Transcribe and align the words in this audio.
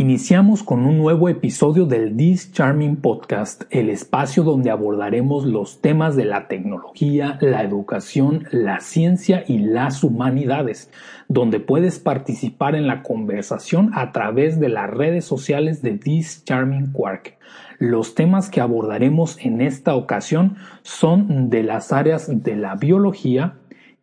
Iniciamos 0.00 0.62
con 0.62 0.86
un 0.86 0.96
nuevo 0.96 1.28
episodio 1.28 1.84
del 1.84 2.16
This 2.16 2.52
Charming 2.52 2.98
Podcast, 2.98 3.64
el 3.70 3.90
espacio 3.90 4.44
donde 4.44 4.70
abordaremos 4.70 5.44
los 5.44 5.80
temas 5.80 6.14
de 6.14 6.24
la 6.24 6.46
tecnología, 6.46 7.36
la 7.40 7.64
educación, 7.64 8.46
la 8.52 8.78
ciencia 8.78 9.42
y 9.48 9.58
las 9.58 10.04
humanidades, 10.04 10.88
donde 11.26 11.58
puedes 11.58 11.98
participar 11.98 12.76
en 12.76 12.86
la 12.86 13.02
conversación 13.02 13.90
a 13.92 14.12
través 14.12 14.60
de 14.60 14.68
las 14.68 14.88
redes 14.88 15.24
sociales 15.24 15.82
de 15.82 15.98
This 15.98 16.44
Charming 16.44 16.92
Quark. 16.92 17.36
Los 17.80 18.14
temas 18.14 18.50
que 18.50 18.60
abordaremos 18.60 19.36
en 19.44 19.60
esta 19.60 19.96
ocasión 19.96 20.58
son 20.82 21.50
de 21.50 21.64
las 21.64 21.92
áreas 21.92 22.44
de 22.44 22.54
la 22.54 22.76
biología, 22.76 23.56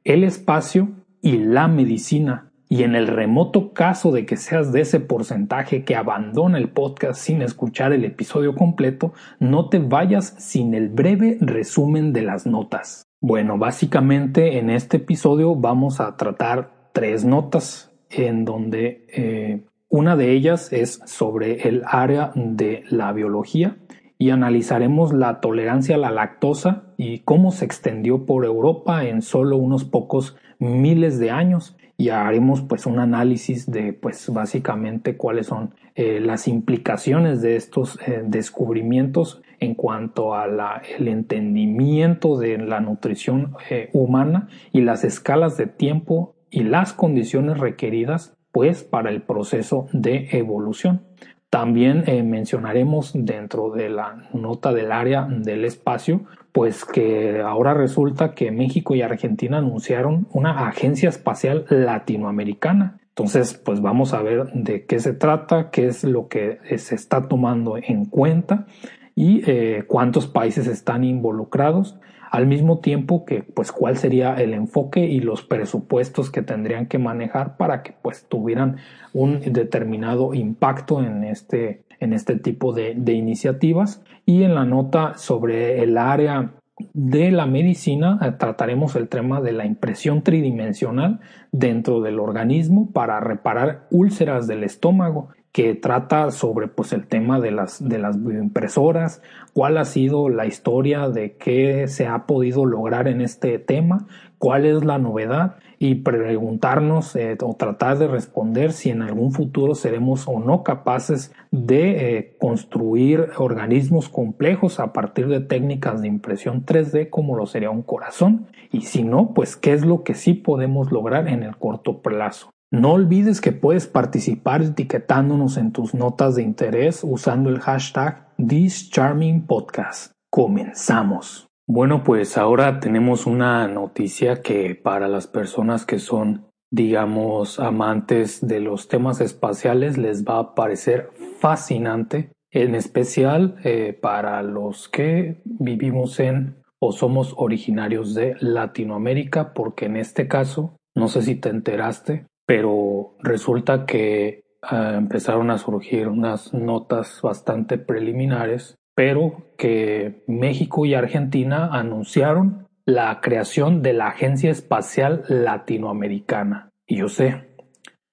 el 0.03 0.25
espacio 0.25 0.89
y 1.21 1.37
la 1.37 1.69
medicina 1.69 2.51
y 2.69 2.83
en 2.83 2.95
el 2.95 3.07
remoto 3.07 3.73
caso 3.73 4.11
de 4.11 4.25
que 4.25 4.37
seas 4.37 4.71
de 4.71 4.81
ese 4.81 4.99
porcentaje 4.99 5.83
que 5.83 5.95
abandona 5.95 6.57
el 6.57 6.69
podcast 6.69 7.19
sin 7.21 7.41
escuchar 7.41 7.93
el 7.93 8.05
episodio 8.05 8.55
completo, 8.55 9.13
no 9.39 9.69
te 9.69 9.79
vayas 9.79 10.35
sin 10.39 10.73
el 10.73 10.89
breve 10.89 11.37
resumen 11.41 12.11
de 12.13 12.23
las 12.23 12.45
notas. 12.45 13.05
Bueno, 13.21 13.57
básicamente 13.57 14.57
en 14.57 14.69
este 14.69 14.97
episodio 14.97 15.55
vamos 15.55 15.99
a 15.99 16.15
tratar 16.17 16.89
tres 16.93 17.25
notas 17.25 17.91
en 18.09 18.45
donde 18.45 19.05
eh, 19.09 19.63
una 19.89 20.15
de 20.15 20.31
ellas 20.31 20.73
es 20.73 21.01
sobre 21.05 21.67
el 21.67 21.83
área 21.85 22.31
de 22.35 22.83
la 22.89 23.11
biología 23.13 23.77
y 24.17 24.29
analizaremos 24.29 25.13
la 25.13 25.39
tolerancia 25.41 25.95
a 25.95 25.99
la 25.99 26.11
lactosa 26.11 26.93
y 26.97 27.19
cómo 27.19 27.51
se 27.51 27.65
extendió 27.65 28.25
por 28.25 28.45
Europa 28.45 29.05
en 29.05 29.21
solo 29.21 29.57
unos 29.57 29.83
pocos 29.83 30.37
miles 30.59 31.19
de 31.19 31.31
años 31.31 31.75
y 31.97 32.09
haremos 32.09 32.61
pues 32.61 32.85
un 32.85 32.99
análisis 32.99 33.71
de 33.71 33.93
pues 33.93 34.29
básicamente 34.29 35.15
cuáles 35.15 35.47
son 35.47 35.73
eh, 35.95 36.19
las 36.19 36.47
implicaciones 36.47 37.41
de 37.41 37.55
estos 37.55 37.97
eh, 38.05 38.21
descubrimientos 38.25 39.41
en 39.59 39.75
cuanto 39.75 40.35
a 40.35 40.47
la, 40.47 40.81
el 40.97 41.07
entendimiento 41.07 42.37
de 42.37 42.57
la 42.57 42.81
nutrición 42.81 43.55
eh, 43.69 43.89
humana 43.93 44.49
y 44.73 44.81
las 44.81 45.05
escalas 45.05 45.55
de 45.55 45.67
tiempo 45.67 46.35
y 46.49 46.63
las 46.63 46.91
condiciones 46.91 47.59
requeridas 47.59 48.35
pues 48.51 48.83
para 48.83 49.09
el 49.09 49.21
proceso 49.21 49.87
de 49.93 50.29
evolución. 50.31 51.03
También 51.49 52.03
mencionaremos 52.29 53.11
dentro 53.13 53.69
de 53.71 53.89
la 53.89 54.27
nota 54.33 54.73
del 54.73 54.91
área 54.91 55.25
del 55.29 55.63
espacio 55.63 56.25
pues 56.55 56.85
que 56.85 57.41
ahora 57.41 57.73
resulta 57.73 58.33
que 58.33 58.49
México 58.49 58.95
y 58.95 59.01
Argentina 59.01 59.57
anunciaron 59.57 60.25
una 60.31 60.69
agencia 60.69 61.09
espacial 61.09 61.65
latinoamericana. 61.67 62.97
Entonces, 63.09 63.55
pues 63.55 63.81
vamos 63.81 64.13
a 64.13 64.21
ver 64.21 64.53
de 64.53 64.85
qué 64.85 65.01
se 65.01 65.11
trata, 65.11 65.69
qué 65.69 65.87
es 65.87 66.05
lo 66.05 66.29
que 66.29 66.59
se 66.77 66.95
está 66.95 67.27
tomando 67.27 67.75
en 67.75 68.05
cuenta 68.05 68.67
y 69.15 69.41
eh, 69.45 69.83
cuántos 69.85 70.27
países 70.27 70.67
están 70.67 71.03
involucrados, 71.03 71.97
al 72.31 72.47
mismo 72.47 72.79
tiempo 72.79 73.25
que 73.25 73.43
pues 73.43 73.73
cuál 73.73 73.97
sería 73.97 74.35
el 74.35 74.53
enfoque 74.53 75.01
y 75.01 75.19
los 75.19 75.41
presupuestos 75.41 76.31
que 76.31 76.41
tendrían 76.41 76.85
que 76.85 76.99
manejar 76.99 77.57
para 77.57 77.83
que 77.83 77.93
pues 78.01 78.27
tuvieran 78.29 78.77
un 79.11 79.41
determinado 79.41 80.33
impacto 80.33 81.03
en 81.03 81.25
este 81.25 81.83
en 81.99 82.13
este 82.13 82.35
tipo 82.37 82.73
de, 82.73 82.91
iniciativas 82.91 84.01
y 84.25 84.43
en 84.43 84.55
la 84.55 84.65
nota 84.65 85.17
sobre 85.17 85.83
el 85.83 85.97
área 85.97 86.53
de 86.93 87.31
la 87.31 87.45
medicina 87.45 88.19
eh, 88.21 88.31
trataremos 88.37 88.95
el 88.95 89.07
tema 89.07 89.41
de 89.41 89.53
la 89.53 89.65
impresión 89.65 90.23
tridimensional 90.23 91.19
dentro 91.51 92.01
del 92.01 92.19
organismo 92.19 92.91
para 92.91 93.19
reparar 93.19 93.87
úlceras 93.91 94.47
del 94.47 94.63
estómago 94.63 95.29
que 95.55 95.73
trata 95.73 96.31
sobre 96.31 96.67
pues 96.67 96.91
el 96.91 97.07
tema 97.07 97.39
de 97.39 97.49
las 97.49 97.81
de 97.81 97.97
las 97.97 98.21
bioimpresoras, 98.21 99.21
cuál 99.53 99.77
ha 99.77 99.85
sido 99.85 100.27
la 100.27 100.47
historia 100.47 101.07
de 101.07 101.37
qué 101.37 101.87
se 101.87 102.07
ha 102.07 102.25
podido 102.25 102.65
lograr 102.65 103.07
en 103.07 103.21
este 103.21 103.57
tema, 103.57 104.05
cuál 104.37 104.65
es 104.65 104.83
la 104.83 104.97
novedad 104.97 105.55
y 105.79 105.95
preguntarnos 105.95 107.15
eh, 107.15 107.37
o 107.41 107.55
tratar 107.55 107.99
de 107.99 108.09
responder 108.09 108.73
si 108.73 108.89
en 108.89 109.01
algún 109.01 109.31
futuro 109.31 109.75
seremos 109.75 110.27
o 110.27 110.41
no 110.41 110.61
capaces 110.61 111.33
de 111.51 112.17
eh, 112.17 112.35
construir 112.37 113.29
organismos 113.37 114.09
complejos 114.09 114.81
a 114.81 114.91
partir 114.91 115.29
de 115.29 115.39
técnicas 115.39 116.01
de 116.01 116.09
impresión 116.09 116.65
3D 116.65 117.09
como 117.09 117.37
lo 117.37 117.45
sería 117.45 117.69
un 117.69 117.81
corazón 117.81 118.47
y 118.73 118.81
si 118.81 119.03
no, 119.03 119.33
pues 119.33 119.55
qué 119.55 119.71
es 119.71 119.85
lo 119.85 120.03
que 120.03 120.15
sí 120.15 120.33
podemos 120.33 120.91
lograr 120.91 121.29
en 121.29 121.43
el 121.43 121.55
corto 121.55 122.01
plazo. 122.01 122.54
No 122.71 122.93
olvides 122.93 123.41
que 123.41 123.51
puedes 123.51 123.87
participar 123.87 124.61
etiquetándonos 124.61 125.57
en 125.57 125.71
tus 125.71 125.93
notas 125.93 126.35
de 126.35 126.43
interés 126.43 127.01
usando 127.03 127.49
el 127.49 127.59
hashtag 127.59 128.27
ThisCharmingPodcast. 128.37 130.11
Comenzamos. 130.29 131.47
Bueno, 131.67 132.03
pues 132.03 132.37
ahora 132.37 132.79
tenemos 132.79 133.25
una 133.25 133.67
noticia 133.67 134.41
que 134.41 134.75
para 134.75 135.07
las 135.07 135.27
personas 135.27 135.85
que 135.85 135.99
son, 135.99 136.47
digamos, 136.71 137.59
amantes 137.59 138.45
de 138.45 138.59
los 138.59 138.87
temas 138.87 139.21
espaciales 139.21 139.97
les 139.97 140.23
va 140.25 140.39
a 140.39 140.55
parecer 140.55 141.09
fascinante, 141.39 142.31
en 142.51 142.75
especial 142.75 143.55
eh, 143.63 143.97
para 143.99 144.43
los 144.43 144.89
que 144.89 145.41
vivimos 145.45 146.19
en 146.19 146.57
o 146.79 146.91
somos 146.91 147.33
originarios 147.37 148.13
de 148.13 148.35
Latinoamérica, 148.39 149.53
porque 149.53 149.85
en 149.85 149.95
este 149.95 150.27
caso, 150.27 150.77
no 150.95 151.07
sé 151.07 151.21
si 151.21 151.35
te 151.35 151.49
enteraste, 151.49 152.27
pero 152.45 153.15
resulta 153.19 153.85
que 153.85 154.43
ah, 154.61 154.95
empezaron 154.97 155.51
a 155.51 155.57
surgir 155.57 156.07
unas 156.07 156.53
notas 156.53 157.19
bastante 157.21 157.77
preliminares 157.77 158.75
pero 158.95 159.51
que 159.57 160.23
México 160.25 160.85
y 160.85 160.95
Argentina 160.95 161.69
anunciaron 161.71 162.67
la 162.85 163.19
creación 163.21 163.81
de 163.81 163.93
la 163.93 164.07
Agencia 164.07 164.49
Espacial 164.49 165.23
Latinoamericana. 165.27 166.69
Y 166.87 166.97
yo 166.97 167.09
sé, 167.09 167.49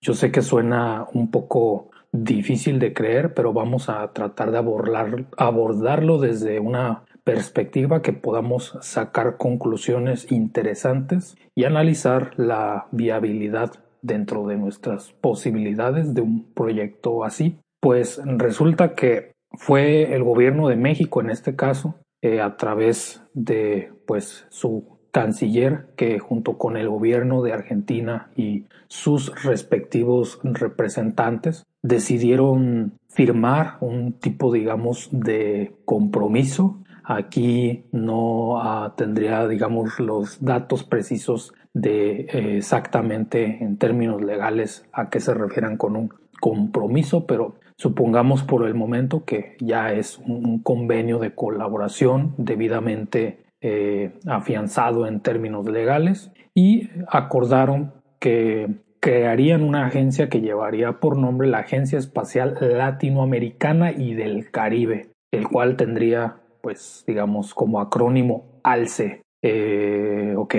yo 0.00 0.14
sé 0.14 0.32
que 0.32 0.42
suena 0.42 1.06
un 1.12 1.30
poco 1.30 1.90
difícil 2.10 2.78
de 2.78 2.92
creer, 2.92 3.32
pero 3.32 3.52
vamos 3.52 3.88
a 3.88 4.12
tratar 4.12 4.50
de 4.50 4.58
abordarlo 4.58 6.18
desde 6.18 6.58
una 6.58 7.04
perspectiva 7.22 8.02
que 8.02 8.12
podamos 8.12 8.76
sacar 8.80 9.36
conclusiones 9.36 10.32
interesantes 10.32 11.36
y 11.54 11.64
analizar 11.64 12.32
la 12.36 12.88
viabilidad 12.90 13.70
dentro 14.02 14.46
de 14.46 14.56
nuestras 14.56 15.12
posibilidades 15.20 16.14
de 16.14 16.20
un 16.20 16.44
proyecto 16.52 17.24
así. 17.24 17.56
Pues 17.80 18.20
resulta 18.24 18.94
que 18.94 19.32
fue 19.52 20.14
el 20.14 20.22
gobierno 20.22 20.68
de 20.68 20.76
México 20.76 21.20
en 21.20 21.30
este 21.30 21.56
caso, 21.56 21.96
eh, 22.20 22.40
a 22.40 22.56
través 22.56 23.22
de 23.34 23.90
pues 24.06 24.46
su 24.50 24.98
canciller 25.10 25.88
que 25.96 26.18
junto 26.18 26.56
con 26.56 26.76
el 26.76 26.88
gobierno 26.88 27.42
de 27.42 27.52
Argentina 27.52 28.30
y 28.34 28.64
sus 28.88 29.44
respectivos 29.44 30.40
representantes 30.42 31.64
decidieron 31.82 32.92
firmar 33.08 33.76
un 33.80 34.14
tipo 34.14 34.52
digamos 34.52 35.08
de 35.12 35.74
compromiso 35.84 36.78
aquí 37.04 37.84
no 37.92 38.62
ah, 38.62 38.94
tendría 38.96 39.46
digamos 39.48 39.98
los 40.00 40.42
datos 40.42 40.82
precisos 40.82 41.52
de 41.74 42.20
eh, 42.20 42.56
exactamente 42.56 43.58
en 43.62 43.78
términos 43.78 44.22
legales 44.22 44.86
a 44.92 45.08
qué 45.10 45.20
se 45.20 45.34
refieran 45.34 45.76
con 45.76 45.96
un 45.96 46.10
compromiso 46.40 47.26
pero 47.26 47.54
Supongamos 47.82 48.44
por 48.44 48.64
el 48.66 48.74
momento 48.74 49.24
que 49.24 49.56
ya 49.58 49.92
es 49.92 50.18
un, 50.18 50.62
convenio 50.62 51.18
de 51.18 51.34
colaboración 51.34 52.32
debidamente 52.36 53.44
eh, 53.60 54.12
afianzado 54.24 55.08
en 55.08 55.18
términos 55.18 55.66
legales 55.66 56.30
y 56.54 56.90
acordaron 57.08 57.92
que 58.20 58.68
crearían 59.00 59.64
una 59.64 59.86
agencia 59.86 60.28
que 60.28 60.40
llevaría 60.40 61.00
por 61.00 61.18
nombre 61.18 61.48
la 61.48 61.58
Agencia 61.58 61.98
Espacial 61.98 62.56
Latinoamericana 62.60 63.90
y 63.90 64.14
del 64.14 64.52
Caribe, 64.52 65.08
el 65.32 65.48
cual 65.48 65.76
tendría, 65.76 66.36
pues, 66.60 67.02
digamos, 67.04 67.52
como 67.52 67.80
acrónimo 67.80 68.60
ALCE. 68.62 69.22
Eh, 69.42 70.34
ok, 70.36 70.54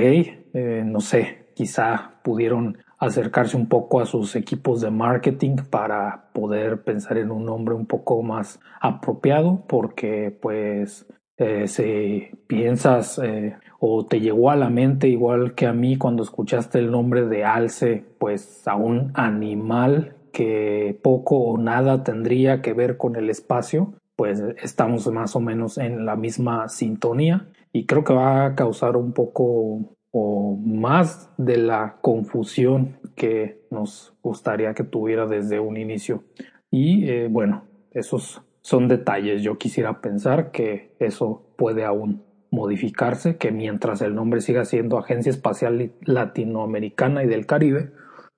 eh, 0.54 0.84
no 0.86 1.00
sé, 1.00 1.48
quizá 1.56 2.14
pudieron 2.24 2.78
acercarse 3.00 3.58
un 3.58 3.68
poco 3.68 4.00
a 4.00 4.06
sus 4.06 4.36
equipos 4.36 4.82
de 4.82 4.92
marketing 4.92 5.58
para 5.70 6.30
poder 6.34 6.84
pensar 6.84 7.18
en 7.18 7.32
un 7.32 7.46
nombre 7.46 7.76
un 7.76 7.86
poco 7.86 8.22
más 8.22 8.60
apropiado 8.80 9.64
porque 9.68 10.38
pues 10.42 11.06
eh, 11.38 11.68
si 11.68 12.30
piensas 12.48 13.20
eh, 13.20 13.58
o 13.80 14.06
te 14.06 14.22
llegó 14.22 14.52
a 14.52 14.56
la 14.56 14.70
mente 14.70 15.10
igual 15.10 15.56
que 15.56 15.66
a 15.66 15.74
mí 15.74 15.98
cuando 15.98 16.24
escuchaste 16.24 16.80
el 16.80 16.92
nombre 16.92 17.26
de 17.26 17.44
alce 17.44 18.06
pues 18.20 18.66
a 18.68 18.76
un 18.76 19.12
animal 19.16 20.16
que 20.32 20.98
poco 21.04 21.40
o 21.40 21.58
nada 21.58 22.04
tendría 22.04 22.62
que 22.62 22.74
ver 22.74 22.98
con 22.98 23.16
el 23.16 23.30
espacio 23.30 23.94
pues 24.16 24.42
estamos 24.62 25.12
más 25.12 25.36
o 25.36 25.42
menos 25.42 25.78
en 25.78 26.06
la 26.06 26.16
misma 26.16 26.70
sintonía 26.70 27.50
y 27.74 27.86
creo 27.86 28.04
que 28.04 28.14
va 28.14 28.46
a 28.46 28.56
causar 28.56 28.96
un 28.96 29.12
poco 29.12 29.96
o 30.16 30.56
más 30.64 31.34
de 31.38 31.58
la 31.58 31.98
confusión 32.02 33.00
que 33.16 33.66
nos 33.72 34.14
gustaría 34.22 34.76
que 34.76 34.84
tuviera 34.84 35.26
desde 35.26 35.60
un 35.60 35.76
inicio. 35.76 36.24
Y 36.70 37.10
eh, 37.10 37.28
bueno, 37.30 37.64
esos 37.92 38.44
son 38.62 38.88
detalles. 38.88 39.42
Yo 39.42 39.58
quisiera 39.58 40.02
pensar 40.02 40.52
que 40.52 40.96
eso 41.00 41.48
puede 41.58 41.84
aún 41.84 42.24
modificarse, 42.52 43.38
que 43.38 43.52
mientras 43.52 44.02
el 44.02 44.14
nombre 44.14 44.40
siga 44.40 44.66
siendo 44.66 45.00
Agencia 45.00 45.32
Espacial 45.32 45.94
Latinoamericana 46.02 47.24
y 47.24 47.28
del 47.28 47.48
Caribe, 47.48 47.92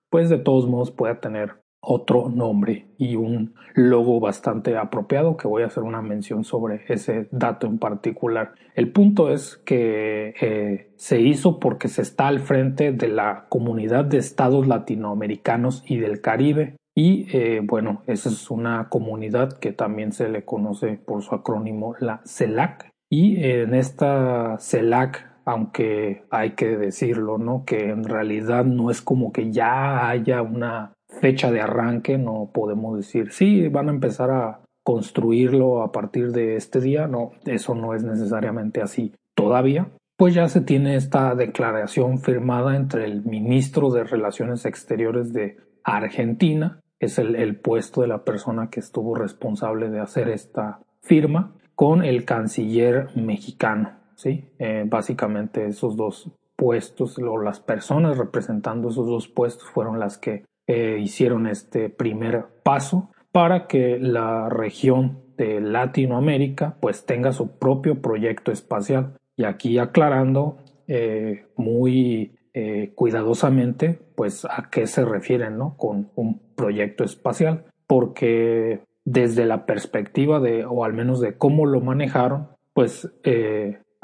pues 0.10 0.30
de 0.30 0.38
todos 0.38 0.70
modos 0.70 0.92
pueda 0.92 1.20
tener 1.20 1.65
otro 1.86 2.30
nombre 2.30 2.88
y 2.98 3.16
un 3.16 3.54
logo 3.74 4.20
bastante 4.20 4.78
apropiado 4.78 5.38
que 5.38 5.48
voy 5.48 5.64
a 5.64 5.68
hacer 5.68 5.84
una 5.84 6.02
mención 6.02 6.44
sobre 6.44 6.82
ese 6.88 7.28
dato 7.32 7.68
en 7.68 7.78
particular. 7.78 8.54
El 8.74 8.92
punto 8.92 9.30
es 9.30 9.58
que 9.58 10.34
eh, 10.42 10.92
se 10.96 11.22
hizo 11.22 11.60
porque 11.60 11.88
se 11.88 12.02
está 12.02 12.28
al 12.28 12.40
frente 12.40 12.92
de 12.92 13.08
la 13.08 13.46
comunidad 13.50 14.06
de 14.06 14.18
estados 14.18 14.68
latinoamericanos 14.68 15.84
y 15.88 15.98
del 15.98 16.22
Caribe 16.22 16.76
y 16.96 17.28
eh, 17.36 17.62
bueno, 17.64 18.04
esa 18.08 18.30
es 18.30 18.50
una 18.50 18.88
comunidad 18.90 19.60
que 19.60 19.74
también 19.74 20.14
se 20.14 20.30
le 20.30 20.46
conoce 20.46 20.98
por 20.98 21.22
su 21.22 21.36
acrónimo 21.36 21.96
la 22.00 22.22
CELAC 22.26 22.90
y 23.10 23.44
en 23.44 23.74
esta 23.74 24.58
CELAC 24.60 25.36
aunque 25.46 26.24
hay 26.32 26.52
que 26.52 26.76
decirlo, 26.76 27.38
¿no? 27.38 27.66
Que 27.66 27.90
en 27.90 28.04
realidad 28.04 28.66
no 28.66 28.90
es 28.90 29.02
como 29.02 29.32
que 29.32 29.52
ya 29.52 30.10
haya 30.10 30.42
una 30.42 30.95
fecha 31.22 31.52
de 31.52 31.62
arranque, 31.62 32.18
no 32.18 32.50
podemos 32.54 32.98
decir, 32.98 33.32
sí, 33.32 33.68
van 33.68 33.90
a 33.90 33.94
empezar 33.94 34.32
a 34.32 34.60
construirlo 34.84 35.82
a 35.82 35.92
partir 35.92 36.32
de 36.32 36.56
este 36.56 36.80
día, 36.80 37.08
no, 37.08 37.32
eso 37.46 37.74
no 37.74 37.94
es 37.94 38.04
necesariamente 38.04 38.82
así 38.82 39.14
todavía. 39.34 39.88
Pues 40.18 40.34
ya 40.34 40.48
se 40.48 40.62
tiene 40.62 40.96
esta 40.96 41.36
declaración 41.36 42.20
firmada 42.20 42.76
entre 42.76 43.06
el 43.06 43.26
ministro 43.26 43.90
de 43.90 44.04
Relaciones 44.06 44.66
Exteriores 44.66 45.34
de 45.34 45.58
Argentina, 45.84 46.80
es 47.00 47.20
el, 47.20 47.58
puesto 47.58 48.02
de 48.02 48.08
la 48.08 48.24
persona 48.24 48.70
que 48.70 48.80
estuvo 48.80 49.16
responsable 49.16 49.90
de 49.90 50.00
hacer 50.00 50.30
esta 50.30 50.80
firma, 51.02 51.54
con 51.76 52.04
el 52.06 52.24
canciller 52.24 53.10
mexicano, 53.16 53.92
¿sí? 54.16 54.50
Eh, 54.60 54.86
básicamente 54.88 55.68
esos 55.68 55.98
dos 55.98 56.32
puestos 56.56 57.18
o 57.18 57.38
las 57.38 57.60
personas 57.60 58.18
representando 58.18 58.90
esos 58.90 59.08
dos 59.08 59.28
puestos 59.28 59.70
fueron 59.70 60.00
las 60.00 60.18
que 60.18 60.46
eh, 60.68 60.98
hicieron 61.00 61.48
este 61.48 61.90
primer 61.90 62.46
paso 62.64 63.12
para 63.32 63.68
que 63.68 64.00
la 64.00 64.50
región 64.50 65.20
de 65.38 65.62
Latinoamérica 65.62 66.78
pues 66.80 67.06
tenga 67.06 67.34
su 67.34 67.58
propio 67.60 68.02
proyecto 68.02 68.52
espacial. 68.52 69.18
Y 69.36 69.44
aquí 69.44 69.78
aclarando 69.78 70.58
eh, 70.88 71.46
muy 71.56 72.36
eh, 72.54 72.94
cuidadosamente 72.96 74.00
pues 74.16 74.46
a 74.46 74.70
qué 74.72 74.88
se 74.88 75.04
refieren 75.04 75.58
¿no? 75.58 75.76
con 75.78 76.10
un 76.16 76.40
proyecto 76.56 77.04
espacial. 77.04 77.66
Porque 77.88 78.82
desde 79.04 79.46
la 79.46 79.66
perspectiva 79.66 80.40
de, 80.40 80.66
o 80.66 80.84
al 80.84 80.94
menos 80.94 81.20
de 81.20 81.38
cómo 81.38 81.66
lo 81.68 81.82
manejaron, 81.82 82.48
pues 82.74 83.14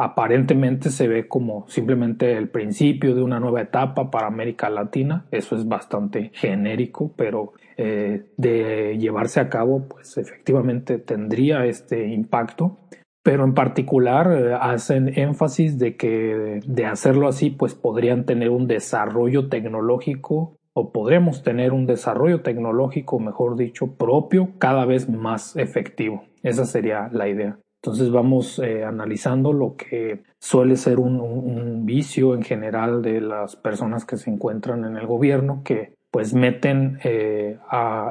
aparentemente 0.03 0.89
se 0.89 1.07
ve 1.07 1.27
como 1.27 1.65
simplemente 1.67 2.35
el 2.35 2.49
principio 2.49 3.13
de 3.13 3.21
una 3.21 3.39
nueva 3.39 3.61
etapa 3.61 4.09
para 4.09 4.27
América 4.27 4.69
Latina. 4.69 5.27
Eso 5.29 5.55
es 5.55 5.67
bastante 5.67 6.31
genérico, 6.33 7.13
pero 7.15 7.53
eh, 7.77 8.25
de 8.35 8.97
llevarse 8.99 9.39
a 9.39 9.49
cabo, 9.49 9.87
pues 9.87 10.17
efectivamente 10.17 10.97
tendría 10.97 11.65
este 11.65 12.07
impacto. 12.07 12.79
Pero 13.23 13.43
en 13.43 13.53
particular 13.53 14.31
eh, 14.31 14.57
hacen 14.59 15.19
énfasis 15.19 15.77
de 15.77 15.95
que 15.95 16.59
de 16.65 16.85
hacerlo 16.87 17.27
así, 17.27 17.51
pues 17.51 17.75
podrían 17.75 18.25
tener 18.25 18.49
un 18.49 18.67
desarrollo 18.67 19.49
tecnológico 19.49 20.55
o 20.73 20.91
podremos 20.91 21.43
tener 21.43 21.73
un 21.73 21.85
desarrollo 21.85 22.41
tecnológico, 22.41 23.19
mejor 23.19 23.55
dicho, 23.55 23.97
propio, 23.97 24.49
cada 24.57 24.85
vez 24.85 25.07
más 25.09 25.55
efectivo. 25.57 26.23
Esa 26.41 26.65
sería 26.65 27.09
la 27.11 27.27
idea. 27.27 27.59
Entonces 27.83 28.11
vamos 28.11 28.59
eh, 28.59 28.83
analizando 28.83 29.53
lo 29.53 29.75
que 29.75 30.21
suele 30.39 30.75
ser 30.75 30.99
un, 30.99 31.83
vicio 31.83 32.35
en 32.35 32.43
general 32.43 33.01
de 33.01 33.21
las 33.21 33.55
personas 33.55 34.05
que 34.05 34.17
se 34.17 34.29
encuentran 34.29 34.85
en 34.85 34.97
el 34.97 35.07
gobierno, 35.07 35.61
que 35.65 35.95
pues 36.11 36.35
meten 36.35 36.99
eh, 37.03 37.57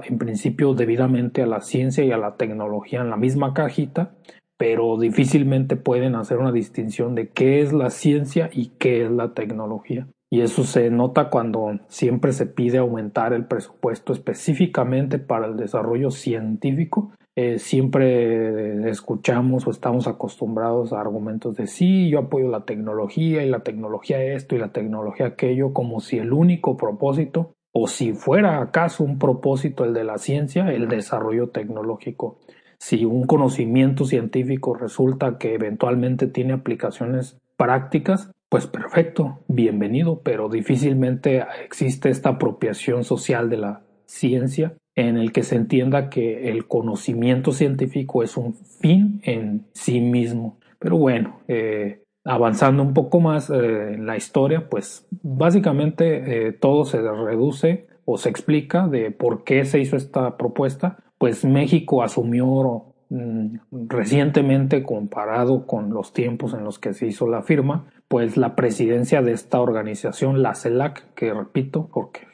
en 0.03 0.19
principio 0.19 0.75
debidamente 0.75 1.43
a 1.43 1.47
la 1.47 1.61
ciencia 1.61 2.05
y 2.05 2.11
a 2.11 2.19
la 2.19 2.35
tecnología 2.35 3.01
en 3.01 3.11
la 3.11 3.17
misma 3.17 3.55
cajita, 3.55 4.17
pero 4.59 4.99
difícilmente 4.99 5.77
pueden 5.77 6.17
hacer 6.17 6.39
una 6.39 6.51
distinción 6.51 7.15
de 7.15 7.29
qué 7.29 7.63
es 7.63 7.73
la 7.73 7.91
ciencia 7.91 8.51
y 8.53 8.73
qué 8.79 9.05
es 9.05 9.11
la 9.11 9.35
tecnología. 9.35 10.09
Y 10.33 10.41
eso 10.41 10.65
se 10.65 10.91
nota 10.91 11.31
cuando 11.31 11.79
siempre 11.89 12.33
se 12.33 12.47
pide 12.47 12.79
aumentar 12.79 13.33
el 13.33 13.47
presupuesto 13.47 14.13
específicamente 14.13 15.19
para 15.19 15.47
el 15.47 15.57
desarrollo 15.57 16.11
científico 16.11 17.13
eh, 17.41 17.59
siempre 17.59 18.91
escuchamos 18.91 19.67
o 19.67 19.71
estamos 19.71 20.07
acostumbrados 20.07 20.93
a 20.93 21.01
argumentos 21.01 21.57
de 21.57 21.67
sí, 21.67 22.11
yo 22.11 22.19
apoyo 22.19 22.49
la 22.49 22.67
tecnología 22.67 23.43
y 23.43 23.49
la 23.49 23.61
tecnología 23.61 24.23
esto 24.23 24.55
y 24.55 24.59
la 24.59 24.73
tecnología 24.73 25.27
aquello, 25.27 25.73
como 25.73 26.01
si 26.01 26.19
el 26.19 26.35
único 26.35 26.77
propósito, 26.77 27.55
o 27.73 27.87
si 27.87 28.13
fuera 28.13 28.61
acaso 28.61 29.05
un 29.05 29.19
propósito 29.19 29.85
el 29.85 29.95
de 29.95 30.05
la 30.05 30.19
ciencia, 30.19 30.71
el 30.71 30.89
desarrollo 30.89 31.49
tecnológico. 31.49 32.39
Si 32.79 33.05
un 33.05 33.27
conocimiento 33.27 34.05
científico 34.05 34.75
resulta 34.75 35.39
que 35.39 35.55
eventualmente 35.55 36.27
tiene 36.27 36.53
aplicaciones 36.53 37.39
prácticas, 37.57 38.33
pues 38.49 38.67
perfecto, 38.67 39.39
bienvenido, 39.49 40.21
pero 40.23 40.49
difícilmente 40.49 41.45
existe 41.65 42.11
esta 42.11 42.31
apropiación 42.31 43.05
social 43.05 43.49
de 43.49 43.57
la 43.57 43.83
ciencia 44.07 44.75
en 45.09 45.17
el 45.17 45.33
que 45.33 45.43
se 45.43 45.57
entienda 45.57 46.11
que 46.11 46.51
el 46.51 46.67
conocimiento 46.67 47.53
científico 47.53 48.23
es 48.23 48.37
un 48.37 48.55
fin 48.55 49.21
en 49.25 49.67
sí 49.73 50.01
mismo. 50.01 50.59
Pero 50.79 50.97
bueno, 50.97 51.41
eh, 51.49 52.05
avanzando 52.25 52.83
un 52.83 52.95
poco 52.95 53.21
más 53.21 53.51
eh, 53.51 53.95
en 53.95 54.07
la 54.07 54.17
historia, 54.17 54.69
pues 54.69 55.07
básicamente 55.23 56.49
eh, 56.49 56.53
todo 56.53 56.85
se 56.85 57.01
reduce 57.01 57.87
o 58.05 58.19
se 58.19 58.29
explica 58.29 58.89
de 58.89 59.11
por 59.11 59.45
qué 59.45 59.65
se 59.65 59.81
hizo 59.81 59.97
esta 59.97 60.37
propuesta. 60.37 60.99
Pues 61.19 61.45
México 61.45 62.03
asumió 62.03 62.95
mm, 63.09 63.57
recientemente 63.89 64.83
comparado 64.83 65.67
con 65.67 65.91
los 65.91 66.13
tiempos 66.13 66.55
en 66.55 66.65
los 66.65 66.79
que 66.79 66.95
se 66.95 67.07
hizo 67.07 67.27
la 67.27 67.43
firma, 67.43 67.87
pues 68.11 68.37
la 68.37 68.57
presidencia 68.57 69.23
de 69.23 69.31
esta 69.31 69.61
organización, 69.61 70.43
la 70.43 70.57
CELAC, 70.57 71.15
que 71.15 71.33
repito, 71.33 71.89
porque 71.95 72.27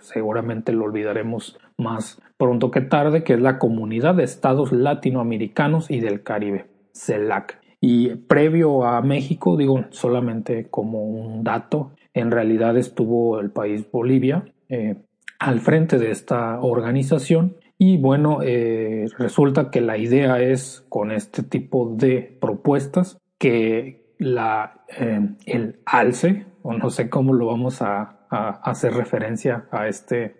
seguramente 0.00 0.74
lo 0.74 0.84
olvidaremos 0.84 1.58
más 1.78 2.20
pronto 2.36 2.70
que 2.70 2.82
tarde, 2.82 3.24
que 3.24 3.32
es 3.32 3.40
la 3.40 3.58
Comunidad 3.58 4.14
de 4.14 4.24
Estados 4.24 4.72
Latinoamericanos 4.72 5.90
y 5.90 6.00
del 6.00 6.22
Caribe, 6.22 6.66
CELAC. 6.92 7.58
Y 7.80 8.10
previo 8.10 8.84
a 8.84 9.00
México, 9.00 9.56
digo 9.56 9.86
solamente 9.88 10.68
como 10.68 11.02
un 11.02 11.42
dato, 11.44 11.92
en 12.12 12.30
realidad 12.30 12.76
estuvo 12.76 13.40
el 13.40 13.50
país 13.50 13.90
Bolivia 13.90 14.44
eh, 14.68 14.96
al 15.38 15.60
frente 15.60 15.98
de 15.98 16.10
esta 16.10 16.60
organización 16.60 17.56
y 17.78 17.96
bueno, 17.96 18.40
eh, 18.42 19.06
resulta 19.16 19.70
que 19.70 19.80
la 19.80 19.96
idea 19.96 20.42
es 20.42 20.84
con 20.90 21.10
este 21.10 21.42
tipo 21.42 21.94
de 21.96 22.36
propuestas 22.38 23.16
que 23.38 24.01
la, 24.22 24.84
eh, 24.98 25.20
el 25.46 25.80
ALCE, 25.84 26.46
o 26.62 26.72
no 26.72 26.90
sé 26.90 27.08
cómo 27.10 27.32
lo 27.34 27.46
vamos 27.46 27.82
a, 27.82 28.18
hacer 28.30 28.94
referencia 28.94 29.66
a, 29.70 29.88
este, 29.88 30.36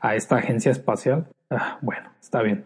a 0.00 0.14
esta 0.14 0.36
agencia 0.36 0.72
espacial, 0.72 1.28
ah, 1.50 1.78
bueno, 1.82 2.08
está 2.18 2.40
bien. 2.40 2.64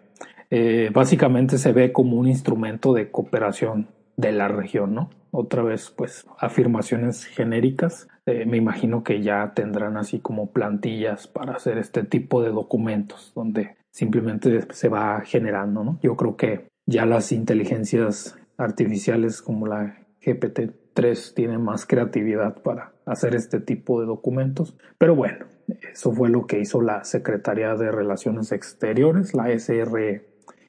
Eh, 0.48 0.90
básicamente 0.92 1.58
se 1.58 1.72
ve 1.72 1.92
como 1.92 2.16
un 2.16 2.28
instrumento 2.28 2.92
de 2.92 3.10
cooperación 3.10 3.88
de 4.16 4.30
la 4.30 4.46
región, 4.46 4.94
¿no? 4.94 5.10
Otra 5.32 5.62
vez, 5.62 5.90
pues, 5.90 6.24
afirmaciones 6.38 7.24
genéricas. 7.24 8.06
Eh, 8.26 8.44
me 8.46 8.58
imagino 8.58 9.02
que 9.02 9.22
ya 9.22 9.54
tendrán 9.54 9.96
así 9.96 10.20
como 10.20 10.52
plantillas 10.52 11.26
para 11.26 11.54
hacer 11.54 11.78
este 11.78 12.04
tipo 12.04 12.42
de 12.42 12.50
documentos 12.50 13.32
donde 13.34 13.76
simplemente 13.90 14.72
se 14.72 14.88
va 14.88 15.20
generando, 15.22 15.82
¿no? 15.82 15.98
Yo 16.02 16.16
creo 16.16 16.36
que 16.36 16.68
ya 16.86 17.06
las 17.06 17.32
inteligencias 17.32 18.36
artificiales 18.56 19.42
como 19.42 19.66
la 19.66 19.99
GPT-3 20.22 21.34
tiene 21.34 21.58
más 21.58 21.86
creatividad 21.86 22.62
para 22.62 22.92
hacer 23.06 23.34
este 23.34 23.60
tipo 23.60 24.00
de 24.00 24.06
documentos. 24.06 24.76
Pero 24.98 25.14
bueno, 25.14 25.46
eso 25.92 26.12
fue 26.12 26.28
lo 26.28 26.46
que 26.46 26.60
hizo 26.60 26.80
la 26.80 27.04
Secretaría 27.04 27.74
de 27.74 27.90
Relaciones 27.90 28.52
Exteriores, 28.52 29.34
la 29.34 29.50
SRE. 29.58 30.26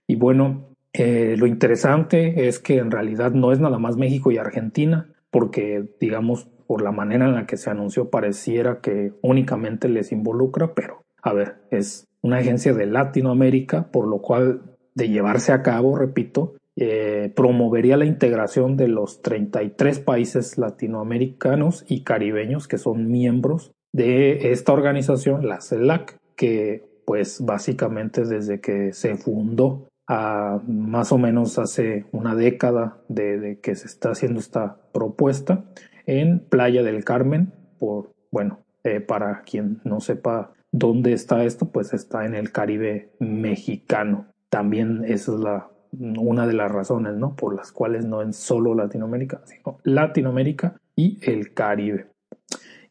Y 0.08 0.16
bueno, 0.16 0.70
eh, 0.94 1.36
lo 1.38 1.48
interesante 1.48 2.48
es 2.48 2.60
que 2.60 2.78
en 2.78 2.92
realidad 2.92 3.32
no 3.32 3.52
es 3.52 3.60
nada 3.60 3.80
más 3.80 3.98
México 3.98 4.32
y 4.32 4.38
Argentina, 4.38 5.10
porque 5.30 5.86
digamos, 6.00 6.46
por 6.68 6.82
la 6.82 6.92
manera 6.92 7.26
en 7.26 7.36
la 7.36 7.46
que 7.46 7.58
se 7.58 7.70
anunció 7.70 8.10
pareciera 8.10 8.80
que 8.82 9.14
únicamente 9.22 9.90
les 9.90 10.12
involucra, 10.12 10.74
pero 10.74 11.04
a 11.22 11.34
ver, 11.34 11.56
es 11.70 12.08
una 12.22 12.38
agencia 12.38 12.74
de 12.74 12.86
Latinoamérica, 12.86 13.92
por 13.92 14.08
lo 14.08 14.20
cual 14.20 14.62
de 14.96 15.10
llevarse 15.10 15.54
a 15.54 15.64
cabo, 15.64 15.98
repito, 15.98 16.56
eh, 16.84 17.32
promovería 17.36 17.96
la 17.96 18.06
integración 18.06 18.76
de 18.76 18.88
los 18.88 19.22
33 19.22 20.00
países 20.00 20.58
latinoamericanos 20.58 21.86
y 21.88 22.02
caribeños 22.02 22.68
que 22.68 22.80
son 22.80 23.12
miembros 23.12 23.72
de 23.94 24.52
esta 24.52 24.74
organización, 24.74 25.48
la 25.48 25.62
CELAC, 25.62 26.18
que 26.36 26.84
pues 27.06 27.46
básicamente 27.46 28.26
desde 28.26 28.62
que 28.62 28.94
se 28.94 29.16
fundó 29.16 29.90
más 30.08 31.12
o 31.12 31.20
menos 31.20 31.60
hace 31.60 32.06
una 32.12 32.34
década 32.34 32.98
de, 33.08 33.60
que 33.62 33.76
se 33.76 33.86
está 33.86 34.10
haciendo 34.10 34.40
esta 34.40 34.78
propuesta 34.92 35.64
en 36.08 36.40
Playa 36.40 36.82
del 36.82 37.06
Carmen, 37.06 37.54
por, 37.78 38.10
bueno, 38.32 38.58
eh, 38.84 39.02
para 39.02 39.44
quien 39.44 39.82
no 39.84 40.00
sepa 40.00 40.52
dónde 40.72 41.14
está 41.14 41.44
esto, 41.44 41.70
pues 41.70 41.94
está 41.94 42.26
en 42.26 42.34
el 42.34 42.52
Caribe 42.52 43.12
mexicano. 43.20 44.26
También 44.50 45.06
esa 45.06 45.34
es 45.34 45.40
la, 45.40 45.68
una 45.92 46.48
de 46.48 46.54
las 46.54 46.72
razones, 46.72 47.16
¿no? 47.16 47.36
Por 47.36 47.56
las 47.56 47.72
cuales 47.72 48.06
no 48.06 48.22
en 48.22 48.34
solo 48.34 48.74
Latinoamérica, 48.74 49.42
sino 49.46 49.80
Latinoamérica 49.84 50.76
y 50.96 51.20
el 51.22 51.54
Caribe. 51.54 52.08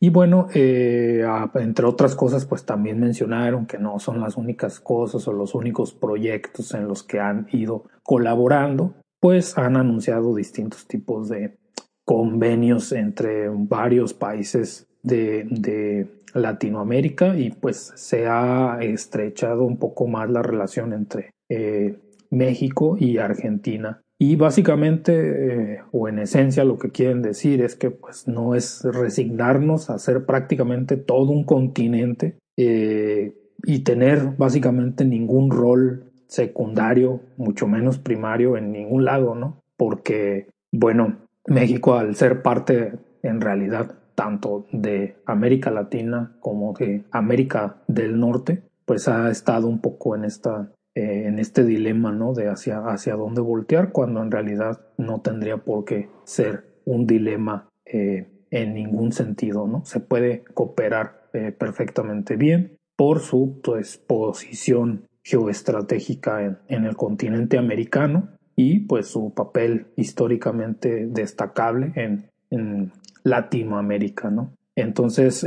Y 0.02 0.08
bueno, 0.08 0.48
eh, 0.54 1.22
entre 1.56 1.84
otras 1.84 2.14
cosas, 2.14 2.46
pues 2.46 2.64
también 2.64 2.98
mencionaron 2.98 3.66
que 3.66 3.78
no 3.78 3.98
son 3.98 4.20
las 4.20 4.36
únicas 4.36 4.80
cosas 4.80 5.28
o 5.28 5.32
los 5.32 5.54
únicos 5.54 5.92
proyectos 5.92 6.72
en 6.72 6.88
los 6.88 7.02
que 7.02 7.20
han 7.20 7.48
ido 7.52 7.84
colaborando, 8.02 8.94
pues 9.20 9.58
han 9.58 9.76
anunciado 9.76 10.34
distintos 10.34 10.86
tipos 10.86 11.28
de 11.28 11.58
convenios 12.06 12.92
entre 12.92 13.50
varios 13.50 14.14
países 14.14 14.86
de, 15.02 15.46
de 15.50 16.08
Latinoamérica 16.34 17.36
y 17.36 17.50
pues 17.50 17.92
se 17.94 18.26
ha 18.26 18.78
estrechado 18.80 19.64
un 19.64 19.76
poco 19.76 20.06
más 20.06 20.30
la 20.30 20.42
relación 20.42 20.92
entre 20.92 21.30
eh, 21.48 21.98
México 22.30 22.96
y 22.98 23.18
Argentina 23.18 24.00
y 24.22 24.36
básicamente, 24.36 25.76
eh, 25.76 25.82
o 25.92 26.06
en 26.06 26.18
esencia, 26.18 26.62
lo 26.62 26.76
que 26.78 26.90
quieren 26.90 27.22
decir 27.22 27.62
es 27.62 27.74
que 27.74 27.90
pues, 27.90 28.28
no 28.28 28.54
es 28.54 28.84
resignarnos 28.84 29.88
a 29.88 29.98
ser 29.98 30.26
prácticamente 30.26 30.98
todo 30.98 31.32
un 31.32 31.44
continente 31.44 32.36
eh, 32.58 33.34
y 33.64 33.78
tener 33.78 34.36
básicamente 34.36 35.06
ningún 35.06 35.50
rol 35.50 36.12
secundario, 36.26 37.22
mucho 37.38 37.66
menos 37.66 37.98
primario 37.98 38.58
en 38.58 38.72
ningún 38.72 39.06
lado, 39.06 39.34
¿no? 39.34 39.62
Porque, 39.78 40.48
bueno, 40.70 41.16
México 41.46 41.94
al 41.94 42.14
ser 42.14 42.42
parte 42.42 42.92
en 43.22 43.40
realidad 43.40 43.94
tanto 44.14 44.66
de 44.70 45.16
América 45.24 45.70
Latina 45.70 46.36
como 46.40 46.74
de 46.74 47.04
América 47.10 47.76
del 47.88 48.20
Norte, 48.20 48.64
pues 48.84 49.08
ha 49.08 49.30
estado 49.30 49.66
un 49.66 49.80
poco 49.80 50.14
en 50.14 50.26
esta 50.26 50.70
eh, 50.96 51.28
en 51.28 51.38
este 51.38 51.64
dilema, 51.64 52.10
¿no? 52.10 52.34
De 52.34 52.48
hacia, 52.48 52.80
hacia 52.80 53.14
dónde 53.14 53.40
voltear, 53.40 53.92
cuando 53.92 54.20
en 54.24 54.32
realidad 54.32 54.80
no 54.98 55.20
tendría 55.20 55.58
por 55.58 55.84
qué 55.84 56.08
ser 56.24 56.64
un 56.84 57.06
dilema 57.06 57.68
eh, 57.84 58.26
en 58.50 58.74
ningún 58.74 59.12
sentido, 59.12 59.68
¿no? 59.68 59.84
Se 59.84 60.00
puede 60.00 60.42
cooperar 60.52 61.28
eh, 61.32 61.52
perfectamente 61.52 62.34
bien 62.34 62.76
por 62.96 63.20
su 63.20 63.60
pues, 63.62 63.98
posición 63.98 65.06
geoestratégica 65.22 66.44
en, 66.44 66.58
en, 66.66 66.84
el 66.84 66.96
continente 66.96 67.56
americano 67.56 68.30
y 68.56 68.80
pues 68.80 69.06
su 69.06 69.32
papel 69.32 69.86
históricamente 69.94 71.06
destacable 71.06 71.92
en, 71.94 72.30
en 72.50 72.90
Latinoamérica, 73.22 74.28
¿no? 74.28 74.54
Entonces, 74.74 75.46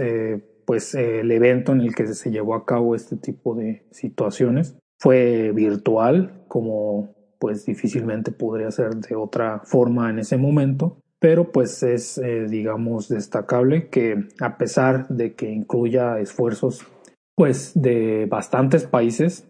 pues 0.65 0.95
el 0.95 1.31
evento 1.31 1.71
en 1.73 1.81
el 1.81 1.95
que 1.95 2.07
se 2.07 2.31
llevó 2.31 2.55
a 2.55 2.65
cabo 2.65 2.95
este 2.95 3.17
tipo 3.17 3.55
de 3.55 3.83
situaciones 3.91 4.77
fue 5.03 5.51
virtual, 5.51 6.45
como 6.48 7.13
pues 7.38 7.65
difícilmente 7.65 8.31
podría 8.31 8.72
ser 8.72 8.95
de 8.95 9.17
otra 9.17 9.60
forma 9.65 10.10
en 10.10 10.19
ese 10.19 10.38
momento, 10.38 10.98
pero 11.19 11.51
pues 11.51 11.83
es 11.83 12.17
eh, 12.19 12.45
digamos 12.50 13.10
destacable 13.10 13.89
que 13.89 14.29
a 14.39 14.57
pesar 14.57 15.10
de 15.10 15.33
que 15.33 15.51
incluya 15.51 16.19
esfuerzos 16.19 16.88
pues 17.36 17.74
de 17.75 18.27
bastantes 18.29 18.86
países, 18.86 19.45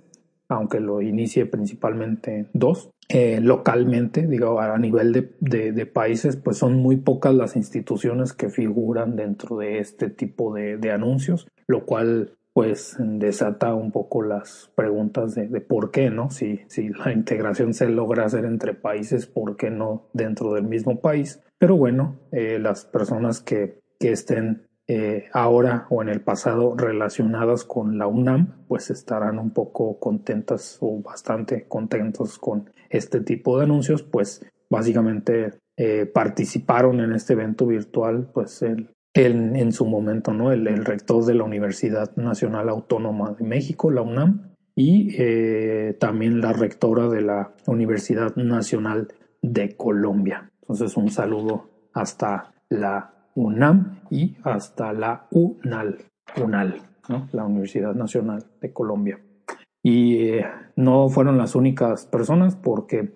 aunque 0.50 0.79
lo 0.79 1.03
inicie 1.03 1.45
principalmente 1.45 2.48
dos, 2.53 2.89
eh, 3.10 3.39
localmente, 3.39 4.25
digo, 4.25 4.60
a 4.60 4.75
nivel 4.79 5.29
de, 5.39 5.86
países, 5.86 6.36
pues 6.36 6.57
son 6.57 6.77
muy 6.77 6.95
pocas 6.95 7.36
las 7.36 7.55
instituciones 7.55 8.33
que 8.33 8.50
figuran 8.50 9.15
dentro 9.15 9.57
de 9.57 9.77
este 9.77 10.10
tipo 10.10 10.55
de 10.55 10.91
anuncios, 10.91 11.48
lo 11.67 11.86
cual 11.86 12.38
pues 12.53 12.95
desata 13.00 13.74
un 13.74 13.91
poco 13.91 14.22
las 14.22 14.72
preguntas 14.75 15.33
de, 15.36 15.48
por 15.62 15.91
qué, 15.91 16.10
¿no? 16.10 16.29
Si, 16.29 16.62
si 16.67 16.89
la 16.89 17.12
integración 17.12 17.74
se 17.74 17.88
logra 17.89 18.25
hacer 18.25 18.45
entre 18.45 18.74
países, 18.74 19.25
¿por 19.25 19.57
qué 19.57 19.72
no 19.72 20.07
dentro 20.13 20.53
del 20.53 20.65
mismo 20.65 21.01
país? 21.01 21.41
Pero 21.57 21.77
bueno, 21.77 22.19
eh, 22.31 22.60
las 22.60 22.86
personas 22.86 23.41
que, 23.41 23.79
que 24.00 24.12
estén 24.12 24.67
eh, 24.86 25.29
ahora 25.31 25.88
o 25.89 26.01
en 26.01 26.10
el 26.10 26.22
pasado 26.22 26.75
relacionadas 26.75 27.63
con 27.63 27.98
la 27.98 28.05
UNAM, 28.05 28.65
pues 28.67 28.91
estarán 28.91 29.39
un 29.39 29.51
poco 29.51 29.98
contentas 29.98 30.77
o 30.81 31.01
bastante 31.01 31.67
contentos 31.67 32.38
con 32.38 32.69
este 32.89 33.22
tipo 33.22 33.57
de 33.57 33.63
anuncios, 33.63 34.03
pues 34.03 34.45
básicamente 34.69 35.53
eh, 35.77 36.05
participaron 36.05 37.00
en 37.00 37.13
este 37.13 37.33
evento 37.33 37.65
virtual, 37.65 38.29
pues 38.33 38.62
el, 38.62 38.89
en, 39.13 39.55
en 39.55 39.72
su 39.72 39.86
momento, 39.86 40.34
¿no? 40.34 40.51
El, 40.51 40.86
rector 40.86 41.24
de 41.25 41.36
la 41.36 41.43
Universidad 41.43 42.15
Nacional 42.15 42.70
Autónoma 42.70 43.34
de 43.34 43.46
México, 43.46 43.91
la 43.91 44.01
UNAM, 44.01 44.53
y 44.75 45.15
eh, 45.20 45.96
también 46.00 46.41
la 46.41 46.53
rectora 46.53 47.08
de 47.08 47.22
la 47.22 47.53
Universidad 47.67 48.36
Nacional 48.36 49.10
de 49.41 49.75
Colombia. 49.75 50.50
Entonces, 50.62 50.98
un 50.98 51.12
saludo 51.12 51.70
hasta 51.93 52.53
la 52.70 53.13
UNAM 53.36 54.00
y 54.10 54.36
hasta 54.43 54.93
la 54.93 55.27
UNAL, 55.29 56.00
UNAL, 56.41 56.82
¿no? 57.10 57.27
la 57.34 57.46
Universidad 57.46 57.93
Nacional 57.93 58.43
de 58.62 58.74
Colombia. 58.74 59.20
Y 59.84 60.29
eh, 60.29 60.46
no 60.75 61.10
fueron 61.10 61.38
las 61.38 61.55
únicas 61.55 62.05
personas 62.08 62.55
porque 62.55 63.12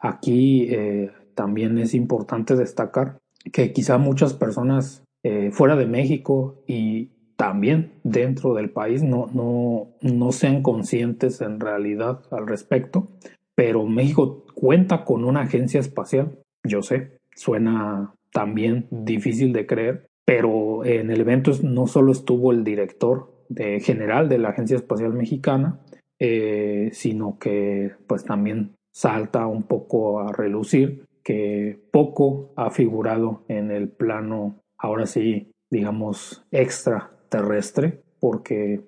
aquí 0.00 0.66
eh, 0.70 1.12
también 1.34 1.78
es 1.78 1.94
importante 1.94 2.56
destacar 2.56 3.18
que 3.52 3.72
quizá 3.72 3.98
muchas 3.98 4.34
personas 4.34 5.05
eh, 5.28 5.50
fuera 5.50 5.74
de 5.74 5.86
México 5.86 6.62
y 6.68 7.10
también 7.34 7.94
dentro 8.04 8.54
del 8.54 8.70
país. 8.70 9.02
No, 9.02 9.26
no, 9.34 9.88
no 10.00 10.30
sean 10.30 10.62
conscientes 10.62 11.40
en 11.40 11.58
realidad 11.58 12.20
al 12.30 12.46
respecto, 12.46 13.08
pero 13.56 13.84
México 13.86 14.44
cuenta 14.54 15.04
con 15.04 15.24
una 15.24 15.40
agencia 15.40 15.80
espacial, 15.80 16.38
yo 16.62 16.80
sé, 16.80 17.18
suena 17.34 18.14
también 18.32 18.86
difícil 18.92 19.52
de 19.52 19.66
creer, 19.66 20.06
pero 20.24 20.84
en 20.84 21.10
el 21.10 21.22
evento 21.22 21.50
no 21.60 21.88
solo 21.88 22.12
estuvo 22.12 22.52
el 22.52 22.62
director 22.62 23.34
de, 23.48 23.80
general 23.80 24.28
de 24.28 24.38
la 24.38 24.50
Agencia 24.50 24.76
Espacial 24.76 25.12
Mexicana, 25.12 25.80
eh, 26.20 26.90
sino 26.92 27.36
que 27.40 27.90
pues 28.06 28.24
también 28.24 28.76
salta 28.92 29.48
un 29.48 29.64
poco 29.64 30.20
a 30.20 30.32
relucir 30.32 31.04
que 31.24 31.80
poco 31.90 32.52
ha 32.54 32.70
figurado 32.70 33.42
en 33.48 33.72
el 33.72 33.88
plano 33.88 34.62
ahora 34.78 35.06
sí, 35.06 35.52
digamos, 35.70 36.44
extraterrestre, 36.50 38.02
porque 38.20 38.84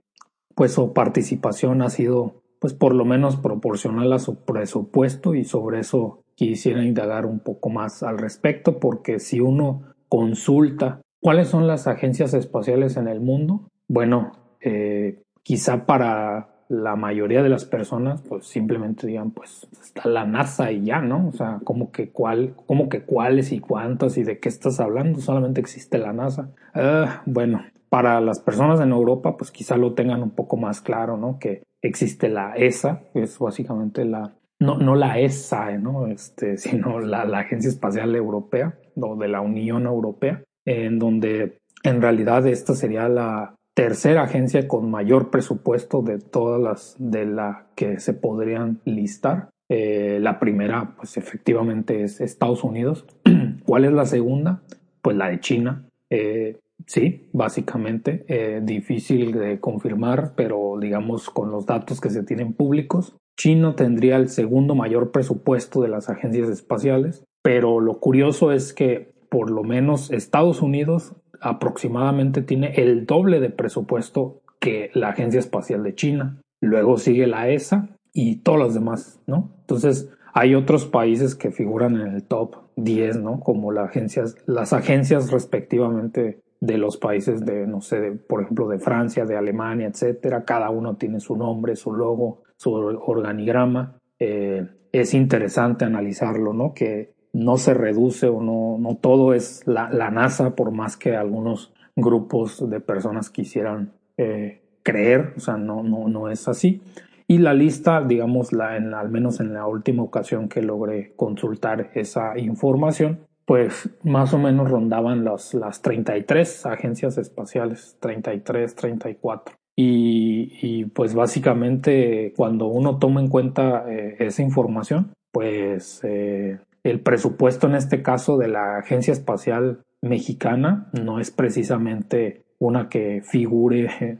pues 0.54 0.72
su 0.72 0.92
participación 0.92 1.82
ha 1.82 1.90
sido 1.90 2.42
pues 2.60 2.74
por 2.74 2.94
lo 2.94 3.04
menos 3.04 3.36
proporcional 3.36 4.12
a 4.12 4.18
su 4.18 4.44
presupuesto 4.44 5.34
y 5.34 5.44
sobre 5.44 5.80
eso 5.80 6.24
quisiera 6.34 6.84
indagar 6.84 7.26
un 7.26 7.40
poco 7.40 7.70
más 7.70 8.02
al 8.02 8.18
respecto 8.18 8.80
porque 8.80 9.20
si 9.20 9.40
uno 9.40 9.94
consulta 10.08 11.00
cuáles 11.20 11.48
son 11.48 11.66
las 11.66 11.86
agencias 11.86 12.34
espaciales 12.34 12.96
en 12.96 13.08
el 13.08 13.20
mundo, 13.20 13.68
bueno, 13.86 14.32
eh, 14.60 15.22
quizá 15.42 15.86
para 15.86 16.57
la 16.68 16.96
mayoría 16.96 17.42
de 17.42 17.48
las 17.48 17.64
personas 17.64 18.22
pues 18.22 18.46
simplemente 18.46 19.06
digan 19.06 19.30
pues 19.30 19.66
está 19.82 20.08
la 20.08 20.24
NASA 20.26 20.70
y 20.70 20.84
ya, 20.84 21.00
¿no? 21.00 21.28
O 21.28 21.32
sea, 21.32 21.60
como 21.64 21.90
que 21.90 22.10
cuál, 22.10 22.54
como 22.66 22.88
que 22.88 23.02
cuáles 23.02 23.52
y 23.52 23.60
cuántas 23.60 24.18
y 24.18 24.22
de 24.22 24.38
qué 24.38 24.48
estás 24.48 24.78
hablando, 24.78 25.20
solamente 25.20 25.60
existe 25.60 25.98
la 25.98 26.12
NASA. 26.12 26.50
Ah, 26.74 27.22
bueno, 27.24 27.64
para 27.88 28.20
las 28.20 28.40
personas 28.40 28.80
en 28.80 28.92
Europa 28.92 29.36
pues 29.36 29.50
quizá 29.50 29.76
lo 29.76 29.94
tengan 29.94 30.22
un 30.22 30.30
poco 30.30 30.56
más 30.56 30.80
claro, 30.80 31.16
¿no? 31.16 31.38
Que 31.38 31.62
existe 31.82 32.28
la 32.28 32.54
ESA, 32.54 33.02
que 33.14 33.22
es 33.22 33.38
básicamente 33.38 34.04
la 34.04 34.34
no, 34.60 34.76
no 34.76 34.96
la 34.96 35.20
ESA, 35.20 35.78
¿no? 35.78 36.06
Este, 36.08 36.56
sino 36.58 37.00
la, 37.00 37.24
la 37.24 37.40
Agencia 37.40 37.68
Espacial 37.68 38.14
Europea 38.14 38.78
o 38.96 39.16
de 39.16 39.28
la 39.28 39.40
Unión 39.40 39.86
Europea, 39.86 40.42
en 40.66 40.98
donde 40.98 41.58
en 41.84 42.02
realidad 42.02 42.46
esta 42.46 42.74
sería 42.74 43.08
la, 43.08 43.54
tercera 43.78 44.24
agencia 44.24 44.66
con 44.66 44.90
mayor 44.90 45.30
presupuesto 45.30 46.02
de 46.02 46.18
todas 46.18 46.60
las 46.60 46.96
de 46.98 47.24
la 47.26 47.68
que 47.76 48.00
se 48.00 48.12
podrían 48.12 48.80
listar. 48.84 49.50
Eh, 49.70 50.18
la 50.20 50.40
primera, 50.40 50.96
pues 50.96 51.16
efectivamente 51.16 52.02
es 52.02 52.20
Estados 52.20 52.64
Unidos. 52.64 53.06
¿Cuál 53.64 53.84
es 53.84 53.92
la 53.92 54.04
segunda? 54.04 54.62
Pues 55.00 55.16
la 55.16 55.28
de 55.28 55.38
China. 55.38 55.86
Eh, 56.10 56.58
sí, 56.86 57.28
básicamente, 57.32 58.24
eh, 58.26 58.60
difícil 58.64 59.30
de 59.30 59.60
confirmar, 59.60 60.32
pero 60.34 60.76
digamos 60.80 61.30
con 61.30 61.52
los 61.52 61.64
datos 61.64 62.00
que 62.00 62.10
se 62.10 62.24
tienen 62.24 62.54
públicos. 62.54 63.14
China 63.38 63.76
tendría 63.76 64.16
el 64.16 64.28
segundo 64.28 64.74
mayor 64.74 65.12
presupuesto 65.12 65.82
de 65.82 65.88
las 65.88 66.10
agencias 66.10 66.48
espaciales, 66.48 67.22
pero 67.44 67.78
lo 67.78 68.00
curioso 68.00 68.50
es 68.50 68.74
que 68.74 69.12
por 69.30 69.52
lo 69.52 69.62
menos 69.62 70.10
Estados 70.10 70.62
Unidos 70.62 71.14
aproximadamente 71.40 72.42
tiene 72.42 72.72
el 72.76 73.06
doble 73.06 73.40
de 73.40 73.50
presupuesto 73.50 74.40
que 74.60 74.90
la 74.94 75.10
Agencia 75.10 75.40
Espacial 75.40 75.82
de 75.82 75.94
China. 75.94 76.40
luego 76.60 76.98
sigue 76.98 77.28
la 77.28 77.48
ESA 77.48 77.88
y 78.12 78.40
todos 78.40 78.58
los 78.58 78.74
demás, 78.74 79.20
¿no? 79.26 79.52
Entonces, 79.60 80.10
hay 80.34 80.54
otros 80.54 80.86
países 80.86 81.34
que 81.34 81.52
figuran 81.52 82.00
en 82.00 82.08
el 82.08 82.24
top 82.24 82.56
10, 82.76 83.20
¿no? 83.20 83.40
Como 83.40 83.70
las 83.70 83.90
agencias, 83.90 84.36
las 84.46 84.72
agencias 84.72 85.30
respectivamente 85.30 86.40
de 86.60 86.78
los 86.78 86.96
países 86.96 87.44
de, 87.44 87.66
no 87.66 87.80
sé, 87.80 88.12
por 88.28 88.42
ejemplo, 88.42 88.68
de 88.68 88.80
Francia, 88.80 89.24
de 89.24 89.36
Alemania, 89.36 89.86
etcétera. 89.86 90.44
Cada 90.44 90.70
uno 90.70 90.96
tiene 90.96 91.20
su 91.20 91.36
nombre, 91.36 91.76
su 91.76 91.92
logo, 91.92 92.42
su 92.56 92.72
organigrama. 92.72 93.98
Eh, 94.18 94.66
es 94.90 95.14
interesante 95.14 95.84
analizarlo, 95.84 96.52
¿no? 96.52 96.72
Que 96.74 97.12
no 97.32 97.56
se 97.56 97.74
reduce 97.74 98.28
o 98.28 98.40
no, 98.40 98.76
no 98.78 98.96
todo 98.96 99.34
es 99.34 99.66
la, 99.66 99.88
NASA, 100.10 100.54
por 100.54 100.70
más 100.70 100.96
que 100.96 101.16
algunos 101.16 101.72
grupos 101.96 102.68
de 102.68 102.80
personas 102.80 103.30
quisieran 103.30 103.92
eh, 104.16 104.60
creer, 104.82 105.34
o 105.36 105.40
sea, 105.40 105.56
no, 105.56 105.82
no, 105.82 106.08
no 106.08 106.30
es 106.30 106.48
así. 106.48 106.80
Y 107.26 107.38
la 107.38 107.52
lista, 107.52 108.00
digamos, 108.00 108.52
la, 108.52 108.76
en, 108.78 108.94
al 108.94 109.10
menos 109.10 109.40
en 109.40 109.52
la 109.52 109.66
última 109.66 110.02
ocasión 110.02 110.48
que 110.48 110.62
logré 110.62 111.12
consultar 111.14 111.90
esa 111.94 112.38
información, 112.38 113.20
pues 113.44 113.90
más 114.02 114.32
o 114.32 114.38
menos 114.38 114.70
rondaban 114.70 115.24
las, 115.24 115.52
las 115.52 115.82
33 115.82 116.66
agencias 116.66 117.18
espaciales, 117.18 117.96
33, 118.00 118.74
34. 118.74 119.56
Y, 119.76 120.58
y 120.60 120.84
pues 120.86 121.14
básicamente 121.14 122.32
cuando 122.36 122.66
uno 122.66 122.98
toma 122.98 123.20
en 123.20 123.28
cuenta 123.28 123.84
eh, 123.88 124.16
esa 124.18 124.42
información, 124.42 125.12
pues 125.30 126.00
eh, 126.04 126.58
el 126.84 127.00
presupuesto 127.00 127.66
en 127.66 127.74
este 127.74 128.02
caso 128.02 128.38
de 128.38 128.48
la 128.48 128.78
Agencia 128.78 129.12
Espacial 129.12 129.80
Mexicana 130.00 130.88
no 130.92 131.20
es 131.20 131.30
precisamente 131.30 132.42
una 132.58 132.88
que 132.88 133.22
figure, 133.22 134.18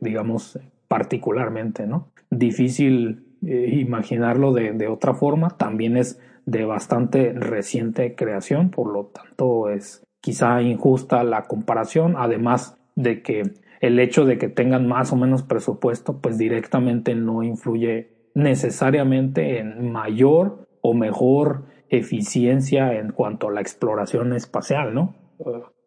digamos, 0.00 0.58
particularmente, 0.88 1.86
¿no? 1.86 2.08
Difícil 2.30 3.24
eh, 3.44 3.68
imaginarlo 3.72 4.52
de, 4.52 4.72
de, 4.72 4.88
otra 4.88 5.14
forma, 5.14 5.50
también 5.50 5.96
es 5.96 6.20
de 6.44 6.64
bastante 6.64 7.32
reciente 7.32 8.14
creación, 8.14 8.70
por 8.70 8.92
lo 8.92 9.06
tanto 9.06 9.68
es 9.68 10.04
quizá 10.20 10.62
injusta 10.62 11.22
la 11.24 11.42
comparación, 11.42 12.14
además 12.16 12.76
de 12.94 13.22
que 13.22 13.42
el 13.80 13.98
hecho 13.98 14.24
de 14.24 14.38
que 14.38 14.48
tengan 14.48 14.86
más 14.86 15.12
o 15.12 15.16
menos 15.16 15.42
presupuesto, 15.42 16.20
pues 16.20 16.38
directamente 16.38 17.14
no 17.14 17.42
influye 17.42 18.16
necesariamente 18.34 19.58
en 19.58 19.90
mayor 19.90 20.65
o 20.86 20.94
mejor 20.94 21.64
eficiencia 21.88 22.94
en 22.94 23.10
cuanto 23.10 23.48
a 23.48 23.52
la 23.52 23.60
exploración 23.60 24.32
espacial, 24.32 24.94
¿no? 24.94 25.16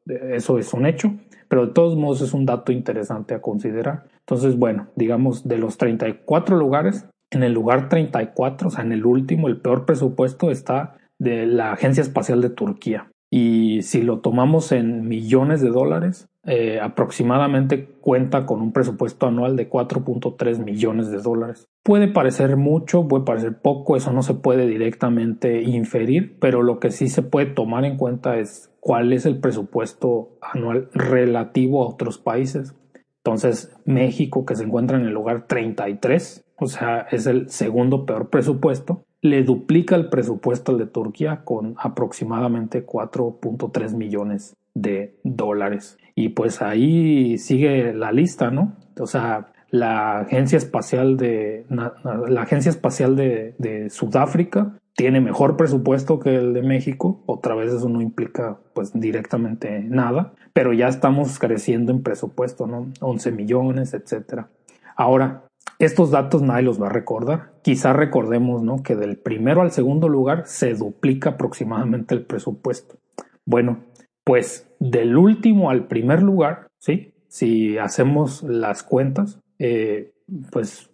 Eso 0.06 0.58
es 0.58 0.74
un 0.74 0.86
hecho, 0.86 1.14
pero 1.48 1.68
de 1.68 1.74
todos 1.74 1.96
modos 1.96 2.22
es 2.22 2.34
un 2.34 2.46
dato 2.46 2.74
interesante 2.74 3.34
a 3.34 3.42
considerar. 3.42 4.08
Entonces, 4.20 4.58
bueno, 4.58 4.90
digamos, 4.96 5.48
de 5.48 5.58
los 5.58 5.78
34 5.78 6.58
lugares, 6.58 7.08
en 7.32 7.44
el 7.44 7.54
lugar 7.54 7.88
34, 7.88 8.68
o 8.68 8.72
sea, 8.72 8.84
en 8.84 8.92
el 8.92 9.06
último, 9.06 9.48
el 9.48 9.62
peor 9.62 9.86
presupuesto 9.86 10.52
está 10.52 10.98
de 11.18 11.46
la 11.46 11.72
Agencia 11.72 12.02
Espacial 12.02 12.42
de 12.42 12.50
Turquía. 12.50 13.10
Y 13.30 13.84
si 13.84 14.02
lo 14.02 14.20
tomamos 14.20 14.72
en 14.72 15.08
millones 15.08 15.62
de 15.62 15.70
dólares, 15.70 16.30
eh, 16.46 16.80
aproximadamente 16.82 17.86
cuenta 17.86 18.46
con 18.46 18.62
un 18.62 18.72
presupuesto 18.72 19.28
anual 19.28 19.56
de 19.56 19.70
4.3 19.70 20.58
millones 20.64 21.12
de 21.12 21.20
dólares. 21.20 21.68
Puede 21.84 22.08
parecer 22.08 22.58
mucho, 22.58 23.08
puede 23.08 23.26
parecer 23.26 23.60
poco, 23.62 23.96
eso 23.96 24.12
no 24.14 24.24
se 24.24 24.34
puede 24.34 24.66
directamente 24.66 25.62
inferir, 25.62 26.38
pero 26.40 26.64
lo 26.64 26.80
que 26.80 26.92
sí 26.92 27.08
se 27.08 27.22
puede 27.22 27.48
tomar 27.48 27.86
en 27.86 27.98
cuenta 27.98 28.40
es 28.40 28.72
cuál 28.80 29.14
es 29.14 29.26
el 29.26 29.40
presupuesto 29.40 30.38
anual 30.42 30.90
relativo 30.94 31.84
a 31.84 31.90
otros 31.90 32.18
países. 32.18 32.74
Entonces, 33.18 33.76
México, 33.86 34.46
que 34.46 34.56
se 34.56 34.64
encuentra 34.64 34.98
en 34.98 35.06
el 35.06 35.14
lugar 35.14 35.46
33, 35.46 36.46
o 36.56 36.68
sea, 36.68 37.06
es 37.12 37.28
el 37.28 37.50
segundo 37.50 38.06
peor 38.06 38.30
presupuesto, 38.30 39.04
le 39.22 39.44
duplica 39.44 39.96
el 39.96 40.10
presupuesto 40.10 40.72
al 40.72 40.78
de 40.78 40.86
Turquía 40.86 41.42
con 41.44 41.76
aproximadamente 41.78 42.86
4.3 42.86 43.96
millones 43.96 44.56
de 44.74 45.16
dólares. 45.24 45.98
Y 46.16 46.30
pues 46.30 46.62
ahí 46.62 47.38
sigue 47.38 47.94
la 47.94 48.12
lista, 48.12 48.52
¿no? 48.52 48.76
O 49.00 49.08
sea, 49.08 49.52
la 49.72 50.20
Agencia 50.20 50.58
Espacial 50.58 51.18
de 51.18 51.66
la 51.70 52.42
Agencia 52.42 52.70
Espacial 52.70 53.16
de, 53.16 53.88
Sudáfrica 53.90 54.76
tiene 54.96 55.22
mejor 55.22 55.56
presupuesto 55.58 56.20
que 56.20 56.36
el 56.36 56.54
de 56.54 56.62
México. 56.62 57.22
Otra 57.26 57.56
vez 57.56 57.74
eso 57.74 57.88
no 57.88 58.02
implica 58.02 58.58
pues 58.74 58.92
directamente 58.94 59.80
nada, 59.82 60.34
pero 60.54 60.74
ya 60.74 60.88
estamos 60.88 61.40
creciendo 61.40 61.92
en 61.92 62.04
presupuesto, 62.04 62.68
¿no? 62.68 62.88
11 63.00 63.32
millones, 63.32 63.94
etcétera. 63.94 64.50
Ahora, 64.96 65.44
estos 65.80 66.12
datos 66.12 66.42
nadie 66.42 66.64
los 66.64 66.82
va 66.82 66.88
a 66.88 66.92
recordar. 66.92 67.54
Quizá 67.64 67.94
recordemos, 67.94 68.62
¿no? 68.62 68.84
Que 68.84 68.98
del 68.98 69.18
primero 69.18 69.62
al 69.62 69.72
segundo 69.72 70.10
lugar 70.10 70.44
se 70.46 70.74
duplica 70.74 71.30
aproximadamente 71.32 72.14
el 72.14 72.26
presupuesto. 72.26 72.98
Bueno, 73.46 73.86
pues 74.26 74.70
del 74.80 75.16
último 75.18 75.70
al 75.70 75.88
primer 75.88 76.22
lugar, 76.22 76.68
¿sí? 76.78 77.14
Si 77.30 77.78
hacemos 77.78 78.44
las 78.44 78.84
cuentas, 78.84 79.40
eh, 79.58 80.12
pues, 80.52 80.92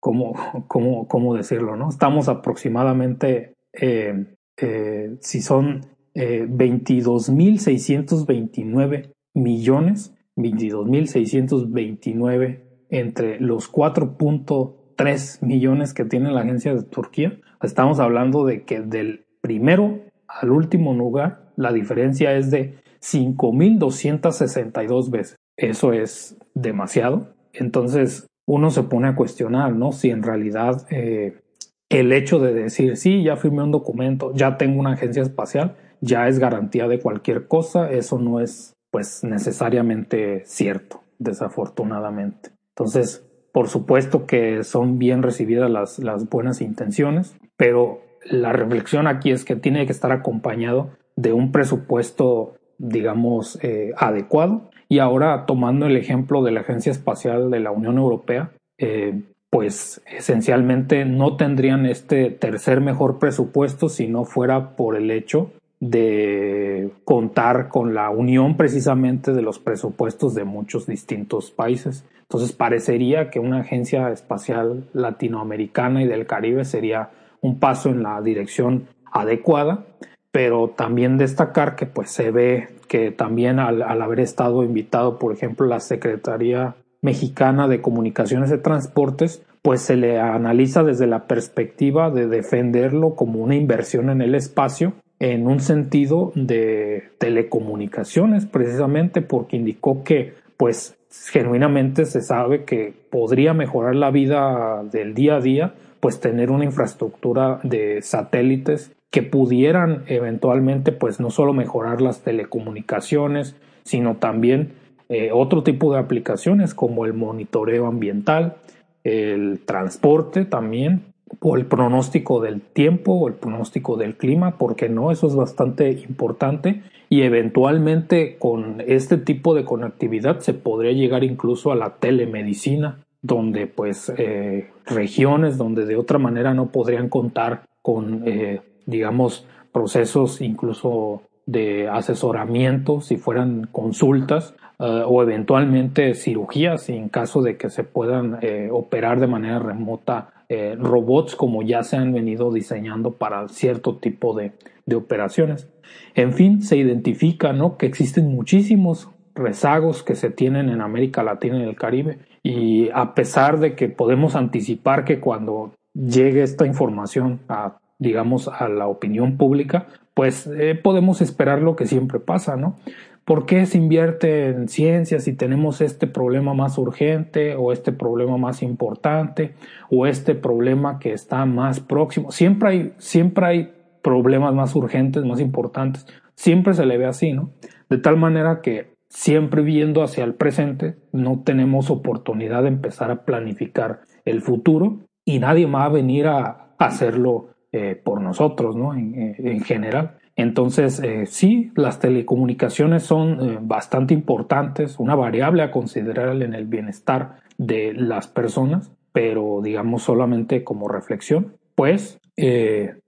¿cómo, 0.00 0.32
cómo, 0.66 1.06
¿cómo, 1.06 1.36
decirlo, 1.36 1.76
no? 1.76 1.90
Estamos 1.90 2.28
aproximadamente, 2.28 3.52
eh, 3.74 4.34
eh, 4.56 5.18
si 5.20 5.42
son 5.42 5.82
22.629 6.14 9.12
millones, 9.34 10.14
22.629 10.36 12.71
entre 12.92 13.40
los 13.40 13.72
4.3 13.72 15.42
millones 15.42 15.92
que 15.94 16.04
tiene 16.04 16.30
la 16.30 16.42
agencia 16.42 16.74
de 16.74 16.82
Turquía, 16.82 17.40
estamos 17.62 17.98
hablando 17.98 18.44
de 18.44 18.64
que 18.64 18.80
del 18.80 19.24
primero 19.40 20.00
al 20.28 20.50
último 20.50 20.92
lugar 20.94 21.50
la 21.56 21.72
diferencia 21.72 22.36
es 22.36 22.50
de 22.50 22.74
5.262 23.00 25.10
veces. 25.10 25.36
Eso 25.56 25.92
es 25.92 26.36
demasiado. 26.54 27.34
Entonces 27.54 28.26
uno 28.46 28.70
se 28.70 28.82
pone 28.82 29.08
a 29.08 29.16
cuestionar, 29.16 29.74
¿no? 29.74 29.92
Si 29.92 30.10
en 30.10 30.22
realidad 30.22 30.86
eh, 30.90 31.40
el 31.88 32.12
hecho 32.12 32.38
de 32.38 32.52
decir, 32.52 32.98
sí, 32.98 33.22
ya 33.22 33.36
firmé 33.36 33.62
un 33.62 33.72
documento, 33.72 34.34
ya 34.34 34.58
tengo 34.58 34.80
una 34.80 34.92
agencia 34.92 35.22
espacial, 35.22 35.76
ya 36.00 36.28
es 36.28 36.38
garantía 36.38 36.88
de 36.88 37.00
cualquier 37.00 37.48
cosa, 37.48 37.90
eso 37.90 38.18
no 38.18 38.40
es 38.40 38.74
pues 38.90 39.24
necesariamente 39.24 40.42
cierto, 40.44 41.00
desafortunadamente. 41.18 42.51
Entonces, 42.76 43.24
por 43.52 43.68
supuesto 43.68 44.26
que 44.26 44.64
son 44.64 44.98
bien 44.98 45.22
recibidas 45.22 45.70
las, 45.70 46.28
buenas 46.30 46.60
intenciones, 46.60 47.36
pero 47.56 48.00
la 48.24 48.52
reflexión 48.52 49.06
aquí 49.06 49.30
es 49.30 49.44
que 49.44 49.56
tiene 49.56 49.84
que 49.86 49.92
estar 49.92 50.12
acompañado 50.12 50.90
de 51.16 51.32
un 51.32 51.52
presupuesto, 51.52 52.54
digamos, 52.78 53.58
eh, 53.62 53.92
adecuado. 53.96 54.70
Y 54.88 54.98
ahora, 55.00 55.44
tomando 55.46 55.86
el 55.86 55.96
ejemplo 55.96 56.42
de 56.42 56.52
la 56.52 56.60
Agencia 56.60 56.92
Espacial 56.92 57.50
de 57.50 57.60
la 57.60 57.70
Unión 57.70 57.98
Europea, 57.98 58.52
eh, 58.78 59.22
pues 59.50 60.02
esencialmente 60.06 61.04
no 61.04 61.36
tendrían 61.36 61.84
este 61.84 62.30
tercer 62.30 62.80
mejor 62.80 63.18
presupuesto 63.18 63.90
si 63.90 64.08
no 64.08 64.24
fuera 64.24 64.76
por 64.76 64.96
el 64.96 65.10
hecho 65.10 65.50
de 65.82 66.92
contar 67.04 67.68
con 67.68 67.92
la 67.92 68.08
unión 68.08 68.56
precisamente 68.56 69.32
de 69.32 69.42
los 69.42 69.58
presupuestos 69.58 70.32
de 70.32 70.44
muchos 70.44 70.86
distintos 70.86 71.50
países. 71.50 72.04
Entonces 72.20 72.52
parecería 72.52 73.30
que 73.30 73.40
una 73.40 73.62
agencia 73.62 74.08
espacial 74.12 74.84
latinoamericana 74.92 76.00
y 76.00 76.06
del 76.06 76.28
Caribe 76.28 76.64
sería 76.64 77.10
un 77.40 77.58
paso 77.58 77.88
en 77.88 78.04
la 78.04 78.22
dirección 78.22 78.86
adecuada, 79.10 79.84
pero 80.30 80.68
también 80.68 81.18
destacar 81.18 81.74
que 81.74 81.86
pues 81.86 82.12
se 82.12 82.30
ve 82.30 82.68
que 82.86 83.10
también 83.10 83.58
al, 83.58 83.82
haber 83.82 84.20
estado 84.20 84.62
invitado, 84.62 85.18
por 85.18 85.32
ejemplo, 85.32 85.66
la 85.66 85.80
Secretaría 85.80 86.76
Mexicana 87.00 87.66
de 87.66 87.82
Comunicaciones 87.82 88.52
y 88.52 88.58
Transportes, 88.58 89.42
pues 89.62 89.80
se 89.80 89.96
le 89.96 90.20
analiza 90.20 90.84
desde 90.84 91.08
la 91.08 91.26
perspectiva 91.26 92.12
de 92.12 92.28
defenderlo 92.28 93.16
como 93.16 93.40
una 93.40 93.56
inversión 93.56 94.10
en 94.10 94.22
el 94.22 94.36
espacio 94.36 94.92
en 95.22 95.46
un 95.46 95.60
sentido 95.60 96.32
de 96.34 97.04
telecomunicaciones, 97.18 98.44
precisamente 98.44 99.22
porque 99.22 99.56
indicó 99.56 100.02
que 100.02 100.34
pues 100.56 100.98
genuinamente 101.30 102.06
se 102.06 102.22
sabe 102.22 102.64
que 102.64 102.92
podría 103.08 103.54
mejorar 103.54 103.94
la 103.94 104.10
vida 104.10 104.82
del 104.82 105.14
día 105.14 105.36
a 105.36 105.40
día, 105.40 105.74
pues 106.00 106.18
tener 106.18 106.50
una 106.50 106.64
infraestructura 106.64 107.60
de 107.62 108.02
satélites 108.02 108.90
que 109.12 109.22
pudieran 109.22 110.02
eventualmente 110.08 110.90
pues 110.90 111.20
no 111.20 111.30
solo 111.30 111.52
mejorar 111.52 112.00
las 112.00 112.22
telecomunicaciones, 112.22 113.54
sino 113.84 114.16
también 114.16 114.72
eh, 115.08 115.30
otro 115.32 115.62
tipo 115.62 115.92
de 115.92 116.00
aplicaciones 116.00 116.74
como 116.74 117.04
el 117.04 117.12
monitoreo 117.12 117.86
ambiental, 117.86 118.56
el 119.04 119.60
transporte 119.64 120.46
también, 120.46 121.11
o 121.40 121.56
el 121.56 121.66
pronóstico 121.66 122.40
del 122.40 122.60
tiempo 122.60 123.12
o 123.12 123.28
el 123.28 123.34
pronóstico 123.34 123.96
del 123.96 124.16
clima, 124.16 124.58
porque 124.58 124.88
no, 124.88 125.10
eso 125.10 125.26
es 125.26 125.34
bastante 125.34 125.90
importante. 125.90 126.82
Y 127.08 127.22
eventualmente 127.22 128.36
con 128.38 128.82
este 128.86 129.18
tipo 129.18 129.54
de 129.54 129.64
conectividad 129.64 130.40
se 130.40 130.54
podría 130.54 130.92
llegar 130.92 131.24
incluso 131.24 131.70
a 131.70 131.76
la 131.76 131.96
telemedicina 131.96 132.98
donde 133.20 133.66
pues 133.66 134.12
eh, 134.16 134.70
regiones 134.86 135.56
donde 135.56 135.86
de 135.86 135.96
otra 135.96 136.18
manera 136.18 136.54
no 136.54 136.70
podrían 136.70 137.08
contar 137.08 137.62
con, 137.82 138.22
eh, 138.26 138.60
digamos, 138.86 139.46
procesos 139.72 140.40
incluso 140.40 141.22
de 141.46 141.88
asesoramiento 141.88 143.00
si 143.00 143.16
fueran 143.16 143.68
consultas 143.70 144.54
eh, 144.82 145.02
o 145.06 145.22
eventualmente 145.22 146.14
cirugías 146.14 146.88
en 146.88 147.08
caso 147.08 147.40
de 147.40 147.56
que 147.56 147.70
se 147.70 147.84
puedan 147.84 148.38
operar 148.70 149.20
de 149.20 149.26
manera 149.26 149.58
remota 149.58 150.34
robots 150.78 151.34
como 151.34 151.62
ya 151.62 151.82
se 151.82 151.96
han 151.96 152.12
venido 152.12 152.52
diseñando 152.52 153.12
para 153.12 153.48
cierto 153.48 153.96
tipo 153.96 154.34
de, 154.36 154.52
de 154.84 154.96
operaciones. 154.96 155.68
En 156.14 156.32
fin, 156.32 156.62
se 156.62 156.76
identifica 156.76 157.52
¿no? 157.52 157.78
que 157.78 157.86
existen 157.86 158.28
muchísimos 158.34 159.08
rezagos 159.34 160.02
que 160.02 160.14
se 160.14 160.30
tienen 160.30 160.68
en 160.68 160.80
América 160.80 161.22
Latina 161.22 161.58
y 161.58 161.62
el 161.62 161.76
Caribe. 161.76 162.18
Y 162.42 162.90
a 162.92 163.14
pesar 163.14 163.60
de 163.60 163.74
que 163.74 163.88
podemos 163.88 164.34
anticipar 164.36 165.04
que 165.04 165.20
cuando 165.20 165.72
llegue 165.94 166.42
esta 166.42 166.66
información 166.66 167.40
a, 167.48 167.78
digamos, 167.98 168.48
a 168.48 168.68
la 168.68 168.88
opinión 168.88 169.36
pública, 169.36 169.86
pues 170.14 170.46
eh, 170.46 170.74
podemos 170.74 171.20
esperar 171.20 171.62
lo 171.62 171.76
que 171.76 171.86
siempre 171.86 172.20
pasa, 172.20 172.56
¿no? 172.56 172.78
¿Por 173.24 173.46
qué 173.46 173.66
se 173.66 173.78
invierte 173.78 174.48
en 174.48 174.68
ciencias 174.68 175.24
si 175.24 175.32
tenemos 175.32 175.80
este 175.80 176.06
problema 176.08 176.54
más 176.54 176.76
urgente 176.76 177.54
o 177.54 177.72
este 177.72 177.92
problema 177.92 178.36
más 178.36 178.62
importante 178.62 179.54
o 179.90 180.06
este 180.06 180.34
problema 180.34 180.98
que 180.98 181.12
está 181.12 181.46
más 181.46 181.78
próximo? 181.78 182.32
Siempre 182.32 182.68
hay, 182.68 182.92
siempre 182.98 183.46
hay 183.46 183.72
problemas 184.02 184.52
más 184.54 184.74
urgentes, 184.74 185.24
más 185.24 185.40
importantes. 185.40 186.06
Siempre 186.34 186.74
se 186.74 186.84
le 186.84 186.98
ve 186.98 187.06
así, 187.06 187.32
¿no? 187.32 187.50
De 187.88 187.98
tal 187.98 188.16
manera 188.16 188.60
que 188.60 188.94
siempre 189.08 189.62
viendo 189.62 190.02
hacia 190.02 190.24
el 190.24 190.34
presente, 190.34 190.96
no 191.12 191.42
tenemos 191.44 191.90
oportunidad 191.90 192.62
de 192.62 192.68
empezar 192.68 193.10
a 193.10 193.24
planificar 193.24 194.00
el 194.24 194.40
futuro 194.40 195.00
y 195.24 195.38
nadie 195.38 195.66
va 195.66 195.84
a 195.84 195.90
venir 195.90 196.26
a 196.26 196.74
hacerlo 196.78 197.50
eh, 197.70 197.94
por 197.94 198.20
nosotros, 198.20 198.74
¿no? 198.76 198.94
En, 198.94 199.14
eh, 199.14 199.60
general. 199.64 200.18
Entonces, 200.36 201.00
eh, 201.00 201.26
sí, 201.26 201.72
las 201.76 201.98
telecomunicaciones 201.98 203.02
son 203.02 203.66
bastante 203.68 204.14
importantes, 204.14 204.98
una 204.98 205.14
variable 205.14 205.62
a 205.62 205.70
considerar 205.70 206.40
en 206.40 206.54
el 206.54 206.66
bienestar 206.66 207.40
de 207.58 207.92
las 207.92 208.28
personas, 208.28 208.90
pero 209.12 209.60
digamos 209.62 210.02
solamente 210.02 210.64
como 210.64 210.88
reflexión, 210.88 211.56
pues 211.74 212.18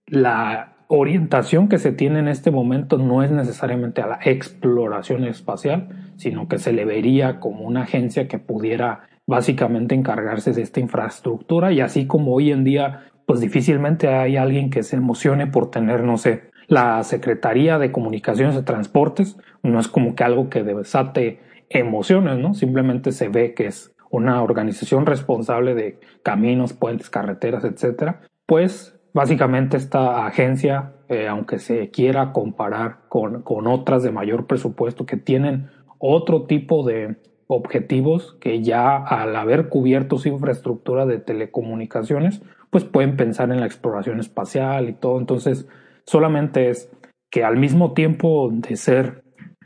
la 0.07 0.75
orientación 0.89 1.69
que 1.69 1.79
se 1.79 1.93
tiene 1.93 2.19
en 2.19 2.29
este 2.29 2.51
momento 2.51 2.99
no 2.99 3.23
es 3.23 3.31
necesariamente 3.31 4.03
a 4.03 4.07
la 4.07 4.19
exploración 4.25 5.25
espacial, 5.25 5.89
sino 6.17 6.49
que 6.49 6.59
se 6.59 6.73
le 6.73 6.85
vería 6.85 7.41
como 7.41 7.65
una 7.65 7.83
agencia 7.83 8.29
que 8.29 8.39
pudiera 8.39 9.09
básicamente 9.27 9.95
encargarse 9.95 10.53
de 10.53 10.63
esta 10.63 10.81
infraestructura 10.81 11.73
y 11.73 11.81
así 11.81 12.07
como 12.07 12.35
hoy 12.35 12.53
en 12.53 12.65
día 12.65 13.05
pues 13.27 13.41
difícilmente 13.41 14.09
hay 14.09 14.37
alguien 14.37 14.69
que 14.69 14.83
se 14.83 14.97
emocione 14.97 15.47
por 15.47 15.71
tener, 15.71 16.05
no 16.05 16.19
sé, 16.19 16.51
la 16.67 17.03
Secretaría 17.03 17.79
de 17.79 17.93
Comunicaciones 17.93 18.57
y 18.57 18.63
Transportes, 18.63 19.37
no 19.63 19.81
es 19.81 19.89
como 19.89 20.15
que 20.15 20.25
algo 20.25 20.49
que 20.49 20.63
desate 20.63 21.41
emociones, 21.69 22.39
¿no? 22.39 22.55
Simplemente 22.55 23.13
se 23.13 23.29
ve 23.29 23.55
que 23.55 23.67
es 23.67 23.95
una 24.11 24.43
organización 24.43 25.07
responsable 25.07 25.75
de 25.75 25.99
caminos, 26.23 26.73
puentes, 26.73 27.11
carreteras, 27.11 27.65
etcétera, 27.65 28.21
pues 28.47 28.95
Básicamente 29.15 29.77
esta 29.77 30.27
agencia, 30.27 30.95
eh, 31.09 31.29
aunque 31.29 31.61
se 31.61 31.89
quiera 31.91 32.33
comparar 32.33 33.03
con, 33.09 33.43
con 33.43 33.69
otras 33.69 34.03
de 34.03 34.11
mayor 34.11 34.49
presupuesto 34.49 35.07
que 35.07 35.17
tienen 35.17 35.71
otro 35.99 36.47
tipo 36.47 36.85
de 36.85 37.17
objetivos 37.47 38.37
que 38.41 38.61
ya 38.63 38.97
al 38.97 39.37
haber 39.37 39.69
cubierto 39.69 40.19
su 40.19 40.29
infraestructura 40.31 41.07
de 41.07 41.19
telecomunicaciones, 41.21 42.43
pues 42.71 42.85
pueden 42.85 43.17
pensar 43.17 43.53
en 43.53 43.61
la 43.61 43.67
exploración 43.67 44.19
espacial 44.19 44.89
y 44.89 44.95
todo. 44.95 45.21
Entonces, 45.21 45.69
solamente 46.07 46.71
es 46.71 46.91
que 47.31 47.45
al 47.45 47.57
mismo 47.57 47.93
tiempo 47.93 48.51
de 48.53 48.77
ser, 48.77 49.25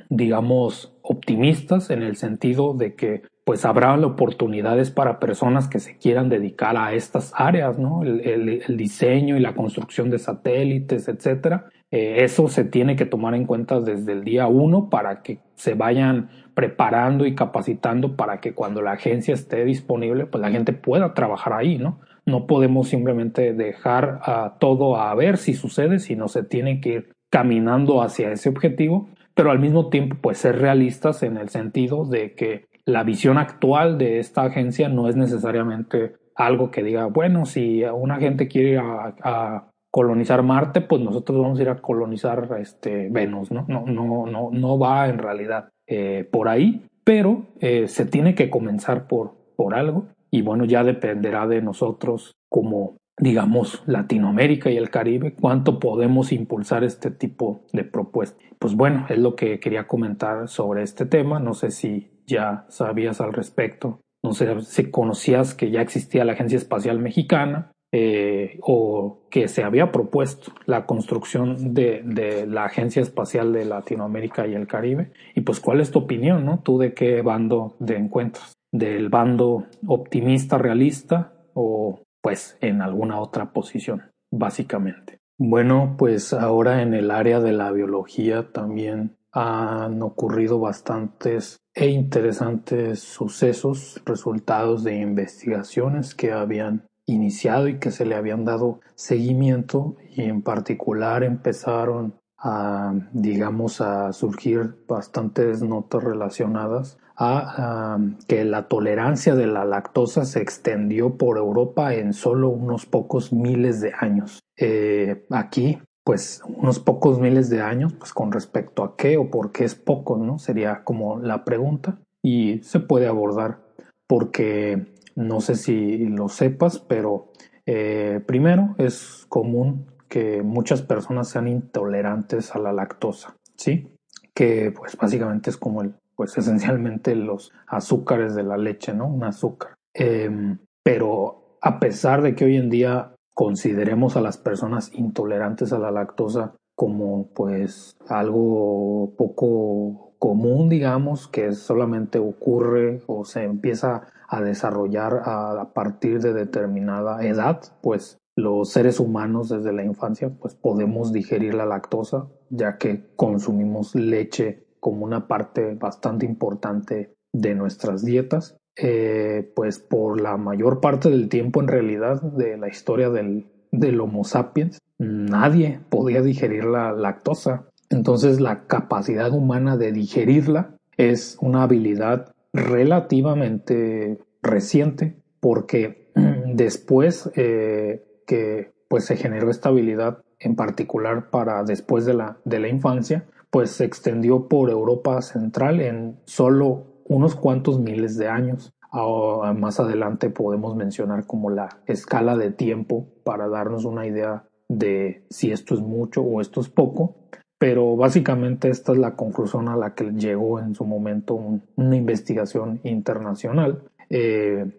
digamos, 0.09 0.97
optimistas 1.03 1.91
en 1.91 2.03
el 2.03 2.17
sentido 2.17 2.75
de 2.75 2.95
que 2.95 3.23
pues 3.49 3.65
habrá 3.65 3.95
oportunidades 3.95 4.91
para 4.91 5.19
personas 5.19 5.69
que 5.69 5.79
se 5.79 5.97
quieran 5.97 6.29
dedicar 6.29 6.77
a 6.77 6.93
estas 6.93 7.33
áreas, 7.35 7.79
¿no? 7.79 8.03
El, 8.03 8.77
diseño 8.77 9.39
y 9.39 9.41
la 9.41 9.55
construcción 9.55 10.11
de 10.11 10.19
satélites, 10.19 11.09
etcétera. 11.09 11.65
Eh, 11.91 12.25
eso 12.25 12.49
se 12.49 12.65
tiene 12.65 12.95
que 12.95 13.07
tomar 13.07 13.35
en 13.35 13.47
cuenta 13.47 13.81
desde 13.81 14.13
el 14.13 14.23
día 14.23 14.49
uno 14.49 14.91
para 14.91 15.23
que 15.23 15.39
se 15.55 15.73
vayan 15.73 16.29
preparando 16.53 17.25
y 17.25 17.35
capacitando 17.35 18.17
para 18.17 18.41
que 18.41 18.53
cuando 18.53 18.83
la 18.83 18.93
agencia 18.93 19.33
esté 19.33 19.65
disponible, 19.65 20.27
pues 20.27 20.43
la 20.43 20.51
gente 20.51 20.75
pueda 20.75 21.15
trabajar 21.15 21.55
ahí, 21.55 21.79
¿no? 21.79 22.01
No 22.29 22.47
podemos 22.47 22.89
simplemente 22.89 23.55
dejar 23.55 24.21
a 24.23 24.59
todo 24.61 24.97
a 24.97 25.15
ver 25.15 25.39
si 25.39 25.55
sucede, 25.55 25.99
sino 25.99 26.29
se 26.29 26.43
tiene 26.43 26.81
que 26.81 26.89
ir 26.91 27.13
caminando 27.31 28.03
hacia 28.03 28.31
ese 28.31 28.51
objetivo, 28.51 29.09
pero 29.35 29.51
al 29.51 29.59
mismo 29.59 29.89
tiempo, 29.89 30.17
pues 30.21 30.39
ser 30.39 30.59
realistas 30.59 31.23
en 31.23 31.39
el 31.39 31.49
sentido 31.49 32.05
de 32.05 32.35
que 32.35 32.67
la 32.85 33.03
visión 33.03 33.39
actual 33.39 33.97
de 33.97 34.19
esta 34.19 34.43
agencia 34.43 34.89
no 34.89 35.09
es 35.09 35.17
necesariamente 35.17 36.17
algo 36.35 36.71
que 36.71 36.83
diga, 36.83 37.07
bueno, 37.07 37.47
si 37.47 37.83
una 37.85 38.17
gente 38.19 38.47
quiere 38.47 38.71
ir 38.73 38.79
a, 38.79 39.71
colonizar 39.91 40.43
Marte, 40.43 40.83
pues 40.83 41.01
nosotros 41.01 41.41
vamos 41.41 41.59
a 41.59 41.63
ir 41.63 41.71
a 41.71 41.81
colonizar 41.81 42.47
este, 42.61 43.09
Venus, 43.11 43.51
¿no? 43.51 43.65
No, 43.69 43.87
no, 43.87 44.27
no, 44.27 44.51
no 44.53 44.79
va 44.79 45.09
en 45.09 45.19
realidad 45.19 45.71
eh, 45.87 46.29
por 46.31 46.49
ahí, 46.49 46.85
pero 47.05 47.47
eh, 47.61 47.89
se 47.89 48.05
tiene 48.05 48.35
que 48.35 48.51
comenzar 48.51 49.09
por, 49.09 49.33
por 49.57 49.75
algo 49.75 50.09
y 50.31 50.43
bueno, 50.43 50.65
ya 50.65 50.85
dependerá 50.85 51.47
de 51.47 51.63
nosotros 51.63 52.33
como 52.51 52.97
digamos, 53.21 53.83
Latinoamérica 53.87 54.71
y 54.71 54.77
el 54.77 54.91
Caribe, 54.91 55.35
cuánto 55.35 55.79
podemos 55.79 56.33
impulsar 56.33 56.85
este 56.85 57.11
tipo 57.11 57.63
de 57.73 57.85
propuestas. 57.85 58.41
Pues 58.59 58.75
bueno, 58.75 59.07
es 59.09 59.19
lo 59.19 59.37
que 59.37 59.61
quería 59.61 59.87
comentar 59.87 60.49
sobre 60.49 60.83
este 60.83 61.07
tema. 61.07 61.39
No 61.39 61.55
sé 61.55 61.71
si 61.71 62.11
ya 62.27 62.65
sabías 62.69 63.21
al 63.21 63.33
respecto. 63.33 64.01
No 64.23 64.33
sé 64.33 64.61
si 64.63 64.91
conocías 64.91 65.55
que 65.55 65.71
ya 65.71 65.81
existía 65.81 66.25
la 66.25 66.33
Agencia 66.33 66.59
Espacial 66.59 66.99
Mexicana 66.99 67.71
eh, 67.93 68.59
o 68.63 69.21
que 69.31 69.49
se 69.49 69.63
había 69.63 69.93
propuesto 69.93 70.53
la 70.67 70.87
construcción 70.87 71.73
de, 71.73 72.03
de, 72.05 72.47
la 72.47 72.65
Agencia 72.65 73.01
Espacial 73.01 73.53
de 73.53 73.65
Latinoamérica 73.65 74.47
y 74.47 74.55
el 74.55 74.67
Caribe. 74.67 75.13
Y 75.35 75.43
pues, 75.43 75.61
¿cuál 75.61 75.81
es 75.81 75.93
tu 75.93 76.01
opinión? 76.01 76.45
¿no? 76.45 76.61
¿Tú 76.61 76.79
de 76.79 76.95
qué 76.95 77.23
bando 77.23 77.77
de 77.79 77.97
encuentros? 77.97 78.58
¿Del 78.73 79.09
bando 79.09 79.67
optimista, 79.87 80.59
realista 80.59 81.33
o 81.55 82.03
pues 82.21 82.59
en 82.61 82.83
alguna 82.83 83.21
otra 83.21 83.53
posición, 83.53 84.03
básicamente? 84.31 85.19
Bueno, 85.39 85.95
pues 85.97 86.33
ahora 86.33 86.83
en 86.83 86.95
el 86.95 87.11
área 87.11 87.41
de 87.41 87.53
la 87.53 87.71
biología 87.71 88.53
también 88.53 89.17
han 89.33 90.03
ocurrido 90.03 90.59
bastantes 90.59 91.59
e 91.75 91.89
interesantes 91.89 93.01
sucesos, 93.01 94.03
resultados 94.05 94.83
de 94.83 94.97
investigaciones 94.99 96.15
que 96.15 96.33
habían 96.33 96.89
iniciado 97.07 97.69
y 97.69 97.79
que 97.79 97.91
se 97.91 98.05
le 98.05 98.17
habían 98.17 98.45
dado 98.45 98.81
seguimiento 98.97 99.97
y 100.11 100.23
en 100.23 100.43
particular 100.43 101.23
empezaron 101.23 102.15
a, 102.37 102.93
digamos, 103.13 103.81
a 103.81 104.13
surgir 104.13 104.85
bastantes 104.87 105.63
notas 105.63 106.03
relacionadas 106.03 106.98
a, 107.19 107.99
que 108.29 108.45
la 108.45 108.69
tolerancia 108.69 109.35
de 109.35 109.47
la 109.47 109.65
lactosa 109.65 110.25
se 110.25 110.41
extendió 110.41 111.17
por 111.17 111.37
Europa 111.37 111.95
en 111.95 112.13
solo 112.13 112.49
unos 112.49 112.87
pocos 112.87 113.33
miles 113.33 113.81
de 113.81 113.93
años. 113.99 114.41
Eh, 114.57 115.27
aquí 115.31 115.79
pues 116.05 116.41
unos 116.47 116.79
pocos 116.79 117.21
miles 117.21 117.51
de 117.51 117.61
años, 117.61 117.93
pues 117.93 118.15
con 118.15 118.33
respecto 118.33 118.83
a 118.83 118.97
qué 118.97 119.19
o 119.19 119.31
por 119.31 119.53
qué 119.53 119.65
es 119.65 119.75
poco, 119.75 120.17
¿no? 120.17 120.39
Sería 120.39 120.83
como 120.83 121.19
la 121.19 121.45
pregunta 121.45 121.99
y 122.25 122.63
se 122.63 122.81
puede 122.81 123.07
abordar 123.07 123.61
porque 124.07 124.87
no 125.17 125.43
sé 125.43 125.55
si 125.55 126.07
lo 126.07 126.31
sepas, 126.31 126.79
pero 126.79 127.33
eh, 127.67 128.23
primero 128.25 128.75
es 128.79 129.27
común 129.29 129.85
que 130.09 130.43
muchas 130.43 130.81
personas 130.81 131.29
sean 131.29 131.47
intolerantes 131.47 132.55
a 132.55 132.59
la 132.59 132.73
lactosa, 132.73 133.37
¿sí? 133.59 133.93
Que 134.33 134.73
pues 134.75 134.97
básicamente 134.97 135.51
es 135.51 135.59
como 135.59 135.83
el, 135.83 135.93
pues 136.19 136.37
esencialmente 136.37 137.15
los 137.15 137.53
azúcares 137.69 138.35
de 138.35 138.43
la 138.43 138.59
leche, 138.59 138.93
¿no? 138.93 139.07
Un 139.07 139.23
azúcar. 139.25 139.77
Em, 139.95 140.59
pero 140.83 141.59
a 141.63 141.79
pesar 141.79 142.23
de 142.23 142.35
que 142.35 142.45
hoy 142.45 142.57
en 142.57 142.71
día 142.71 143.15
consideremos 143.35 144.17
a 144.17 144.21
las 144.21 144.37
personas 144.37 144.91
intolerantes 144.93 145.73
a 145.73 145.79
la 145.79 145.93
lactosa 145.93 146.55
como 146.75 147.29
pues 147.35 147.97
algo 148.09 149.15
poco 149.17 150.15
común, 150.19 150.69
digamos, 150.69 151.29
que 151.29 151.53
solamente 151.53 152.19
ocurre 152.19 153.01
o 153.07 153.25
se 153.25 153.45
empieza 153.45 154.09
a 154.29 154.43
desarrollar 154.43 155.23
a, 155.25 155.73
partir 155.73 156.21
de 156.21 156.33
determinada 156.35 157.25
edad, 157.25 157.61
pues 157.81 158.19
los 158.37 158.71
seres 158.71 158.99
humanos 159.01 159.49
desde 159.49 159.73
la 159.73 159.85
infancia 159.85 160.31
pues 160.31 160.55
podemos 160.55 161.13
digerir 161.13 161.55
la 161.55 161.67
lactosa 161.67 162.29
ya 162.51 162.79
que 162.79 163.05
consumimos 163.17 163.97
leche 163.97 164.68
como 164.81 165.05
una 165.05 165.29
parte 165.29 165.75
bastante 165.75 166.27
importante 166.27 167.15
de 167.33 167.55
nuestras 167.55 168.05
dietas 168.05 168.59
eh, 168.81 169.51
pues 169.57 169.81
por 169.81 170.21
la 170.21 170.37
mayor 170.37 170.81
parte 170.81 171.11
del 171.11 171.29
tiempo 171.29 171.61
en 171.61 171.67
realidad 171.67 172.23
de 172.23 172.57
la 172.57 172.69
historia 172.69 173.11
del, 173.11 173.49
del 173.73 174.01
Homo 174.01 174.23
sapiens, 174.23 174.79
nadie 174.99 175.81
podía 175.89 176.23
digerir 176.23 176.65
la 176.65 176.93
lactosa. 176.93 177.69
Entonces 177.91 178.39
la 178.39 178.67
capacidad 178.67 179.33
humana 179.33 179.77
de 179.77 179.91
digerirla 179.91 180.77
es 180.97 181.39
una 181.41 181.65
habilidad 181.65 182.33
relativamente 182.53 184.19
reciente 184.43 185.17
porque 185.41 186.13
después 186.47 187.31
eh, 187.35 188.05
que 188.29 188.71
pues 188.87 189.07
se 189.07 189.17
generó 189.17 189.51
esta 189.51 189.71
habilidad 189.71 190.23
en 190.39 190.55
particular 190.55 191.31
para 191.31 191.65
después 191.65 192.07
de 192.07 192.15
la, 192.15 192.39
de 192.45 192.61
la 192.61 192.69
infancia, 192.69 193.27
pues 193.51 193.71
se 193.71 193.85
extendió 193.85 194.49
por 194.49 194.71
Europa 194.71 195.21
Central 195.23 195.81
en 195.81 196.19
solo 196.25 196.85
unos 197.05 197.35
cuantos 197.35 197.81
miles 197.81 198.17
de 198.19 198.29
años. 198.29 198.73
más 198.93 199.81
adelante 199.81 200.31
podemos 200.31 200.77
mencionar 200.77 201.27
como 201.27 201.51
la 201.51 201.69
escala 201.87 202.37
de 202.37 202.51
tiempo 202.51 203.07
para 203.25 203.49
darnos 203.49 203.85
una 203.85 204.07
idea 204.07 204.45
de 204.69 205.25
si 205.31 205.51
esto 205.51 205.75
es 205.75 205.81
mucho 205.81 206.23
o 206.23 206.41
esto 206.41 206.61
es 206.61 206.69
poco, 206.69 207.17
pero 207.59 207.97
básicamente 207.97 208.69
esta 208.69 208.93
es 208.93 208.99
la 208.99 209.17
conclusión 209.17 209.69
a 209.69 209.77
la 209.77 209.95
que 209.95 210.05
llegó 210.13 210.61
en 210.61 210.75
su 210.75 210.85
momento 210.85 211.35
una 211.77 211.97
investigación 211.97 212.81
internacional, 212.85 213.83
eh, 214.11 214.79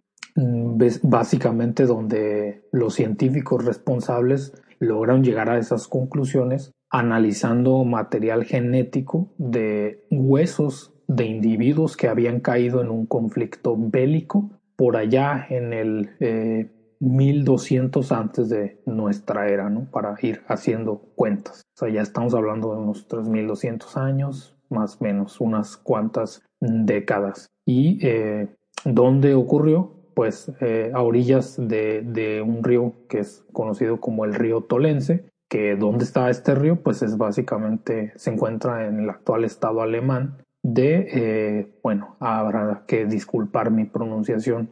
básicamente 1.04 1.86
donde 1.86 2.64
los 2.72 2.94
científicos 2.94 3.66
responsables 3.66 4.54
lograron 4.80 5.24
llegar 5.24 5.50
a 5.50 5.58
esas 5.58 5.88
conclusiones 5.88 6.72
analizando 6.90 7.84
material 7.84 8.46
genético 8.46 9.30
de 9.38 10.06
huesos 10.10 10.94
de 11.08 11.26
individuos 11.26 11.98
que 11.98 12.08
habían 12.08 12.40
caído 12.40 12.82
en 12.82 12.90
un 12.90 13.06
conflicto 13.06 13.76
bélico 13.78 14.50
por 14.76 14.96
allá 14.96 15.46
en 15.50 15.74
el 15.74 16.12
eh, 16.20 16.72
1200 17.00 18.12
antes 18.12 18.50
de 18.50 18.82
nuestra 18.86 19.48
era, 19.48 19.70
¿no? 19.70 19.90
Para 19.90 20.16
ir 20.22 20.42
haciendo 20.48 21.02
cuentas. 21.16 21.62
O 21.76 21.80
sea, 21.80 21.90
ya 21.90 22.02
estamos 22.02 22.34
hablando 22.34 22.74
de 22.74 22.82
unos 22.82 23.08
3200 23.08 23.98
años, 23.98 24.58
más 24.70 24.98
o 25.00 25.04
menos 25.04 25.40
unas 25.42 25.78
cuantas 25.78 26.44
décadas. 26.60 27.48
¿Y 27.66 28.06
eh, 28.06 28.50
dónde 28.86 29.34
ocurrió? 29.34 29.96
Pues 30.14 30.52
eh, 30.60 30.92
a 30.94 31.02
orillas 31.02 31.56
de, 31.58 32.02
de, 32.02 32.42
un 32.42 32.64
río 32.64 32.94
que 33.08 33.20
es 33.20 33.46
conocido 33.54 34.02
como 34.02 34.26
el 34.26 34.34
río 34.34 34.62
Tolense, 34.62 35.29
que 35.50 35.76
dónde 35.76 36.06
está 36.06 36.30
este 36.30 36.56
río, 36.56 36.82
pues 36.82 37.02
es 37.02 37.18
básicamente, 37.18 38.14
se 38.16 38.32
encuentra 38.32 38.88
en 38.88 39.00
el 39.00 39.10
actual 39.10 39.44
estado 39.44 39.82
alemán 39.82 40.38
de, 40.64 41.08
eh, 41.12 41.68
bueno, 41.82 42.16
habrá 42.20 42.84
que 42.88 43.06
disculpar 43.06 43.72
mi 43.72 43.86
pronunciación 43.86 44.70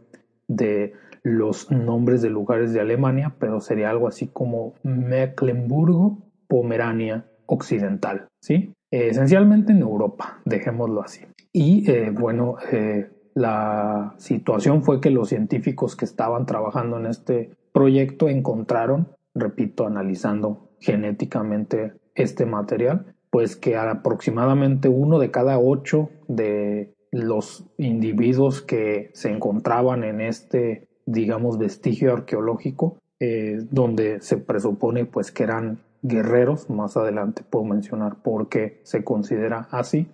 de 0.47 0.93
los 1.23 1.71
nombres 1.71 2.21
de 2.21 2.29
lugares 2.29 2.73
de 2.73 2.79
Alemania, 2.79 3.35
pero 3.39 3.59
sería 3.59 3.89
algo 3.89 4.07
así 4.07 4.27
como 4.27 4.75
Mecklenburgo, 4.83 6.19
Pomerania 6.47 7.25
Occidental, 7.47 8.27
¿sí? 8.41 8.73
esencialmente 8.91 9.73
en 9.73 9.79
Europa, 9.79 10.41
dejémoslo 10.45 11.01
así. 11.01 11.25
Y 11.51 11.89
eh, 11.89 12.11
bueno, 12.11 12.55
eh, 12.71 13.09
la 13.33 14.13
situación 14.17 14.83
fue 14.83 15.01
que 15.01 15.11
los 15.11 15.29
científicos 15.29 15.95
que 15.95 16.05
estaban 16.05 16.45
trabajando 16.45 16.97
en 16.97 17.07
este 17.07 17.51
proyecto 17.73 18.29
encontraron, 18.29 19.09
repito, 19.35 19.85
analizando 19.85 20.66
genéticamente 20.79 21.93
este 22.15 22.45
material, 22.45 23.15
pues 23.29 23.55
que 23.55 23.75
aproximadamente 23.75 24.89
uno 24.89 25.19
de 25.19 25.31
cada 25.31 25.59
ocho 25.59 26.09
de 26.27 26.93
los 27.11 27.65
individuos 27.77 28.61
que 28.61 29.09
se 29.13 29.31
encontraban 29.31 30.03
en 30.03 30.21
este 30.21 30.87
digamos, 31.07 31.57
vestigio 31.57 32.13
arqueológico, 32.13 32.99
eh, 33.19 33.65
donde 33.71 34.21
se 34.21 34.37
presupone 34.37 35.05
pues 35.05 35.31
que 35.31 35.43
eran 35.43 35.79
guerreros, 36.03 36.69
más 36.69 36.95
adelante 36.95 37.43
puedo 37.49 37.65
mencionar 37.65 38.21
por 38.21 38.49
qué 38.49 38.81
se 38.83 39.03
considera 39.03 39.67
así, 39.71 40.07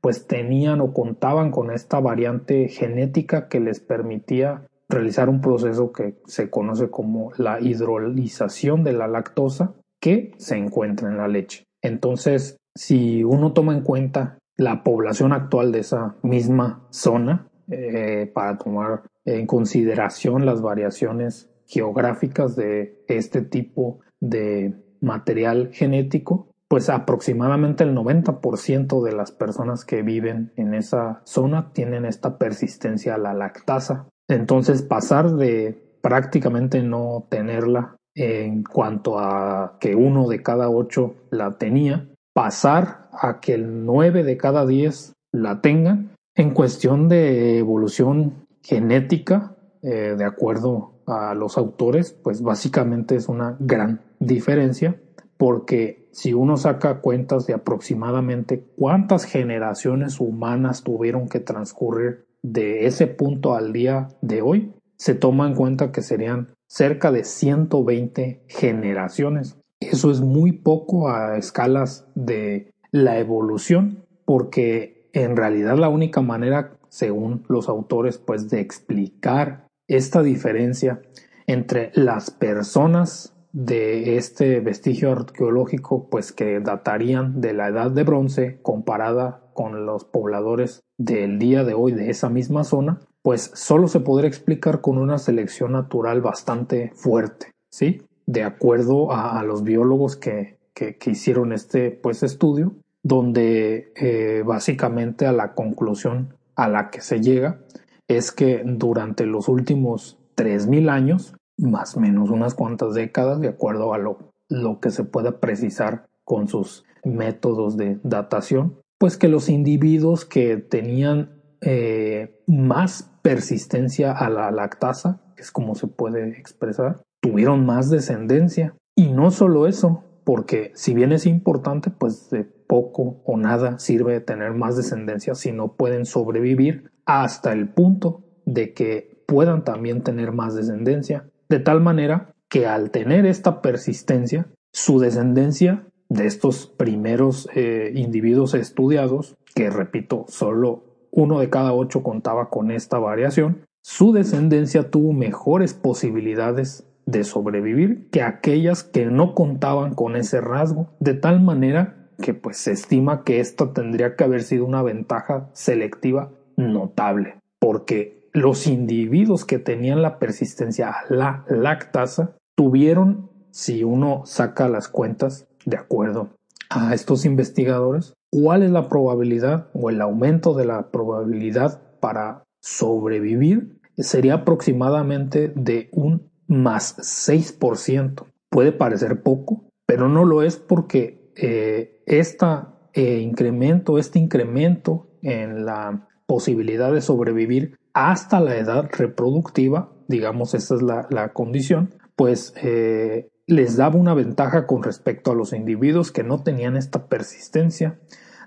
pues 0.00 0.26
tenían 0.28 0.80
o 0.80 0.92
contaban 0.92 1.50
con 1.50 1.72
esta 1.72 1.98
variante 1.98 2.68
genética 2.68 3.48
que 3.48 3.58
les 3.58 3.80
permitía 3.80 4.66
realizar 4.88 5.30
un 5.30 5.40
proceso 5.40 5.92
que 5.92 6.20
se 6.26 6.50
conoce 6.50 6.90
como 6.90 7.32
la 7.38 7.58
hidrolización 7.58 8.84
de 8.84 8.92
la 8.92 9.08
lactosa 9.08 9.72
que 10.04 10.32
se 10.36 10.58
encuentra 10.58 11.08
en 11.08 11.16
la 11.16 11.28
leche. 11.28 11.64
Entonces, 11.82 12.58
si 12.76 13.24
uno 13.24 13.54
toma 13.54 13.72
en 13.72 13.80
cuenta 13.80 14.36
la 14.58 14.84
población 14.84 15.32
actual 15.32 15.72
de 15.72 15.78
esa 15.78 16.16
misma 16.22 16.86
zona, 16.90 17.48
eh, 17.70 18.30
para 18.34 18.58
tomar 18.58 19.04
en 19.24 19.46
consideración 19.46 20.44
las 20.44 20.60
variaciones 20.60 21.50
geográficas 21.66 22.54
de 22.54 23.02
este 23.08 23.40
tipo 23.40 24.00
de 24.20 24.74
material 25.00 25.70
genético, 25.72 26.50
pues 26.68 26.90
aproximadamente 26.90 27.84
el 27.84 27.94
90% 27.94 29.02
de 29.02 29.12
las 29.12 29.32
personas 29.32 29.86
que 29.86 30.02
viven 30.02 30.52
en 30.56 30.74
esa 30.74 31.22
zona 31.24 31.72
tienen 31.72 32.04
esta 32.04 32.36
persistencia 32.36 33.14
a 33.14 33.18
la 33.18 33.32
lactasa. 33.32 34.06
Entonces 34.28 34.82
pasar 34.82 35.30
de 35.36 35.82
prácticamente 36.02 36.82
no 36.82 37.26
tenerla 37.30 37.96
en 38.14 38.62
cuanto 38.62 39.18
a 39.18 39.76
que 39.80 39.94
uno 39.94 40.28
de 40.28 40.42
cada 40.42 40.68
ocho 40.70 41.14
la 41.30 41.52
tenía, 41.52 42.08
pasar 42.32 43.08
a 43.12 43.40
que 43.40 43.54
el 43.54 43.84
nueve 43.84 44.22
de 44.22 44.36
cada 44.36 44.66
diez 44.66 45.12
la 45.32 45.60
tengan, 45.60 46.12
en 46.36 46.50
cuestión 46.50 47.08
de 47.08 47.58
evolución 47.58 48.46
genética, 48.62 49.56
eh, 49.82 50.14
de 50.16 50.24
acuerdo 50.24 50.92
a 51.06 51.34
los 51.34 51.58
autores, 51.58 52.12
pues 52.22 52.42
básicamente 52.42 53.16
es 53.16 53.28
una 53.28 53.56
gran 53.60 54.00
diferencia 54.18 54.96
porque 55.36 56.08
si 56.12 56.32
uno 56.32 56.56
saca 56.56 57.00
cuentas 57.00 57.46
de 57.46 57.54
aproximadamente 57.54 58.64
cuántas 58.76 59.24
generaciones 59.24 60.20
humanas 60.20 60.82
tuvieron 60.84 61.28
que 61.28 61.40
transcurrir 61.40 62.24
de 62.42 62.86
ese 62.86 63.06
punto 63.06 63.54
al 63.54 63.72
día 63.72 64.08
de 64.22 64.42
hoy, 64.42 64.72
se 64.96 65.14
toma 65.14 65.46
en 65.46 65.54
cuenta 65.54 65.92
que 65.92 66.02
serían 66.02 66.54
cerca 66.74 67.12
de 67.12 67.22
120 67.22 68.42
generaciones. 68.48 69.60
Eso 69.80 70.10
es 70.10 70.20
muy 70.20 70.50
poco 70.50 71.08
a 71.08 71.36
escalas 71.36 72.08
de 72.16 72.72
la 72.90 73.18
evolución, 73.18 74.04
porque 74.24 75.08
en 75.12 75.36
realidad 75.36 75.76
la 75.76 75.88
única 75.88 76.20
manera 76.20 76.76
según 76.88 77.44
los 77.48 77.68
autores, 77.68 78.18
pues 78.18 78.50
de 78.50 78.60
explicar 78.60 79.66
esta 79.88 80.22
diferencia 80.22 81.02
entre 81.48 81.90
las 81.94 82.30
personas 82.30 83.34
de 83.52 84.16
este 84.16 84.60
vestigio 84.60 85.10
arqueológico, 85.10 86.08
pues 86.08 86.30
que 86.30 86.60
datarían 86.60 87.40
de 87.40 87.52
la 87.52 87.68
edad 87.68 87.90
de 87.90 88.04
bronce 88.04 88.60
comparada 88.62 89.42
con 89.54 89.86
los 89.86 90.04
pobladores 90.04 90.80
del 90.96 91.40
día 91.40 91.64
de 91.64 91.74
hoy 91.74 91.92
de 91.92 92.10
esa 92.10 92.28
misma 92.30 92.62
zona, 92.62 93.00
pues 93.24 93.50
solo 93.54 93.88
se 93.88 94.00
podrá 94.00 94.28
explicar 94.28 94.82
con 94.82 94.98
una 94.98 95.16
selección 95.16 95.72
natural 95.72 96.20
bastante 96.20 96.92
fuerte, 96.94 97.52
¿sí? 97.70 98.02
De 98.26 98.42
acuerdo 98.42 99.12
a, 99.12 99.42
los 99.44 99.64
biólogos 99.64 100.14
que, 100.16 100.58
que, 100.74 100.98
hicieron 101.06 101.54
este 101.54 101.90
pues, 101.90 102.22
estudio, 102.22 102.74
donde 103.02 103.92
eh, 103.96 104.42
básicamente 104.44 105.26
a 105.26 105.32
la 105.32 105.54
conclusión 105.54 106.34
a 106.54 106.68
la 106.68 106.90
que 106.90 107.00
se 107.00 107.22
llega 107.22 107.60
es 108.08 108.30
que 108.30 108.62
durante 108.62 109.24
los 109.24 109.48
últimos 109.48 110.18
3.000 110.36 110.90
años, 110.90 111.34
más 111.56 111.96
o 111.96 112.00
menos 112.00 112.28
unas 112.28 112.52
cuantas 112.52 112.92
décadas, 112.92 113.40
de 113.40 113.48
acuerdo 113.48 113.94
a 113.94 113.98
lo, 113.98 114.18
lo 114.50 114.80
que 114.80 114.90
se 114.90 115.02
pueda 115.02 115.40
precisar 115.40 116.04
con 116.24 116.46
sus 116.46 116.84
métodos 117.04 117.78
de 117.78 117.98
datación, 118.02 118.80
pues 118.98 119.16
que 119.16 119.28
los 119.28 119.48
individuos 119.48 120.26
que 120.26 120.58
tenían 120.58 121.40
eh, 121.62 122.42
más 122.46 123.13
persistencia 123.24 124.12
a 124.12 124.28
la 124.28 124.50
lactasa, 124.50 125.22
que 125.34 125.42
es 125.42 125.50
como 125.50 125.74
se 125.74 125.86
puede 125.86 126.38
expresar, 126.38 127.00
tuvieron 127.22 127.64
más 127.64 127.88
descendencia. 127.88 128.74
Y 128.94 129.12
no 129.12 129.30
solo 129.30 129.66
eso, 129.66 130.04
porque 130.24 130.72
si 130.74 130.92
bien 130.92 131.10
es 131.10 131.24
importante, 131.24 131.90
pues 131.90 132.28
de 132.28 132.44
poco 132.44 133.22
o 133.24 133.38
nada 133.38 133.78
sirve 133.78 134.20
tener 134.20 134.52
más 134.52 134.76
descendencia 134.76 135.34
si 135.34 135.52
no 135.52 135.72
pueden 135.72 136.04
sobrevivir 136.04 136.90
hasta 137.06 137.52
el 137.52 137.70
punto 137.70 138.24
de 138.44 138.74
que 138.74 139.24
puedan 139.26 139.64
también 139.64 140.02
tener 140.02 140.32
más 140.32 140.54
descendencia, 140.54 141.30
de 141.48 141.60
tal 141.60 141.80
manera 141.80 142.34
que 142.50 142.66
al 142.66 142.90
tener 142.90 143.24
esta 143.24 143.62
persistencia, 143.62 144.48
su 144.70 145.00
descendencia 145.00 145.86
de 146.10 146.26
estos 146.26 146.66
primeros 146.66 147.48
eh, 147.54 147.90
individuos 147.94 148.52
estudiados, 148.52 149.34
que 149.54 149.70
repito, 149.70 150.26
solo 150.28 150.83
uno 151.14 151.38
de 151.38 151.48
cada 151.48 151.72
ocho 151.72 152.02
contaba 152.02 152.50
con 152.50 152.70
esta 152.70 152.98
variación, 152.98 153.64
su 153.82 154.12
descendencia 154.12 154.90
tuvo 154.90 155.12
mejores 155.12 155.74
posibilidades 155.74 156.86
de 157.06 157.22
sobrevivir 157.22 158.08
que 158.10 158.22
aquellas 158.22 158.82
que 158.82 159.06
no 159.06 159.34
contaban 159.34 159.94
con 159.94 160.16
ese 160.16 160.40
rasgo, 160.40 160.88
de 161.00 161.14
tal 161.14 161.40
manera 161.40 162.08
que 162.20 162.34
pues 162.34 162.56
se 162.56 162.72
estima 162.72 163.24
que 163.24 163.40
esto 163.40 163.70
tendría 163.70 164.16
que 164.16 164.24
haber 164.24 164.42
sido 164.42 164.64
una 164.64 164.82
ventaja 164.82 165.50
selectiva 165.52 166.32
notable, 166.56 167.36
porque 167.58 168.28
los 168.32 168.66
individuos 168.66 169.44
que 169.44 169.58
tenían 169.58 170.02
la 170.02 170.18
persistencia 170.18 170.90
a 170.90 171.04
la 171.08 171.44
lactasa 171.48 172.36
tuvieron, 172.56 173.30
si 173.50 173.84
uno 173.84 174.22
saca 174.24 174.68
las 174.68 174.88
cuentas 174.88 175.46
de 175.64 175.76
acuerdo 175.76 176.30
a 176.70 176.94
estos 176.94 177.24
investigadores, 177.24 178.14
cuál 178.34 178.64
es 178.64 178.70
la 178.72 178.88
probabilidad 178.88 179.68
o 179.74 179.90
el 179.90 180.00
aumento 180.00 180.54
de 180.54 180.64
la 180.64 180.90
probabilidad 180.90 181.80
para 182.00 182.42
sobrevivir 182.60 183.78
sería 183.96 184.34
aproximadamente 184.34 185.52
de 185.54 185.88
un 185.92 186.32
más 186.48 186.98
6%. 186.98 188.26
Puede 188.50 188.72
parecer 188.72 189.22
poco, 189.22 189.68
pero 189.86 190.08
no 190.08 190.24
lo 190.24 190.42
es 190.42 190.56
porque 190.56 191.30
eh, 191.36 192.02
eh, 192.08 193.20
incremento, 193.20 193.98
este 193.98 194.18
incremento 194.18 195.06
en 195.22 195.64
la 195.64 196.08
posibilidad 196.26 196.92
de 196.92 197.02
sobrevivir 197.02 197.78
hasta 197.92 198.40
la 198.40 198.56
edad 198.56 198.90
reproductiva, 198.90 199.92
digamos, 200.08 200.54
esta 200.54 200.74
es 200.74 200.82
la, 200.82 201.32
condición, 201.32 201.94
pues 202.16 202.52
eh, 202.60 203.28
les 203.46 203.76
daba 203.76 203.94
una 203.94 204.14
ventaja 204.14 204.66
con 204.66 204.82
respecto 204.82 205.30
a 205.30 205.36
los 205.36 205.52
individuos 205.52 206.10
que 206.10 206.24
no 206.24 206.42
tenían 206.42 206.76
esta 206.76 207.06
persistencia, 207.06 208.00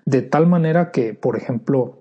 de 0.07 0.21
tal 0.21 0.47
manera 0.47 0.91
que, 0.91 1.13
por 1.13 1.35
ejemplo, 1.35 1.99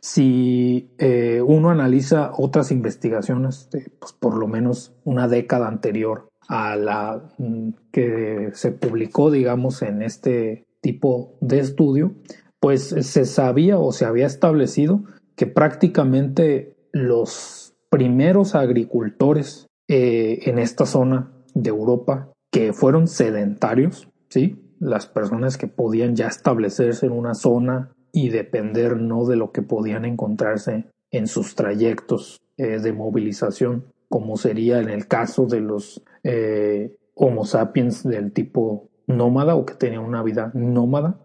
si 0.00 0.90
eh, 0.98 1.40
uno 1.46 1.70
analiza 1.70 2.32
otras 2.36 2.72
investigaciones, 2.72 3.70
de, 3.70 3.88
pues 4.00 4.12
por 4.12 4.36
lo 4.36 4.48
menos 4.48 4.92
una 5.04 5.28
década 5.28 5.68
anterior 5.68 6.28
a 6.48 6.74
la 6.74 7.22
mm, 7.38 7.68
que 7.92 8.50
se 8.52 8.72
publicó, 8.72 9.30
digamos, 9.30 9.82
en 9.82 10.02
este 10.02 10.66
tipo 10.80 11.36
de 11.40 11.60
estudio, 11.60 12.14
pues 12.58 12.82
se 12.82 13.24
sabía 13.24 13.78
o 13.78 13.92
se 13.92 14.06
había 14.06 14.26
establecido 14.26 15.04
que 15.36 15.46
prácticamente 15.46 16.74
los 16.90 17.74
primeros 17.88 18.56
agricultores 18.56 19.68
eh, 19.88 20.40
en 20.46 20.58
esta 20.58 20.84
zona 20.84 21.30
de 21.54 21.70
Europa 21.70 22.32
que 22.50 22.72
fueron 22.72 23.06
sedentarios, 23.06 24.08
¿sí? 24.30 24.65
Las 24.78 25.06
personas 25.06 25.56
que 25.56 25.68
podían 25.68 26.16
ya 26.16 26.26
establecerse 26.26 27.06
en 27.06 27.12
una 27.12 27.34
zona 27.34 27.92
y 28.12 28.30
depender 28.30 28.96
no 28.96 29.26
de 29.26 29.36
lo 29.36 29.52
que 29.52 29.62
podían 29.62 30.04
encontrarse 30.04 30.86
en 31.10 31.26
sus 31.26 31.54
trayectos 31.54 32.40
eh, 32.56 32.78
de 32.78 32.92
movilización, 32.92 33.86
como 34.08 34.36
sería 34.36 34.80
en 34.80 34.88
el 34.88 35.06
caso 35.06 35.46
de 35.46 35.60
los 35.60 36.02
eh, 36.24 36.96
Homo 37.14 37.44
sapiens 37.44 38.02
del 38.02 38.32
tipo 38.32 38.90
nómada 39.06 39.54
o 39.54 39.64
que 39.64 39.74
tenían 39.74 40.04
una 40.04 40.22
vida 40.22 40.50
nómada, 40.54 41.18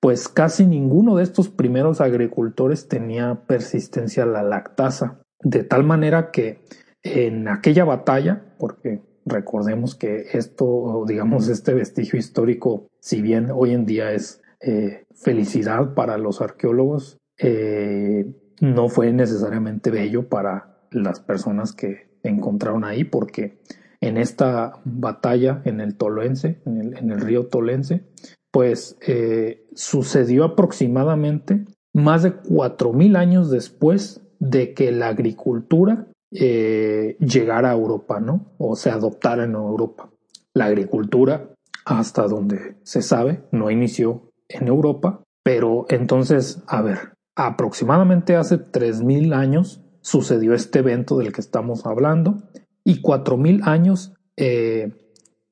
pues 0.00 0.28
casi 0.28 0.66
ninguno 0.66 1.16
de 1.16 1.22
estos 1.22 1.48
primeros 1.48 2.00
agricultores 2.00 2.88
tenía 2.88 3.42
persistencia 3.46 4.24
a 4.24 4.26
la 4.26 4.42
lactasa, 4.42 5.20
de 5.40 5.64
tal 5.64 5.84
manera 5.84 6.30
que 6.30 6.64
en 7.02 7.48
aquella 7.48 7.84
batalla, 7.84 8.54
porque 8.58 9.02
recordemos 9.24 9.94
que 9.94 10.26
esto, 10.32 11.04
digamos, 11.06 11.48
este 11.48 11.74
vestigio 11.74 12.18
histórico, 12.18 12.86
si 13.06 13.22
bien 13.22 13.52
hoy 13.54 13.72
en 13.72 13.86
día 13.86 14.10
es 14.10 14.42
eh, 14.60 15.04
felicidad 15.14 15.94
para 15.94 16.18
los 16.18 16.40
arqueólogos, 16.40 17.18
eh, 17.38 18.26
no 18.60 18.88
fue 18.88 19.12
necesariamente 19.12 19.92
bello 19.92 20.28
para 20.28 20.80
las 20.90 21.20
personas 21.20 21.72
que 21.72 22.08
encontraron 22.24 22.82
ahí, 22.84 23.04
porque 23.04 23.60
en 24.00 24.16
esta 24.16 24.80
batalla 24.84 25.62
en 25.66 25.80
el 25.80 25.94
Tolense, 25.94 26.60
en 26.66 27.10
el, 27.12 27.20
río 27.20 27.46
Tolense, 27.46 28.02
pues 28.50 28.98
eh, 29.06 29.68
sucedió 29.76 30.42
aproximadamente 30.42 31.64
más 31.94 32.24
de 32.24 32.32
cuatro 32.32 32.92
mil 32.92 33.14
años 33.14 33.52
después 33.52 34.20
de 34.40 34.74
que 34.74 34.90
la 34.90 35.06
agricultura 35.06 36.08
llegara 36.32 37.70
a 37.70 37.74
Europa, 37.74 38.18
¿no? 38.18 38.52
O 38.58 38.74
se 38.74 38.90
adoptara 38.90 39.44
en 39.44 39.52
Europa. 39.54 40.10
La 40.54 40.64
agricultura, 40.64 41.55
hasta 41.86 42.26
donde 42.26 42.76
se 42.82 43.00
sabe, 43.00 43.44
no 43.52 43.70
inició 43.70 44.32
en 44.48 44.66
Europa, 44.66 45.22
pero 45.42 45.86
entonces, 45.88 46.62
a 46.66 46.82
ver, 46.82 47.14
aproximadamente 47.36 48.34
hace 48.36 48.58
3.000 48.58 49.34
años 49.34 49.80
sucedió 50.00 50.52
este 50.52 50.80
evento 50.80 51.16
del 51.16 51.32
que 51.32 51.40
estamos 51.40 51.86
hablando 51.86 52.42
y 52.84 53.00
4.000 53.00 53.66
años 53.66 54.14
eh, 54.36 54.92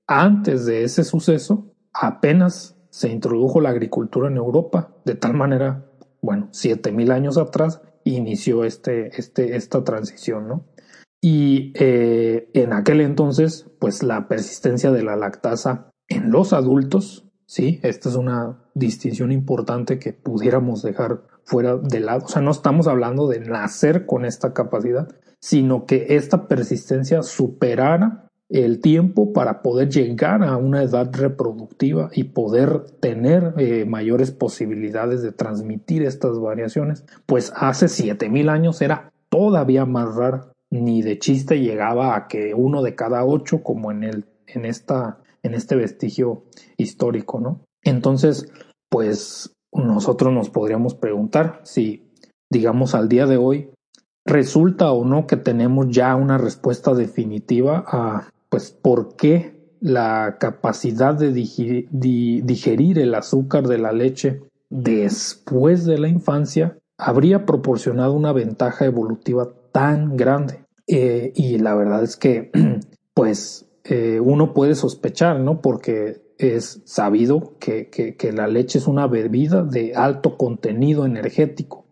antes 0.06 0.66
de 0.66 0.82
ese 0.84 1.04
suceso 1.04 1.72
apenas 1.92 2.76
se 2.90 3.08
introdujo 3.08 3.60
la 3.60 3.70
agricultura 3.70 4.28
en 4.28 4.36
Europa, 4.36 4.94
de 5.04 5.14
tal 5.14 5.34
manera, 5.34 5.86
bueno, 6.20 6.48
7.000 6.52 7.12
años 7.12 7.38
atrás 7.38 7.80
inició 8.04 8.64
este, 8.64 9.18
este, 9.18 9.56
esta 9.56 9.84
transición, 9.84 10.48
¿no? 10.48 10.66
Y 11.20 11.72
eh, 11.76 12.50
en 12.54 12.72
aquel 12.72 13.00
entonces, 13.00 13.66
pues 13.78 14.02
la 14.02 14.28
persistencia 14.28 14.90
de 14.92 15.02
la 15.02 15.16
lactasa 15.16 15.90
en 16.08 16.30
los 16.30 16.52
adultos 16.52 17.24
Sí, 17.46 17.78
esta 17.82 18.08
es 18.08 18.16
una 18.16 18.58
distinción 18.74 19.30
importante 19.30 19.98
que 19.98 20.12
pudiéramos 20.12 20.82
dejar 20.82 21.22
fuera 21.44 21.76
de 21.76 22.00
lado. 22.00 22.24
O 22.24 22.28
sea, 22.28 22.42
no 22.42 22.50
estamos 22.50 22.86
hablando 22.86 23.28
de 23.28 23.40
nacer 23.40 24.06
con 24.06 24.24
esta 24.24 24.54
capacidad, 24.54 25.08
sino 25.40 25.84
que 25.84 26.06
esta 26.10 26.48
persistencia 26.48 27.22
superara 27.22 28.28
el 28.48 28.80
tiempo 28.80 29.32
para 29.32 29.62
poder 29.62 29.90
llegar 29.90 30.42
a 30.42 30.56
una 30.56 30.82
edad 30.82 31.10
reproductiva 31.12 32.10
y 32.12 32.24
poder 32.24 32.80
tener 33.00 33.54
eh, 33.58 33.84
mayores 33.84 34.30
posibilidades 34.30 35.22
de 35.22 35.32
transmitir 35.32 36.02
estas 36.02 36.38
variaciones, 36.38 37.04
pues 37.26 37.52
hace 37.56 37.88
7000 37.88 38.48
años 38.48 38.80
era 38.80 39.12
todavía 39.28 39.86
más 39.86 40.14
rara, 40.14 40.52
ni 40.70 41.02
de 41.02 41.18
chiste 41.18 41.60
llegaba 41.60 42.16
a 42.16 42.26
que 42.26 42.54
uno 42.54 42.82
de 42.82 42.94
cada 42.94 43.24
ocho, 43.24 43.62
como 43.62 43.90
en, 43.90 44.04
el, 44.04 44.24
en 44.46 44.64
esta 44.64 45.18
en 45.44 45.54
este 45.54 45.76
vestigio 45.76 46.42
histórico, 46.76 47.38
¿no? 47.38 47.60
Entonces, 47.84 48.50
pues 48.88 49.54
nosotros 49.72 50.32
nos 50.32 50.50
podríamos 50.50 50.94
preguntar 50.94 51.60
si, 51.62 52.10
digamos, 52.50 52.94
al 52.94 53.08
día 53.08 53.26
de 53.26 53.36
hoy, 53.36 53.70
resulta 54.26 54.90
o 54.90 55.04
no 55.04 55.26
que 55.26 55.36
tenemos 55.36 55.88
ya 55.90 56.16
una 56.16 56.38
respuesta 56.38 56.94
definitiva 56.94 57.84
a, 57.86 58.30
pues, 58.48 58.72
por 58.72 59.16
qué 59.16 59.54
la 59.80 60.38
capacidad 60.40 61.14
de 61.14 61.30
digerir, 61.30 62.98
el 62.98 63.14
azúcar 63.14 63.68
de 63.68 63.78
la 63.78 63.92
leche 63.92 64.40
después 64.70 65.84
de 65.84 65.98
la 65.98 66.08
infancia 66.08 66.78
habría 66.96 67.44
proporcionado 67.44 68.14
una 68.14 68.32
ventaja 68.32 68.86
evolutiva 68.86 69.52
tan 69.72 70.16
grande. 70.16 70.64
Eh, 70.86 71.32
y 71.34 71.58
la 71.58 71.74
verdad 71.74 72.02
es 72.02 72.16
que, 72.16 72.50
pues, 73.14 73.66
eh, 73.84 74.18
uno 74.20 74.54
puede 74.54 74.74
sospechar, 74.74 75.40
¿no? 75.40 75.60
Porque 75.60 76.22
es 76.38 76.82
sabido 76.84 77.56
que, 77.58 78.16
la 78.32 78.48
leche 78.48 78.78
es 78.78 78.86
una 78.86 79.06
bebida 79.06 79.62
de 79.62 79.94
alto 79.94 80.36
contenido 80.36 81.06
energético 81.06 81.86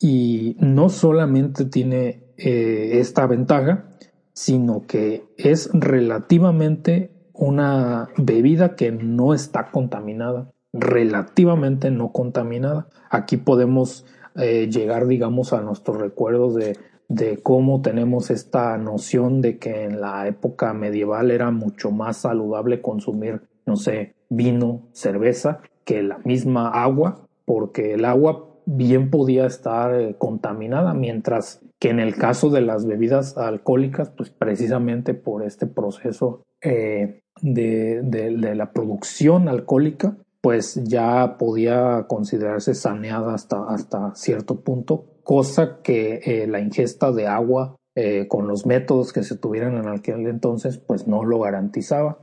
y 0.00 0.56
no 0.58 0.88
solamente 0.88 1.66
tiene 1.66 2.34
eh, 2.36 2.98
esta 2.98 3.26
ventaja, 3.26 3.90
sino 4.32 4.86
que 4.86 5.24
es 5.36 5.70
relativamente 5.72 7.12
una 7.32 8.08
bebida 8.16 8.74
que 8.74 8.90
no 8.90 9.34
está 9.34 9.70
contaminada, 9.70 10.50
relativamente 10.72 11.90
no 11.90 12.10
contaminada. 12.12 12.88
Aquí 13.10 13.36
podemos 13.36 14.04
eh, 14.36 14.68
llegar, 14.68 15.06
digamos, 15.06 15.52
a 15.52 15.60
nuestros 15.60 15.98
recuerdos 15.98 16.54
de 16.56 16.76
de 17.08 17.38
cómo 17.42 17.82
tenemos 17.82 18.30
esta 18.30 18.76
noción 18.78 19.40
de 19.40 19.58
que 19.58 19.84
en 19.84 20.00
la 20.00 20.26
época 20.26 20.72
medieval 20.72 21.30
era 21.30 21.50
mucho 21.50 21.90
más 21.90 22.18
saludable 22.18 22.80
consumir, 22.80 23.42
no 23.66 23.76
sé, 23.76 24.14
vino, 24.28 24.82
cerveza, 24.92 25.60
que 25.84 26.02
la 26.02 26.18
misma 26.18 26.68
agua, 26.68 27.26
porque 27.44 27.94
el 27.94 28.04
agua 28.04 28.48
bien 28.66 29.10
podía 29.10 29.46
estar 29.46 29.94
eh, 29.94 30.16
contaminada, 30.18 30.94
mientras 30.94 31.60
que 31.78 31.90
en 31.90 32.00
el 32.00 32.16
caso 32.16 32.48
de 32.50 32.62
las 32.62 32.86
bebidas 32.86 33.36
alcohólicas, 33.36 34.10
pues 34.10 34.30
precisamente 34.30 35.12
por 35.12 35.42
este 35.42 35.66
proceso 35.66 36.42
eh, 36.62 37.20
de, 37.42 38.00
de, 38.02 38.54
la 38.54 38.72
producción 38.72 39.48
alcohólica, 39.48 40.16
pues 40.40 40.82
ya 40.84 41.36
podía 41.38 42.06
considerarse 42.08 42.74
saneada 42.74 43.34
hasta, 43.34 43.66
hasta 43.68 44.14
cierto 44.14 44.60
punto 44.60 45.13
cosa 45.24 45.80
que 45.82 46.20
eh, 46.24 46.46
la 46.46 46.60
ingesta 46.60 47.10
de 47.10 47.26
agua 47.26 47.76
eh, 47.96 48.28
con 48.28 48.46
los 48.46 48.66
métodos 48.66 49.12
que 49.12 49.22
se 49.22 49.36
tuvieran 49.36 49.76
en 49.76 49.88
aquel 49.88 50.26
entonces 50.26 50.78
pues 50.78 51.08
no 51.08 51.24
lo 51.24 51.40
garantizaba. 51.40 52.18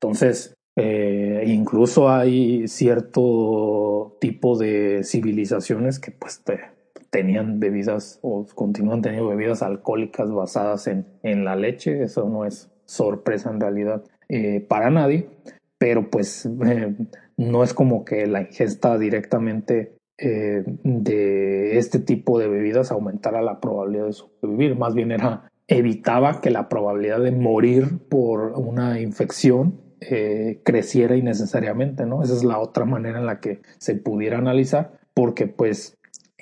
Entonces, 0.00 0.54
eh, 0.76 1.44
incluso 1.46 2.10
hay 2.10 2.68
cierto 2.68 4.16
tipo 4.20 4.58
de 4.58 5.02
civilizaciones 5.04 5.98
que 5.98 6.10
pues 6.10 6.42
tenían 7.10 7.60
bebidas 7.60 8.18
o 8.22 8.46
continúan 8.54 9.00
teniendo 9.00 9.28
bebidas 9.28 9.62
alcohólicas 9.62 10.30
basadas 10.30 10.86
en, 10.86 11.06
en 11.22 11.44
la 11.44 11.56
leche. 11.56 12.02
Eso 12.02 12.28
no 12.28 12.44
es 12.44 12.70
sorpresa 12.84 13.50
en 13.50 13.60
realidad 13.60 14.04
para 14.68 14.90
nadie, 14.90 15.28
pero 15.78 16.10
pues 16.10 16.46
no 17.36 17.64
es 17.64 17.74
como 17.74 18.04
que 18.04 18.26
la 18.26 18.42
ingesta 18.42 18.98
directamente 18.98 19.95
eh, 20.18 20.62
de 20.82 21.78
este 21.78 21.98
tipo 21.98 22.38
de 22.38 22.48
bebidas 22.48 22.90
aumentara 22.90 23.42
la 23.42 23.60
probabilidad 23.60 24.06
de 24.06 24.12
sobrevivir, 24.12 24.76
más 24.76 24.94
bien 24.94 25.12
era 25.12 25.50
evitaba 25.68 26.40
que 26.40 26.50
la 26.50 26.68
probabilidad 26.68 27.20
de 27.20 27.32
morir 27.32 27.98
por 28.08 28.52
una 28.52 29.00
infección 29.00 29.80
eh, 30.00 30.60
creciera 30.64 31.16
innecesariamente, 31.16 32.06
¿no? 32.06 32.22
Esa 32.22 32.34
es 32.34 32.44
la 32.44 32.58
otra 32.58 32.84
manera 32.84 33.18
en 33.18 33.26
la 33.26 33.40
que 33.40 33.62
se 33.78 33.94
pudiera 33.96 34.38
analizar, 34.38 34.92
porque 35.14 35.46
pues 35.48 35.96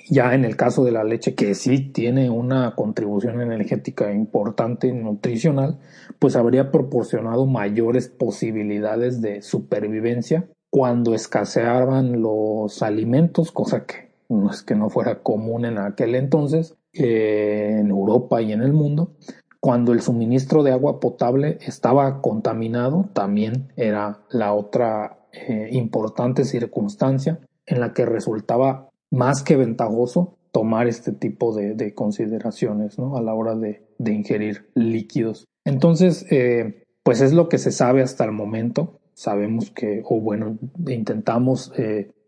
ya 0.07 0.35
en 0.35 0.45
el 0.45 0.55
caso 0.55 0.83
de 0.83 0.91
la 0.91 1.03
leche, 1.03 1.35
que 1.35 1.55
sí 1.55 1.79
tiene 1.79 2.29
una 2.29 2.75
contribución 2.75 3.41
energética 3.41 4.13
importante 4.13 4.91
nutricional, 4.93 5.79
pues 6.19 6.35
habría 6.35 6.71
proporcionado 6.71 7.45
mayores 7.47 8.07
posibilidades 8.07 9.21
de 9.21 9.41
supervivencia 9.41 10.47
cuando 10.75 11.13
escaseaban 11.13 12.21
los 12.21 12.83
alimentos, 12.83 13.53
cosa 13.53 13.85
que 13.85 14.11
no 14.27 14.51
es 14.51 14.61
que 14.61 14.75
no 14.75 14.89
fuera 14.89 15.23
común 15.23 15.63
en 15.63 15.77
aquel 15.77 16.15
entonces, 16.15 16.75
eh, 16.91 17.77
en 17.79 17.91
Europa 17.91 18.41
y 18.41 18.51
en 18.51 18.61
el 18.61 18.73
mundo, 18.73 19.13
cuando 19.61 19.93
el 19.93 20.01
suministro 20.01 20.63
de 20.63 20.73
agua 20.73 20.99
potable 20.99 21.59
estaba 21.65 22.19
contaminado, 22.21 23.09
también 23.13 23.71
era 23.77 24.25
la 24.29 24.51
otra 24.51 25.19
eh, 25.31 25.69
importante 25.71 26.43
circunstancia 26.43 27.39
en 27.65 27.79
la 27.79 27.93
que 27.93 28.05
resultaba 28.05 28.89
más 29.11 29.43
que 29.43 29.55
ventajoso 29.55 30.35
tomar 30.51 30.89
este 30.89 31.13
tipo 31.13 31.55
de, 31.55 31.93
consideraciones 31.93 32.99
¿no? 32.99 33.15
a 33.15 33.21
la 33.21 33.33
hora 33.33 33.55
de, 33.55 33.81
ingerir 34.05 34.69
líquidos. 34.73 35.45
Entonces, 35.63 36.25
eh, 36.31 36.83
pues 37.01 37.21
es 37.21 37.31
lo 37.31 37.47
que 37.47 37.59
se 37.59 37.71
sabe 37.71 38.01
hasta 38.01 38.25
el 38.25 38.33
momento. 38.33 38.99
Sabemos 39.15 39.71
que, 39.71 40.03
o 40.05 40.21
bueno, 40.21 40.59
intentamos 40.87 41.71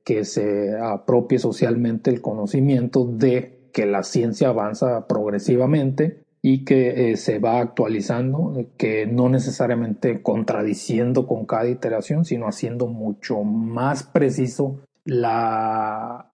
que 0.04 0.24
se 0.24 0.76
apropie 0.80 1.38
socialmente 1.38 2.10
el 2.10 2.22
conocimiento 2.22 3.06
de 3.06 3.70
que 3.74 3.86
la 3.86 4.04
ciencia 4.04 4.50
avanza 4.50 5.06
progresivamente 5.06 6.24
y 6.42 6.64
que 6.64 7.12
eh, 7.12 7.18
se 7.18 7.40
va 7.40 7.60
actualizando, 7.60 8.54
que 8.78 9.06
no 9.06 9.28
necesariamente 9.28 10.22
contradiciendo 10.22 11.28
con 11.28 11.46
cada 11.46 11.68
iteración, 11.68 12.26
sino 12.26 12.48
haciendo 12.48 12.88
mucho 12.88 13.44
más 13.44 14.04
preciso 14.04 14.80
la, 15.04 16.32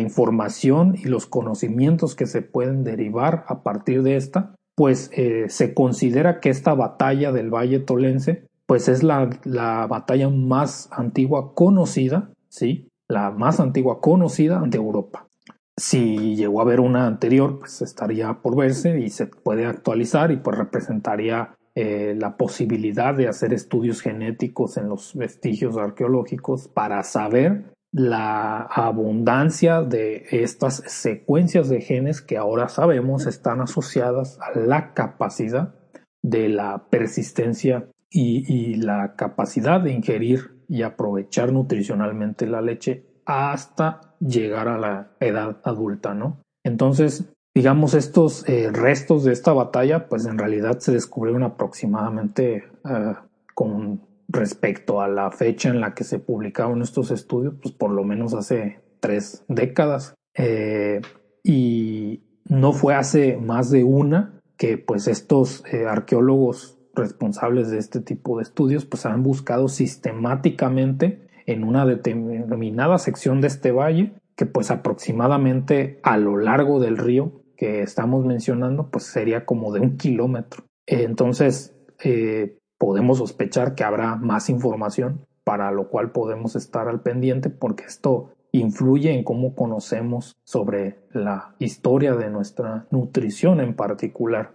información 0.00 0.94
y 0.96 1.06
los 1.06 1.26
conocimientos 1.26 2.14
que 2.14 2.26
se 2.26 2.42
pueden 2.42 2.84
derivar 2.84 3.44
a 3.48 3.62
partir 3.62 4.02
de 4.02 4.16
esta, 4.16 4.54
pues 4.76 5.10
eh, 5.14 5.46
se 5.48 5.72
considera 5.72 6.40
que 6.40 6.50
esta 6.50 6.74
batalla 6.74 7.32
del 7.32 7.48
Valle 7.48 7.80
Tolense, 7.80 8.46
pues 8.66 8.88
es 8.88 9.02
la, 9.02 9.30
la 9.44 9.86
batalla 9.86 10.28
más 10.28 10.88
antigua 10.92 11.54
conocida, 11.54 12.30
¿sí? 12.48 12.88
La 13.08 13.30
más 13.30 13.60
antigua 13.60 14.00
conocida 14.00 14.62
de 14.66 14.78
Europa. 14.78 15.28
Si 15.76 16.36
llegó 16.36 16.60
a 16.60 16.62
haber 16.62 16.80
una 16.80 17.06
anterior, 17.06 17.58
pues 17.58 17.82
estaría 17.82 18.40
por 18.42 18.56
verse 18.56 19.00
y 19.00 19.10
se 19.10 19.26
puede 19.26 19.66
actualizar 19.66 20.30
y 20.30 20.36
pues 20.36 20.56
representaría 20.56 21.56
eh, 21.74 22.14
la 22.16 22.36
posibilidad 22.36 23.14
de 23.14 23.26
hacer 23.26 23.52
estudios 23.52 24.00
genéticos 24.00 24.76
en 24.76 24.88
los 24.88 25.16
vestigios 25.16 25.76
arqueológicos 25.76 26.68
para 26.68 27.02
saber 27.02 27.74
la 27.90 28.60
abundancia 28.62 29.82
de 29.82 30.24
estas 30.30 30.84
secuencias 30.86 31.68
de 31.68 31.80
genes 31.80 32.22
que 32.22 32.36
ahora 32.36 32.68
sabemos 32.68 33.26
están 33.26 33.60
asociadas 33.60 34.38
a 34.40 34.56
la 34.56 34.94
capacidad 34.94 35.74
de 36.22 36.48
la 36.48 36.86
persistencia 36.90 37.88
y, 38.14 38.76
la 38.76 39.16
capacidad 39.16 39.80
de 39.80 39.92
ingerir 39.92 40.54
y 40.68 40.82
aprovechar 40.82 41.52
nutricionalmente 41.52 42.46
la 42.46 42.62
leche 42.62 43.04
hasta 43.26 44.14
llegar 44.20 44.68
a 44.68 44.78
la 44.78 45.10
edad 45.18 45.60
adulta, 45.64 46.14
¿no? 46.14 46.40
Entonces, 46.64 47.32
digamos, 47.54 47.94
estos 47.94 48.48
eh, 48.48 48.70
restos 48.72 49.24
de 49.24 49.32
esta 49.32 49.52
batalla, 49.52 50.08
pues 50.08 50.26
en 50.26 50.38
realidad 50.38 50.78
se 50.78 50.92
descubrieron 50.92 51.42
aproximadamente 51.42 52.64
eh, 52.88 53.14
con 53.54 54.02
respecto 54.28 55.00
a 55.00 55.08
la 55.08 55.30
fecha 55.30 55.68
en 55.68 55.80
la 55.80 55.94
que 55.94 56.04
se 56.04 56.18
publicaron 56.18 56.82
estos 56.82 57.10
estudios, 57.10 57.54
pues 57.60 57.74
por 57.74 57.90
lo 57.90 58.04
menos 58.04 58.34
hace 58.34 58.80
tres 59.00 59.44
décadas. 59.48 60.14
Eh, 60.36 61.00
y 61.42 62.22
no 62.44 62.72
fue 62.72 62.94
hace 62.94 63.36
más 63.36 63.70
de 63.70 63.84
una 63.84 64.40
que 64.56 64.78
pues 64.78 65.08
estos 65.08 65.64
arqueólogos 65.88 66.73
responsables 66.94 67.70
de 67.70 67.78
este 67.78 68.00
tipo 68.00 68.36
de 68.36 68.42
estudios 68.42 68.84
pues 68.84 69.06
han 69.06 69.22
buscado 69.22 69.68
sistemáticamente 69.68 71.26
en 71.46 71.64
una 71.64 71.84
determinada 71.86 72.98
sección 72.98 73.40
de 73.40 73.48
este 73.48 73.72
valle 73.72 74.12
que 74.36 74.46
pues 74.46 74.70
aproximadamente 74.70 76.00
a 76.02 76.16
lo 76.16 76.36
largo 76.36 76.80
del 76.80 76.96
río 76.96 77.44
que 77.56 77.82
estamos 77.82 78.24
mencionando 78.24 78.90
pues 78.90 79.04
sería 79.04 79.44
como 79.44 79.72
de 79.72 79.80
un 79.80 79.96
kilómetro. 79.96 80.64
Entonces 80.86 81.76
eh, 82.02 82.58
podemos 82.78 83.18
sospechar 83.18 83.74
que 83.74 83.84
habrá 83.84 84.16
más 84.16 84.50
información 84.50 85.26
para 85.44 85.70
lo 85.70 85.88
cual 85.88 86.10
podemos 86.10 86.56
estar 86.56 86.88
al 86.88 87.02
pendiente 87.02 87.50
porque 87.50 87.84
esto 87.84 88.30
influye 88.52 89.12
en 89.12 89.24
cómo 89.24 89.54
conocemos 89.54 90.36
sobre 90.44 91.00
la 91.12 91.54
historia 91.58 92.14
de 92.14 92.30
nuestra 92.30 92.86
nutrición 92.90 93.60
en 93.60 93.74
particular. 93.74 94.52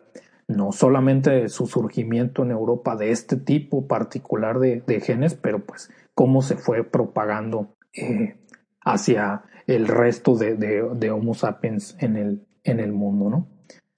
No 0.50 0.74
solamente 0.74 1.48
su 1.48 1.68
surgimiento 1.68 2.44
en 2.44 2.52
Europa 2.52 2.98
de 2.98 3.12
este 3.12 3.38
tipo 3.38 3.88
particular 3.88 4.60
de, 4.60 4.84
de 4.86 5.00
genes, 5.00 5.36
pero 5.36 5.66
pues 5.66 5.90
cómo 6.20 6.42
se 6.42 6.58
fue 6.58 6.84
propagando 6.84 7.78
eh, 7.94 8.36
hacia 8.82 9.44
el 9.68 9.88
resto 9.88 10.36
de, 10.36 11.10
Homo 11.12 11.34
sapiens 11.34 11.96
en 12.00 12.18
el, 12.18 12.46
en 12.66 12.82
el 12.82 12.92
mundo, 12.92 13.30
¿no? 13.30 13.48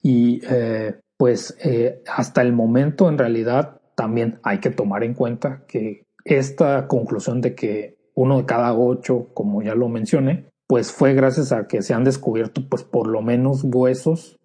Y 0.00 0.40
eh, 0.48 1.00
pues 1.16 1.56
eh, 1.64 2.00
hasta 2.06 2.42
el 2.42 2.52
momento 2.52 3.08
en 3.08 3.18
realidad 3.18 3.80
también 3.96 4.38
hay 4.44 4.60
que 4.60 4.70
tomar 4.70 5.02
en 5.02 5.14
cuenta 5.14 5.64
que 5.66 6.04
esta 6.24 6.86
conclusión 6.86 7.40
de 7.40 7.56
que 7.56 7.96
uno 8.14 8.38
de 8.38 8.46
cada 8.46 8.72
ocho, 8.72 9.30
como 9.34 9.60
ya 9.60 9.74
lo 9.74 9.88
mencioné, 9.88 10.48
pues 10.68 10.92
fue 10.92 11.14
gracias 11.14 11.50
a 11.50 11.66
que 11.66 11.82
se 11.82 11.92
han 11.92 12.04
descubierto 12.04 12.68
pues 12.68 12.84
por 12.84 13.08
lo 13.08 13.20
menos 13.20 13.64
huesos, 13.64 14.36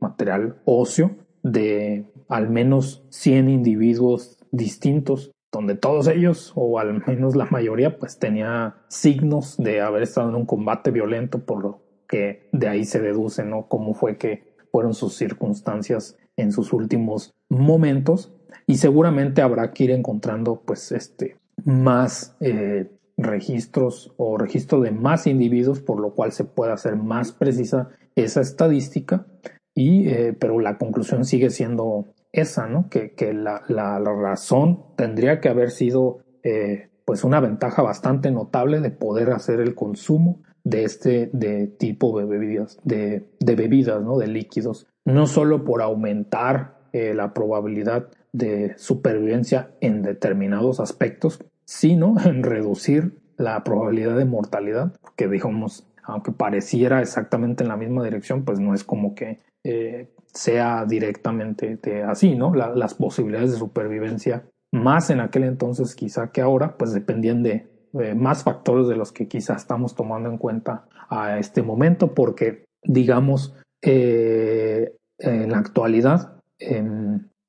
material 0.00 0.62
óseo 0.64 1.10
de 1.42 2.04
al 2.28 2.48
menos 2.48 3.04
100 3.10 3.48
individuos 3.48 4.38
distintos 4.50 5.32
donde 5.52 5.74
todos 5.74 6.08
ellos, 6.08 6.52
o 6.54 6.78
al 6.78 7.04
menos 7.06 7.36
la 7.36 7.44
mayoría, 7.44 7.98
pues 7.98 8.18
tenía 8.18 8.76
signos 8.88 9.58
de 9.58 9.82
haber 9.82 10.02
estado 10.02 10.30
en 10.30 10.34
un 10.34 10.46
combate 10.46 10.90
violento, 10.90 11.44
por 11.44 11.62
lo 11.62 11.82
que 12.08 12.48
de 12.52 12.68
ahí 12.68 12.84
se 12.84 13.00
deduce, 13.00 13.44
¿no? 13.44 13.68
Cómo 13.68 13.92
fue 13.92 14.16
que 14.16 14.54
fueron 14.72 14.94
sus 14.94 15.14
circunstancias 15.14 16.16
en 16.36 16.52
sus 16.52 16.72
últimos 16.72 17.34
momentos. 17.50 18.34
Y 18.66 18.78
seguramente 18.78 19.42
habrá 19.42 19.72
que 19.72 19.84
ir 19.84 19.90
encontrando, 19.90 20.62
pues, 20.64 20.90
este, 20.90 21.36
más 21.64 22.34
eh, 22.40 22.90
registros 23.18 24.14
o 24.16 24.38
registro 24.38 24.80
de 24.80 24.90
más 24.90 25.26
individuos, 25.26 25.80
por 25.80 26.00
lo 26.00 26.14
cual 26.14 26.32
se 26.32 26.44
puede 26.44 26.72
hacer 26.72 26.96
más 26.96 27.32
precisa 27.32 27.90
esa 28.16 28.40
estadística. 28.40 29.26
Y, 29.74 30.08
eh, 30.08 30.36
pero 30.38 30.60
la 30.60 30.78
conclusión 30.78 31.24
sigue 31.24 31.50
siendo 31.50 32.06
esa, 32.32 32.66
¿no? 32.66 32.88
Que, 32.88 33.12
que 33.12 33.32
la, 33.32 33.62
la, 33.68 33.98
razón 33.98 34.84
tendría 34.96 35.40
que 35.40 35.48
haber 35.48 35.70
sido 35.70 36.18
eh, 36.42 36.88
pues 37.04 37.24
una 37.24 37.40
ventaja 37.40 37.82
bastante 37.82 38.30
notable 38.30 38.80
de 38.80 38.90
poder 38.90 39.30
hacer 39.30 39.60
el 39.60 39.74
consumo 39.74 40.40
de 40.64 40.84
este 40.84 41.30
de 41.32 41.66
tipo 41.66 42.18
de 42.18 42.24
bebidas, 42.24 42.78
de, 42.84 43.26
de 43.40 43.54
bebidas, 43.54 44.02
¿no? 44.02 44.18
De 44.18 44.28
líquidos, 44.28 44.86
no 45.04 45.26
solo 45.26 45.64
por 45.64 45.82
aumentar 45.82 46.78
eh, 46.92 47.14
la 47.14 47.34
probabilidad 47.34 48.08
de 48.32 48.74
supervivencia 48.76 49.70
en 49.80 50.02
determinados 50.02 50.80
aspectos, 50.80 51.44
sino 51.64 52.16
en 52.24 52.42
reducir 52.42 53.18
la 53.36 53.64
probabilidad 53.64 54.16
de 54.16 54.24
mortalidad, 54.24 54.94
que 55.16 55.28
digamos, 55.28 55.86
aunque 56.02 56.32
pareciera 56.32 57.00
exactamente 57.00 57.64
en 57.64 57.68
la 57.68 57.76
misma 57.76 58.04
dirección, 58.04 58.44
pues 58.44 58.60
no 58.60 58.74
es 58.74 58.84
como 58.84 59.14
que 59.14 59.40
eh, 59.64 60.10
sea 60.32 60.84
directamente 60.86 62.02
así, 62.02 62.34
¿no? 62.34 62.54
las 62.54 62.94
posibilidades 62.94 63.52
de 63.52 63.58
supervivencia, 63.58 64.46
más 64.72 65.10
en 65.10 65.20
aquel 65.20 65.44
entonces 65.44 65.94
quizá 65.94 66.32
que 66.32 66.40
ahora, 66.40 66.76
pues 66.78 66.92
dependían 66.92 67.42
de 67.42 67.68
más 68.16 68.42
factores 68.42 68.88
de 68.88 68.96
los 68.96 69.12
que 69.12 69.28
quizá 69.28 69.54
estamos 69.54 69.94
tomando 69.94 70.30
en 70.30 70.38
cuenta 70.38 70.86
a 71.10 71.38
este 71.38 71.62
momento, 71.62 72.14
porque 72.14 72.64
digamos, 72.82 73.54
eh, 73.82 74.94
en 75.18 75.50
la 75.50 75.58
actualidad, 75.58 76.40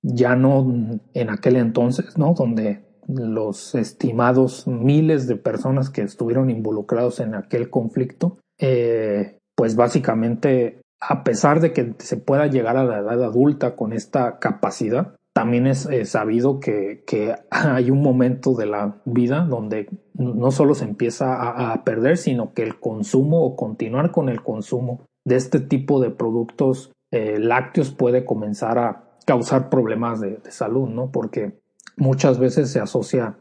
ya 0.04 0.36
no 0.36 1.00
en 1.14 1.30
aquel 1.30 1.56
entonces, 1.56 2.18
¿no? 2.18 2.34
Donde 2.34 2.84
los 3.08 3.76
estimados 3.76 4.68
miles 4.68 5.28
de 5.28 5.36
personas 5.36 5.90
que 5.90 6.02
estuvieron 6.02 6.50
involucrados 6.50 7.20
en 7.20 7.36
aquel 7.36 7.70
conflicto, 7.70 8.38
eh, 8.60 9.38
pues 9.56 9.76
básicamente 9.76 10.82
a 11.08 11.24
pesar 11.24 11.60
de 11.60 11.74
que 11.74 11.94
se 12.00 12.18
pueda 12.18 12.48
llegar 12.48 12.78
a 12.78 12.84
la 12.84 13.00
edad 13.00 13.24
adulta 13.24 13.76
con 13.76 13.94
esta 13.94 14.40
capacidad, 14.40 15.16
también 15.34 15.66
es, 15.66 15.90
sabido 16.06 16.60
que, 16.60 17.04
hay 17.50 17.92
un 17.92 18.02
momento 18.02 18.54
de 18.54 18.68
la 18.68 19.02
vida 19.06 19.42
donde 19.42 19.90
no 20.14 20.52
solo 20.52 20.76
se 20.76 20.86
empieza 20.86 21.72
a, 21.72 21.84
perder, 21.84 22.18
sino 22.18 22.54
que 22.54 22.64
el 22.64 22.80
consumo 22.80 23.44
o 23.44 23.56
continuar 23.56 24.12
con 24.12 24.30
el 24.30 24.44
consumo 24.44 25.06
de 25.26 25.36
este 25.36 25.60
tipo 25.60 26.00
de 26.00 26.12
productos 26.12 26.92
eh, 27.12 27.40
lácteos 27.40 27.92
puede 27.92 28.26
comenzar 28.26 28.78
a 28.78 29.04
causar 29.26 29.70
problemas 29.70 30.20
de, 30.22 30.40
salud, 30.50 30.90
¿no? 30.90 31.12
Porque 31.12 31.60
muchas 31.98 32.40
veces 32.40 32.72
se 32.72 32.80
asocia 32.80 33.38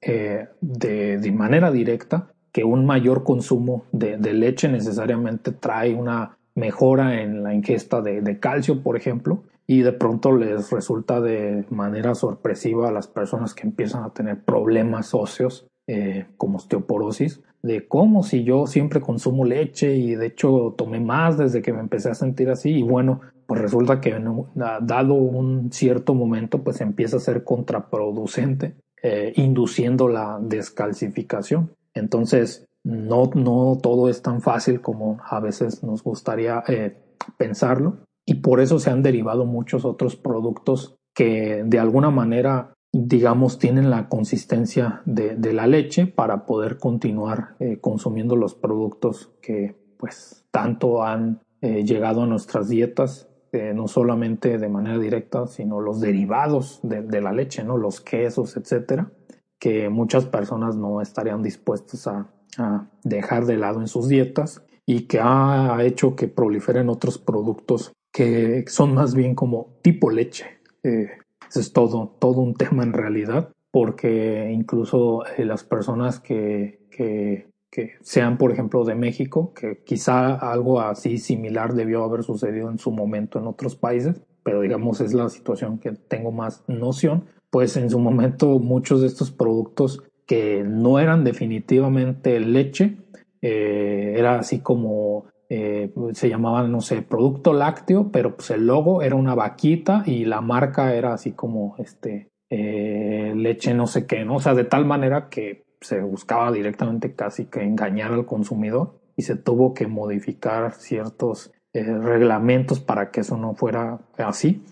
eh, 0.00 0.48
de, 0.60 1.32
manera 1.32 1.70
directa 1.70 2.30
que 2.52 2.64
un 2.64 2.86
mayor 2.86 3.24
consumo 3.24 3.84
de, 3.92 4.16
leche 4.32 4.68
necesariamente 4.68 5.52
trae 5.52 5.94
una 5.94 6.38
mejora 6.54 7.20
en 7.20 7.42
la 7.42 7.54
ingesta 7.54 8.00
de 8.00 8.38
calcio, 8.38 8.82
por 8.82 8.96
ejemplo, 8.96 9.44
y 9.66 9.82
de 9.82 9.92
pronto 9.92 10.32
les 10.32 10.70
resulta 10.70 11.20
de 11.20 11.64
manera 11.70 12.14
sorpresiva 12.14 12.88
a 12.88 12.92
las 12.92 13.08
personas 13.08 13.54
que 13.54 13.66
empiezan 13.66 14.04
a 14.04 14.12
tener 14.12 14.42
problemas 14.44 15.14
óseos 15.14 15.66
eh, 15.86 16.26
como 16.36 16.58
osteoporosis, 16.58 17.42
de 17.62 17.86
cómo 17.88 18.22
si 18.22 18.44
yo 18.44 18.66
siempre 18.66 19.00
consumo 19.00 19.44
leche 19.44 19.94
y 19.96 20.14
de 20.14 20.26
hecho 20.26 20.74
tomé 20.76 21.00
más 21.00 21.38
desde 21.38 21.62
que 21.62 21.72
me 21.72 21.80
empecé 21.80 22.10
a 22.10 22.14
sentir 22.14 22.50
así 22.50 22.70
y 22.70 22.82
bueno, 22.82 23.20
pues 23.46 23.60
resulta 23.60 24.00
que 24.00 24.18
dado 24.54 25.14
un 25.14 25.72
cierto 25.72 26.14
momento 26.14 26.62
pues 26.62 26.80
empieza 26.80 27.16
a 27.16 27.20
ser 27.20 27.44
contraproducente, 27.44 28.74
eh, 29.02 29.32
induciendo 29.36 30.08
la 30.08 30.38
descalcificación. 30.42 31.70
Entonces, 31.94 32.66
no, 32.84 33.30
no 33.34 33.78
todo 33.82 34.08
es 34.08 34.22
tan 34.22 34.42
fácil 34.42 34.80
como 34.80 35.18
a 35.24 35.40
veces 35.40 35.82
nos 35.82 36.04
gustaría 36.04 36.62
eh, 36.68 36.96
pensarlo. 37.38 38.04
Y 38.26 38.36
por 38.36 38.60
eso 38.60 38.78
se 38.78 38.90
han 38.90 39.02
derivado 39.02 39.46
muchos 39.46 39.84
otros 39.84 40.16
productos 40.16 40.96
que 41.14 41.62
de 41.64 41.78
alguna 41.78 42.10
manera 42.10 42.74
digamos 42.92 43.58
tienen 43.58 43.90
la 43.90 44.08
consistencia 44.08 45.02
de, 45.04 45.52
la 45.52 45.66
leche 45.66 46.06
para 46.06 46.46
poder 46.46 46.78
continuar 46.78 47.56
eh, 47.58 47.78
consumiendo 47.80 48.36
los 48.36 48.54
productos 48.54 49.32
que 49.42 49.74
pues 49.98 50.44
tanto 50.52 51.02
han 51.02 51.40
eh, 51.60 51.84
llegado 51.84 52.22
a 52.22 52.26
nuestras 52.26 52.68
dietas 52.68 53.28
no 53.72 53.86
solamente 53.86 54.58
de 54.58 54.68
manera 54.68 54.98
directa 54.98 55.46
sino 55.46 55.80
los 55.80 56.00
derivados 56.00 56.80
de, 56.82 57.20
la 57.20 57.32
leche 57.32 57.62
no 57.62 57.76
los 57.76 58.00
quesos 58.00 58.56
etcétera 58.56 59.12
que 59.60 59.88
muchas 59.90 60.26
personas 60.26 60.76
no 60.76 61.00
estarían 61.00 61.40
dispuestas 61.40 62.08
a, 62.08 62.28
a 62.58 62.88
dejar 63.02 63.46
de 63.46 63.56
lado 63.56 63.80
en 63.80 63.88
sus 63.88 64.08
dietas 64.08 64.62
y 64.86 65.02
que 65.02 65.20
ha 65.20 65.78
hecho 65.82 66.14
que 66.14 66.28
proliferen 66.28 66.88
otros 66.88 67.18
productos 67.18 67.92
que 68.12 68.64
son 68.68 68.94
más 68.94 69.14
bien 69.14 69.34
como 69.34 69.76
tipo 69.82 70.10
leche. 70.10 70.46
Eh, 70.82 71.08
es 71.54 71.72
todo, 71.72 72.16
todo 72.18 72.40
un 72.40 72.54
tema 72.56 72.82
en 72.82 72.92
realidad, 72.92 73.50
porque 73.70 74.50
incluso 74.52 75.24
eh, 75.36 75.44
las 75.44 75.64
personas 75.64 76.20
que, 76.20 76.86
que, 76.90 77.48
que, 77.70 77.94
sean, 78.02 78.38
por 78.38 78.52
ejemplo, 78.52 78.84
de 78.84 78.94
México, 78.94 79.52
que 79.54 79.82
quizá 79.84 80.34
algo 80.34 80.80
así 80.80 81.18
similar 81.18 81.74
debió 81.74 82.04
haber 82.04 82.22
sucedido 82.22 82.70
en 82.70 82.78
su 82.78 82.92
momento 82.92 83.38
en 83.38 83.46
otros 83.46 83.74
países, 83.74 84.22
pero 84.42 84.60
digamos 84.60 85.00
es 85.00 85.12
la 85.12 85.28
situación 85.28 85.78
que 85.78 85.92
tengo 85.92 86.30
más 86.30 86.62
noción, 86.68 87.24
pues 87.50 87.76
en 87.76 87.90
su 87.90 87.98
momento 87.98 88.58
muchos 88.58 89.00
de 89.00 89.06
estos 89.08 89.30
productos 89.30 90.02
que 90.26 90.64
no 90.64 90.98
eran 90.98 91.24
definitivamente 91.24 92.40
leche, 92.40 92.96
eh, 93.42 94.14
era 94.16 94.38
así 94.38 94.60
como 94.60 95.26
eh, 95.48 95.92
se 96.12 96.28
llamaba, 96.28 96.66
no 96.66 96.80
sé, 96.80 97.02
producto 97.02 97.52
lácteo, 97.52 98.10
pero 98.10 98.36
pues 98.36 98.50
el 98.50 98.66
logo 98.66 99.02
era 99.02 99.16
una 99.16 99.34
vaquita 99.34 100.02
y 100.06 100.24
la 100.24 100.40
marca 100.40 100.94
era 100.94 101.12
así 101.12 101.32
como 101.32 101.76
este 101.78 102.30
eh, 102.48 103.32
leche 103.36 103.74
no 103.74 103.86
sé 103.86 104.06
qué, 104.06 104.24
¿no? 104.24 104.36
O 104.36 104.40
sea, 104.40 104.54
de 104.54 104.64
tal 104.64 104.86
manera 104.86 105.28
que 105.28 105.64
se 105.80 106.00
buscaba 106.00 106.50
directamente 106.52 107.14
casi 107.14 107.46
que 107.46 107.62
engañar 107.62 108.12
al 108.12 108.24
consumidor 108.24 109.00
y 109.16 109.22
se 109.22 109.36
tuvo 109.36 109.74
que 109.74 109.86
modificar 109.86 110.72
ciertos 110.72 111.52
reglamentos 111.74 112.78
para 112.80 113.10
que 113.10 113.20
eso 113.20 113.36
no 113.36 113.54
fuera 113.54 113.98
así. 114.16 114.62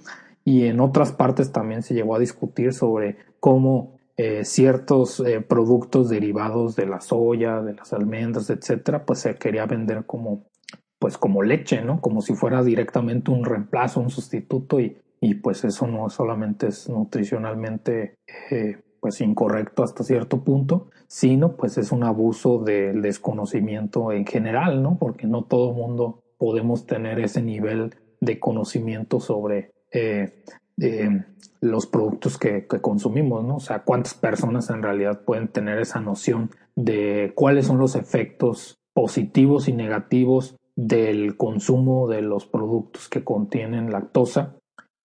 Y 0.44 0.66
en 0.66 0.80
otras 0.80 1.12
partes 1.12 1.52
también 1.52 1.82
se 1.82 1.94
llegó 1.94 2.14
a 2.14 2.20
discutir 2.20 2.72
sobre 2.72 3.16
cómo 3.38 3.91
ciertos 4.42 5.22
productos 5.48 6.08
derivados 6.08 6.76
de 6.76 6.86
la 6.86 7.00
soya, 7.00 7.60
de 7.60 7.74
las 7.74 7.92
almendras, 7.92 8.50
etcétera, 8.50 9.04
pues 9.04 9.20
se 9.20 9.34
quería 9.36 9.66
vender 9.66 10.04
como 10.06 10.44
pues 11.02 11.18
como 11.18 11.42
leche, 11.42 11.82
¿no? 11.82 12.00
Como 12.00 12.20
si 12.22 12.34
fuera 12.34 12.62
directamente 12.62 13.32
un 13.32 13.44
reemplazo, 13.44 13.98
un 13.98 14.08
sustituto 14.08 14.78
y, 14.78 14.98
y 15.20 15.34
pues 15.34 15.64
eso 15.64 15.88
no 15.88 16.08
solamente 16.08 16.68
es 16.68 16.88
nutricionalmente 16.88 18.14
eh, 18.52 18.80
pues 19.00 19.20
incorrecto 19.20 19.82
hasta 19.82 20.04
cierto 20.04 20.44
punto, 20.44 20.90
sino 21.08 21.56
pues 21.56 21.76
es 21.76 21.90
un 21.90 22.04
abuso 22.04 22.58
del 22.58 23.02
desconocimiento 23.02 24.12
en 24.12 24.24
general, 24.26 24.80
¿no? 24.80 24.96
Porque 24.96 25.26
no 25.26 25.42
todo 25.42 25.72
mundo 25.72 26.22
podemos 26.38 26.86
tener 26.86 27.18
ese 27.18 27.42
nivel 27.42 27.96
de 28.20 28.38
conocimiento 28.38 29.18
sobre 29.18 29.72
eh, 29.90 30.44
los 31.60 31.86
productos 31.86 32.38
que, 32.38 32.66
que, 32.66 32.80
consumimos, 32.80 33.44
¿no? 33.44 33.56
O 33.56 33.60
sea, 33.60 33.80
cuántas 33.84 34.14
personas 34.14 34.68
en 34.70 34.82
realidad 34.82 35.22
pueden 35.24 35.48
tener 35.48 35.78
esa 35.78 36.00
noción 36.00 36.50
de 36.74 37.32
cuáles 37.34 37.66
son 37.66 37.78
los 37.78 37.94
efectos 37.94 38.78
positivos 38.94 39.68
y 39.68 39.72
negativos 39.72 40.56
del 40.74 41.36
consumo 41.36 42.08
de 42.08 42.22
los 42.22 42.46
productos 42.46 43.08
que 43.08 43.24
contienen 43.24 43.92
lactosa 43.92 44.56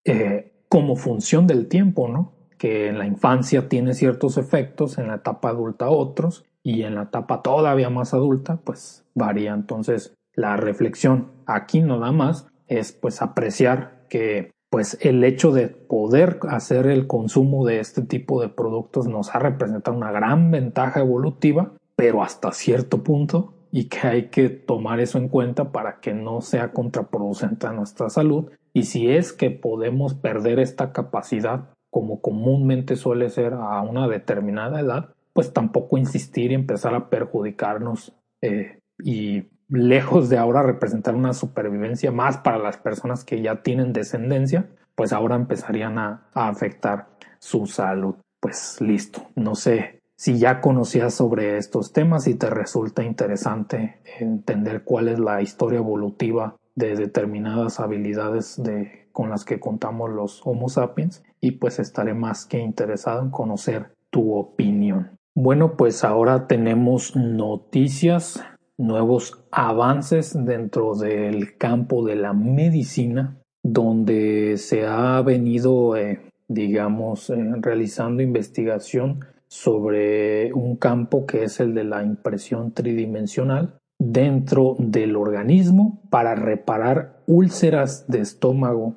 eh, 0.05 0.53
como 0.69 0.95
función 0.95 1.47
del 1.47 1.67
tiempo, 1.67 2.07
¿no? 2.07 2.33
Que 2.57 2.87
en 2.87 2.97
la 2.97 3.05
infancia 3.05 3.69
tiene 3.69 3.93
ciertos 3.93 4.37
efectos, 4.37 4.97
en 4.97 5.07
la 5.07 5.15
etapa 5.15 5.49
adulta 5.49 5.89
otros, 5.89 6.45
y 6.63 6.83
en 6.83 6.95
la 6.95 7.03
etapa 7.03 7.41
todavía 7.41 7.89
más 7.89 8.13
adulta, 8.13 8.57
pues 8.57 9.05
varía. 9.13 9.53
Entonces, 9.53 10.13
la 10.33 10.57
reflexión 10.57 11.31
aquí 11.45 11.81
nada 11.81 12.11
más 12.11 12.47
es 12.67 12.91
pues 12.91 13.21
apreciar 13.21 14.05
que 14.09 14.51
pues 14.69 14.97
el 15.01 15.23
hecho 15.23 15.51
de 15.51 15.67
poder 15.67 16.39
hacer 16.49 16.87
el 16.87 17.07
consumo 17.07 17.65
de 17.65 17.79
este 17.79 18.01
tipo 18.01 18.41
de 18.41 18.49
productos 18.49 19.07
nos 19.07 19.33
ha 19.33 19.39
representado 19.39 19.95
una 19.95 20.11
gran 20.11 20.51
ventaja 20.51 20.99
evolutiva, 20.99 21.73
pero 21.95 22.21
hasta 22.21 22.51
cierto 22.51 23.03
punto 23.03 23.53
y 23.71 23.85
que 23.85 24.07
hay 24.07 24.29
que 24.29 24.49
tomar 24.49 24.99
eso 24.99 25.17
en 25.17 25.29
cuenta 25.29 25.71
para 25.71 25.99
que 25.99 26.13
no 26.13 26.41
sea 26.41 26.71
contraproducente 26.71 27.67
a 27.67 27.73
nuestra 27.73 28.09
salud. 28.09 28.51
Y 28.73 28.83
si 28.83 29.09
es 29.09 29.33
que 29.33 29.51
podemos 29.51 30.13
perder 30.13 30.59
esta 30.59 30.91
capacidad 30.91 31.69
como 31.89 32.21
comúnmente 32.21 32.95
suele 32.95 33.29
ser 33.29 33.53
a 33.53 33.81
una 33.81 34.07
determinada 34.07 34.79
edad, 34.79 35.13
pues 35.33 35.53
tampoco 35.53 35.97
insistir 35.97 36.51
y 36.51 36.55
empezar 36.55 36.93
a 36.93 37.09
perjudicarnos 37.09 38.13
eh, 38.41 38.79
y 39.03 39.45
lejos 39.69 40.29
de 40.29 40.37
ahora 40.37 40.63
representar 40.63 41.15
una 41.15 41.33
supervivencia 41.33 42.11
más 42.11 42.37
para 42.37 42.57
las 42.57 42.77
personas 42.77 43.23
que 43.23 43.41
ya 43.41 43.61
tienen 43.63 43.93
descendencia, 43.93 44.69
pues 44.95 45.13
ahora 45.13 45.35
empezarían 45.35 45.99
a, 45.99 46.29
afectar 46.33 47.09
su 47.39 47.67
salud. 47.67 48.15
Pues 48.39 48.79
listo, 48.81 49.27
no 49.35 49.55
sé 49.55 49.99
si 50.15 50.39
ya 50.39 50.61
conocías 50.61 51.13
sobre 51.13 51.57
estos 51.57 51.93
temas 51.93 52.27
y 52.27 52.35
te 52.35 52.49
resulta 52.49 53.03
interesante 53.03 53.99
entender 54.19 54.83
cuál 54.83 55.07
es 55.07 55.19
la 55.19 55.41
historia 55.41 55.77
evolutiva 55.79 56.55
de 56.75 56.95
determinadas 56.95 57.79
habilidades 57.79 58.61
de, 58.61 59.07
con 59.11 59.29
las 59.29 59.45
que 59.45 59.59
contamos 59.59 60.09
los 60.09 60.41
Homo 60.45 60.69
sapiens 60.69 61.23
y 61.39 61.51
pues 61.51 61.79
estaré 61.79 62.13
más 62.13 62.45
que 62.45 62.59
interesado 62.59 63.21
en 63.21 63.31
conocer 63.31 63.91
tu 64.09 64.35
opinión. 64.35 65.17
Bueno, 65.35 65.77
pues 65.77 66.03
ahora 66.03 66.47
tenemos 66.47 67.15
noticias, 67.15 68.43
nuevos 68.77 69.43
avances 69.51 70.33
dentro 70.45 70.95
del 70.95 71.57
campo 71.57 72.05
de 72.05 72.15
la 72.15 72.33
medicina, 72.33 73.37
donde 73.63 74.57
se 74.57 74.85
ha 74.85 75.21
venido, 75.21 75.97
eh, 75.97 76.21
digamos, 76.47 77.29
eh, 77.29 77.35
realizando 77.59 78.21
investigación 78.21 79.25
sobre 79.47 80.53
un 80.53 80.75
campo 80.75 81.25
que 81.25 81.43
es 81.43 81.59
el 81.59 81.73
de 81.73 81.85
la 81.85 82.03
impresión 82.03 82.71
tridimensional 82.71 83.77
dentro 83.99 84.75
del 84.77 85.15
organismo 85.15 86.01
para 86.09 86.35
reparar 86.35 87.21
úlceras 87.25 88.05
de 88.07 88.19
estómago. 88.19 88.95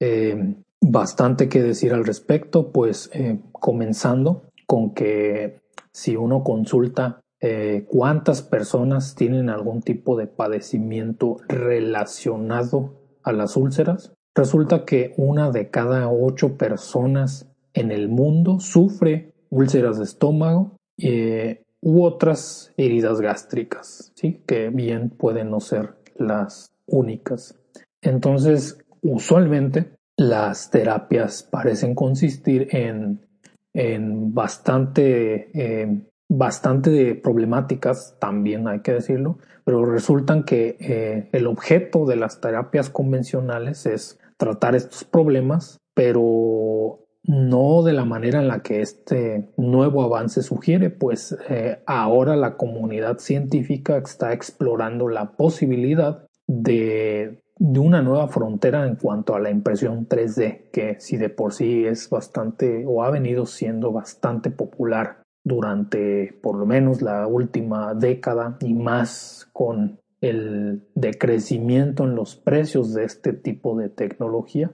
Eh, 0.00 0.56
bastante 0.80 1.48
que 1.48 1.62
decir 1.62 1.92
al 1.92 2.04
respecto, 2.04 2.72
pues 2.72 3.08
comenzando 3.52 4.42
con 4.66 4.94
que 4.94 5.60
si 5.92 6.16
uno 6.16 6.42
consulta 6.42 7.21
eh, 7.42 7.84
cuántas 7.88 8.40
personas 8.40 9.14
tienen 9.14 9.50
algún 9.50 9.82
tipo 9.82 10.16
de 10.16 10.26
padecimiento 10.26 11.38
relacionado 11.48 12.94
a 13.22 13.32
las 13.32 13.56
úlceras, 13.56 14.14
resulta 14.34 14.84
que 14.84 15.12
una 15.16 15.50
de 15.50 15.68
cada 15.68 16.08
ocho 16.08 16.56
personas 16.56 17.50
en 17.74 17.90
el 17.90 18.08
mundo 18.08 18.60
sufre 18.60 19.32
úlceras 19.50 19.98
de 19.98 20.04
estómago 20.04 20.76
eh, 20.98 21.64
u 21.80 22.04
otras 22.04 22.72
heridas 22.76 23.20
gástricas, 23.20 24.12
¿sí? 24.14 24.42
que 24.46 24.70
bien 24.70 25.10
pueden 25.10 25.50
no 25.50 25.60
ser 25.60 25.96
las 26.16 26.72
únicas. 26.86 27.58
Entonces, 28.00 28.78
usualmente 29.00 29.92
las 30.16 30.70
terapias 30.70 31.42
parecen 31.42 31.94
consistir 31.94 32.68
en, 32.70 33.26
en 33.74 34.32
bastante, 34.32 35.50
eh, 35.54 36.02
bastante 36.34 37.14
problemáticas, 37.14 38.16
también 38.18 38.66
hay 38.66 38.80
que 38.80 38.94
decirlo, 38.94 39.38
pero 39.64 39.84
resultan 39.84 40.44
que 40.44 40.76
eh, 40.80 41.28
el 41.32 41.46
objeto 41.46 42.06
de 42.06 42.16
las 42.16 42.40
terapias 42.40 42.88
convencionales 42.88 43.84
es 43.84 44.18
tratar 44.38 44.74
estos 44.74 45.04
problemas, 45.04 45.78
pero 45.92 47.00
no 47.24 47.82
de 47.82 47.92
la 47.92 48.06
manera 48.06 48.40
en 48.40 48.48
la 48.48 48.62
que 48.62 48.80
este 48.80 49.52
nuevo 49.58 50.02
avance 50.02 50.42
sugiere, 50.42 50.88
pues 50.88 51.36
eh, 51.50 51.82
ahora 51.86 52.34
la 52.34 52.56
comunidad 52.56 53.18
científica 53.18 53.98
está 53.98 54.32
explorando 54.32 55.08
la 55.08 55.36
posibilidad 55.36 56.26
de, 56.48 57.42
de, 57.58 57.78
una 57.78 58.00
nueva 58.00 58.28
frontera 58.28 58.86
en 58.86 58.96
cuanto 58.96 59.34
a 59.34 59.40
la 59.40 59.50
impresión 59.50 60.08
3D, 60.08 60.70
que 60.72 60.96
si 60.98 61.18
de 61.18 61.28
por 61.28 61.52
sí 61.52 61.84
es 61.84 62.08
bastante 62.08 62.84
o 62.86 63.04
ha 63.04 63.10
venido 63.10 63.44
siendo 63.44 63.92
bastante 63.92 64.50
popular 64.50 65.21
durante 65.44 66.38
por 66.42 66.56
lo 66.56 66.66
menos 66.66 67.02
la 67.02 67.26
última 67.26 67.94
década 67.94 68.56
y 68.60 68.74
más 68.74 69.48
con 69.52 69.98
el 70.20 70.86
decrecimiento 70.94 72.04
en 72.04 72.14
los 72.14 72.36
precios 72.36 72.94
de 72.94 73.04
este 73.04 73.32
tipo 73.32 73.76
de 73.76 73.88
tecnología, 73.88 74.70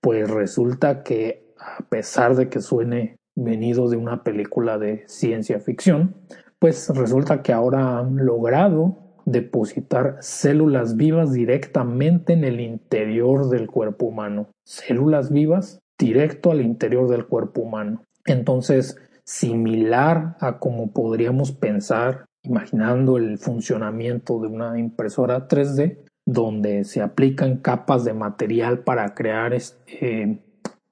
pues 0.00 0.30
resulta 0.30 1.02
que 1.02 1.54
a 1.58 1.82
pesar 1.88 2.36
de 2.36 2.48
que 2.48 2.60
suene 2.60 3.16
venido 3.34 3.88
de 3.88 3.96
una 3.96 4.22
película 4.22 4.78
de 4.78 5.04
ciencia 5.06 5.60
ficción, 5.60 6.16
pues 6.58 6.90
resulta 6.90 7.42
que 7.42 7.52
ahora 7.52 7.98
han 7.98 8.24
logrado 8.24 8.98
depositar 9.24 10.16
células 10.20 10.96
vivas 10.96 11.32
directamente 11.32 12.32
en 12.32 12.44
el 12.44 12.60
interior 12.60 13.48
del 13.48 13.68
cuerpo 13.68 14.06
humano. 14.06 14.48
Células 14.66 15.30
vivas 15.30 15.80
directo 15.98 16.50
al 16.50 16.60
interior 16.60 17.08
del 17.08 17.26
cuerpo 17.26 17.62
humano. 17.62 18.02
Entonces, 18.26 18.98
similar 19.30 20.36
a 20.40 20.58
como 20.58 20.92
podríamos 20.92 21.52
pensar 21.52 22.26
imaginando 22.42 23.16
el 23.16 23.38
funcionamiento 23.38 24.40
de 24.40 24.48
una 24.48 24.76
impresora 24.76 25.46
3D, 25.46 25.98
donde 26.26 26.82
se 26.82 27.00
aplican 27.00 27.58
capas 27.58 28.04
de 28.04 28.12
material 28.12 28.80
para 28.80 29.14
crear 29.14 29.56
eh, 29.86 30.38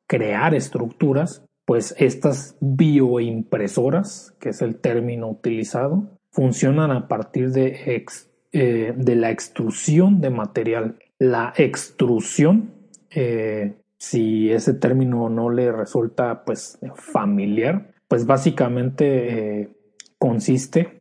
crear 0.06 0.54
estructuras, 0.54 1.44
pues 1.66 1.96
estas 1.98 2.56
bioimpresoras, 2.60 4.36
que 4.38 4.50
es 4.50 4.62
el 4.62 4.76
término 4.76 5.28
utilizado, 5.28 6.08
funcionan 6.30 6.92
a 6.92 7.08
partir 7.08 7.50
de, 7.50 8.04
eh, 8.52 8.94
de 8.96 9.16
la 9.16 9.30
extrusión 9.32 10.20
de 10.20 10.30
material. 10.30 10.98
La 11.18 11.52
extrusión, 11.56 12.70
eh, 13.10 13.74
si 13.98 14.52
ese 14.52 14.74
término 14.74 15.28
no 15.28 15.50
le 15.50 15.72
resulta 15.72 16.44
pues 16.44 16.78
familiar, 16.94 17.97
pues 18.08 18.26
básicamente 18.26 19.60
eh, 19.60 19.68
consiste 20.18 21.00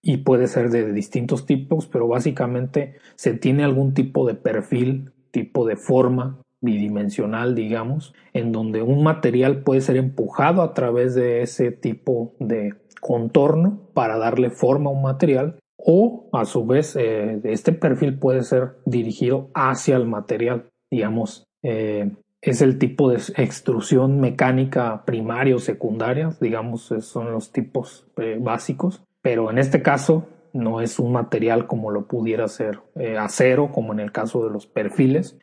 y 0.00 0.18
puede 0.18 0.46
ser 0.46 0.70
de 0.70 0.92
distintos 0.92 1.46
tipos, 1.46 1.86
pero 1.86 2.06
básicamente 2.06 2.94
se 3.16 3.34
tiene 3.34 3.64
algún 3.64 3.94
tipo 3.94 4.26
de 4.26 4.34
perfil, 4.34 5.12
tipo 5.30 5.66
de 5.66 5.76
forma 5.76 6.40
bidimensional, 6.60 7.54
digamos, 7.54 8.14
en 8.32 8.52
donde 8.52 8.82
un 8.82 9.02
material 9.02 9.62
puede 9.62 9.80
ser 9.80 9.96
empujado 9.96 10.62
a 10.62 10.72
través 10.74 11.14
de 11.14 11.42
ese 11.42 11.70
tipo 11.70 12.34
de 12.38 12.74
contorno 13.00 13.80
para 13.92 14.16
darle 14.16 14.50
forma 14.50 14.90
a 14.90 14.92
un 14.94 15.02
material 15.02 15.58
o 15.76 16.28
a 16.32 16.46
su 16.46 16.66
vez 16.66 16.96
eh, 16.96 17.40
este 17.44 17.72
perfil 17.72 18.18
puede 18.18 18.42
ser 18.42 18.76
dirigido 18.86 19.50
hacia 19.54 19.96
el 19.96 20.06
material, 20.06 20.70
digamos, 20.90 21.44
eh, 21.62 22.10
es 22.44 22.62
el 22.62 22.78
tipo 22.78 23.10
de 23.10 23.20
extrusión 23.36 24.20
mecánica 24.20 25.04
primaria 25.04 25.56
o 25.56 25.58
secundaria, 25.58 26.36
digamos, 26.40 26.92
son 27.00 27.32
los 27.32 27.52
tipos 27.52 28.06
eh, 28.16 28.38
básicos, 28.40 29.02
pero 29.22 29.50
en 29.50 29.58
este 29.58 29.82
caso 29.82 30.28
no 30.52 30.80
es 30.80 30.98
un 30.98 31.12
material 31.12 31.66
como 31.66 31.90
lo 31.90 32.06
pudiera 32.06 32.46
ser 32.46 32.80
acero, 33.18 33.72
como 33.72 33.92
en 33.92 33.98
el 33.98 34.12
caso 34.12 34.44
de 34.44 34.52
los 34.52 34.66
perfiles, 34.68 35.36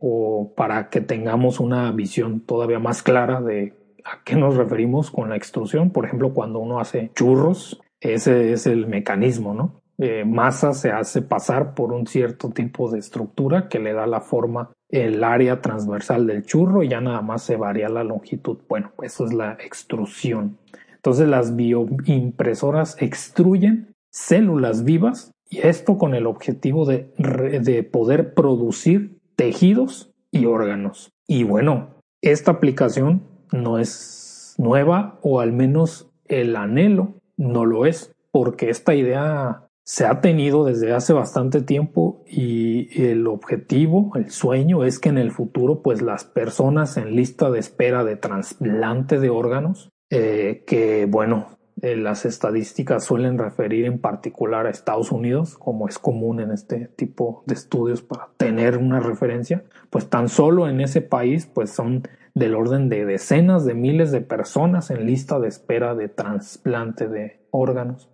o 0.00 0.54
para 0.56 0.88
que 0.88 1.00
tengamos 1.00 1.60
una 1.60 1.92
visión 1.92 2.40
todavía 2.40 2.80
más 2.80 3.02
clara 3.04 3.40
de 3.40 3.74
a 4.04 4.22
qué 4.24 4.36
nos 4.36 4.56
referimos 4.56 5.10
con 5.10 5.28
la 5.28 5.36
extrusión. 5.36 5.90
Por 5.90 6.06
ejemplo, 6.06 6.32
cuando 6.32 6.58
uno 6.58 6.80
hace 6.80 7.10
churros, 7.14 7.80
ese 8.00 8.52
es 8.52 8.66
el 8.66 8.86
mecanismo, 8.86 9.54
¿no? 9.54 9.80
Eh, 10.00 10.24
masa 10.24 10.74
se 10.74 10.92
hace 10.92 11.22
pasar 11.22 11.74
por 11.74 11.92
un 11.92 12.06
cierto 12.06 12.50
tipo 12.50 12.88
de 12.88 13.00
estructura 13.00 13.68
que 13.68 13.80
le 13.80 13.92
da 13.92 14.06
la 14.06 14.20
forma, 14.20 14.70
el 14.88 15.24
área 15.24 15.60
transversal 15.60 16.26
del 16.26 16.44
churro 16.44 16.84
y 16.84 16.88
ya 16.88 17.00
nada 17.00 17.20
más 17.20 17.42
se 17.42 17.56
varía 17.56 17.88
la 17.88 18.04
longitud. 18.04 18.58
Bueno, 18.68 18.92
eso 19.02 19.24
es 19.24 19.32
la 19.32 19.54
extrusión. 19.54 20.58
Entonces 20.94 21.28
las 21.28 21.56
bioimpresoras 21.56 22.96
extruyen 23.00 23.92
células 24.10 24.84
vivas 24.84 25.32
y 25.50 25.58
esto 25.58 25.98
con 25.98 26.14
el 26.14 26.26
objetivo 26.26 26.86
de, 26.86 27.12
de 27.18 27.82
poder 27.82 28.34
producir 28.34 29.18
tejidos 29.34 30.12
y 30.30 30.46
órganos. 30.46 31.10
Y 31.26 31.42
bueno, 31.42 31.90
esta 32.22 32.52
aplicación 32.52 33.22
no 33.52 33.78
es 33.78 34.54
nueva 34.58 35.18
o 35.22 35.40
al 35.40 35.52
menos 35.52 36.08
el 36.26 36.54
anhelo 36.56 37.14
no 37.36 37.64
lo 37.64 37.86
es, 37.86 38.12
porque 38.30 38.68
esta 38.68 38.94
idea 38.94 39.67
se 39.88 40.04
ha 40.04 40.20
tenido 40.20 40.66
desde 40.66 40.92
hace 40.92 41.14
bastante 41.14 41.62
tiempo 41.62 42.22
y 42.26 43.02
el 43.02 43.26
objetivo, 43.26 44.12
el 44.16 44.30
sueño 44.30 44.84
es 44.84 44.98
que 44.98 45.08
en 45.08 45.16
el 45.16 45.30
futuro 45.30 45.80
pues 45.80 46.02
las 46.02 46.24
personas 46.24 46.98
en 46.98 47.16
lista 47.16 47.50
de 47.50 47.58
espera 47.58 48.04
de 48.04 48.16
trasplante 48.16 49.18
de 49.18 49.30
órganos, 49.30 49.88
eh, 50.10 50.62
que 50.66 51.06
bueno, 51.06 51.56
eh, 51.80 51.96
las 51.96 52.26
estadísticas 52.26 53.02
suelen 53.02 53.38
referir 53.38 53.86
en 53.86 53.98
particular 53.98 54.66
a 54.66 54.70
Estados 54.70 55.10
Unidos, 55.10 55.56
como 55.56 55.88
es 55.88 55.98
común 55.98 56.40
en 56.40 56.50
este 56.50 56.88
tipo 56.88 57.42
de 57.46 57.54
estudios 57.54 58.02
para 58.02 58.28
tener 58.36 58.76
una 58.76 59.00
referencia, 59.00 59.64
pues 59.88 60.10
tan 60.10 60.28
solo 60.28 60.68
en 60.68 60.82
ese 60.82 61.00
país 61.00 61.46
pues 61.46 61.70
son 61.70 62.02
del 62.34 62.56
orden 62.56 62.90
de 62.90 63.06
decenas 63.06 63.64
de 63.64 63.72
miles 63.72 64.12
de 64.12 64.20
personas 64.20 64.90
en 64.90 65.06
lista 65.06 65.40
de 65.40 65.48
espera 65.48 65.94
de 65.94 66.10
trasplante 66.10 67.08
de 67.08 67.40
órganos. 67.50 68.10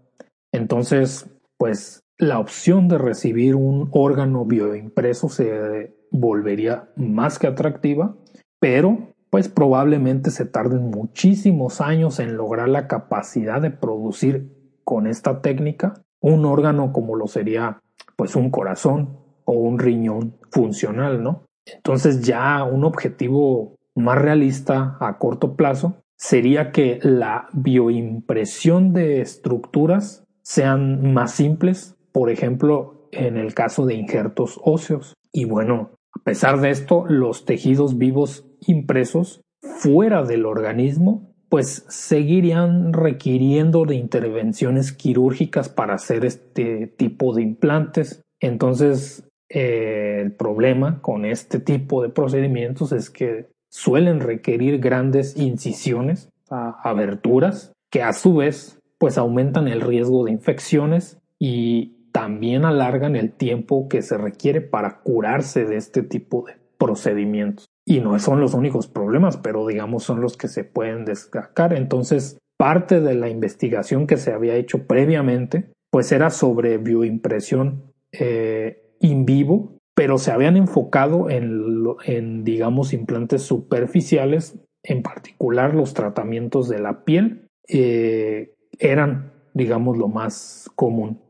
Entonces, 0.53 1.29
pues 1.59 2.03
la 2.19 2.39
opción 2.39 2.89
de 2.89 2.99
recibir 2.99 3.57
un 3.57 3.89
órgano 3.93 4.45
bioimpreso 4.45 5.29
se 5.29 5.95
volvería 6.11 6.89
más 6.97 7.39
que 7.39 7.47
atractiva, 7.47 8.17
pero 8.61 9.15
pues 9.31 9.49
probablemente 9.49 10.31
se 10.31 10.45
tarden 10.45 10.91
muchísimos 10.91 11.81
años 11.81 12.21
en 12.21 12.37
lograr 12.37 12.69
la 12.69 12.87
capacidad 12.87 13.61
de 13.61 13.71
producir 13.71 14.53
con 14.85 15.07
esta 15.07 15.41
técnica 15.41 15.95
un 16.21 16.45
órgano 16.45 16.93
como 16.93 17.17
lo 17.17 17.27
sería 17.27 17.81
pues 18.17 18.37
un 18.37 18.51
corazón 18.51 19.19
o 19.45 19.53
un 19.53 19.79
riñón 19.79 20.37
funcional, 20.51 21.23
¿no? 21.23 21.45
Entonces 21.67 22.23
ya 22.23 22.65
un 22.65 22.85
objetivo 22.85 23.77
más 23.95 24.19
realista 24.19 24.97
a 25.01 25.19
corto 25.19 25.57
plazo 25.57 25.97
sería 26.17 26.73
que 26.73 26.99
la 27.03 27.49
bioimpresión 27.53 28.93
de 28.93 29.21
estructuras 29.21 30.24
sean 30.45 31.13
más 31.13 31.33
simples, 31.33 31.97
por 32.13 32.31
ejemplo, 32.31 33.09
en 33.11 33.37
el 33.37 33.55
caso 33.55 33.87
de 33.87 33.95
injertos 33.95 34.61
óseos. 34.63 35.15
Y 35.33 35.47
bueno, 35.47 35.91
a 36.15 36.23
pesar 36.23 36.61
de 36.61 36.71
esto, 36.71 37.05
los 37.09 37.45
tejidos 37.45 37.99
vivos 37.99 38.47
impresos 38.61 39.41
fuera 39.61 40.23
del 40.23 40.47
organismo, 40.47 41.35
pues 41.49 41.85
seguirían 41.89 42.93
requiriendo 42.93 43.85
de 43.85 43.97
intervenciones 43.97 44.93
quirúrgicas 44.93 45.69
para 45.69 45.95
hacer 45.95 46.25
este 46.25 46.87
tipo 46.87 47.35
de 47.35 47.43
implantes. 47.43 48.23
Entonces, 48.41 49.29
eh, 49.49 50.21
el 50.21 50.33
problema 50.33 51.01
con 51.01 51.25
este 51.25 51.61
tipo 51.61 52.03
de 52.03 52.09
procedimientos 52.09 52.93
es 52.93 53.11
que 53.11 53.47
suelen 53.71 54.21
requerir 54.21 54.79
grandes 54.79 55.37
incisiones, 55.37 56.29
aberturas, 56.49 57.73
que 57.91 58.03
a 58.03 58.13
su 58.13 58.37
vez 58.37 58.79
pues 59.05 59.19
aumentan 59.19 59.69
el 59.69 59.83
riesgo 59.83 60.25
de 60.25 60.33
infecciones 60.33 61.19
y 61.39 62.09
también 62.11 62.65
alargan 62.65 63.17
el 63.17 63.33
tiempo 63.33 63.87
que 63.87 64.01
se 64.01 64.17
requiere 64.17 64.63
para 64.63 65.03
curarse 65.03 65.67
de 65.67 65.77
este 65.77 66.03
tipo 66.03 66.47
de 66.47 66.55
procedimientos. 66.79 67.67
Y 67.87 68.01
no 68.01 68.19
son 68.19 68.41
los 68.41 68.55
únicos 68.55 68.87
problemas, 68.87 69.37
pero 69.37 69.67
digamos 69.67 70.05
son 70.05 70.23
los 70.23 70.39
que 70.39 70.49
se 70.49 70.65
pueden 70.65 71.05
destacar. 71.05 71.75
Entonces, 71.75 72.39
parte 72.57 73.03
de 73.03 73.15
la 73.15 73.29
investigación 73.29 74.07
que 74.07 74.17
se 74.17 74.33
había 74.33 74.55
hecho 74.55 74.87
previamente, 74.87 75.71
pues 75.91 76.11
era 76.11 76.31
sobre 76.31 76.79
bioimpresión 76.79 77.93
eh, 78.11 78.97
in 79.01 79.27
vivo, 79.27 79.77
pero 79.95 80.17
se 80.17 80.33
habían 80.33 80.57
enfocado 80.57 81.29
en, 81.29 82.43
digamos, 82.43 82.95
implantes 82.95 83.43
superficiales, 83.43 84.59
en 84.83 85.03
particular 85.03 85.75
los 85.75 85.93
tratamientos 85.93 86.71
de 86.71 86.79
la 86.79 87.05
piel, 87.05 87.49
eh, 87.69 88.54
eran, 88.91 89.33
digamos, 89.53 89.97
lo 89.97 90.09
más 90.09 90.71
común. 90.75 91.21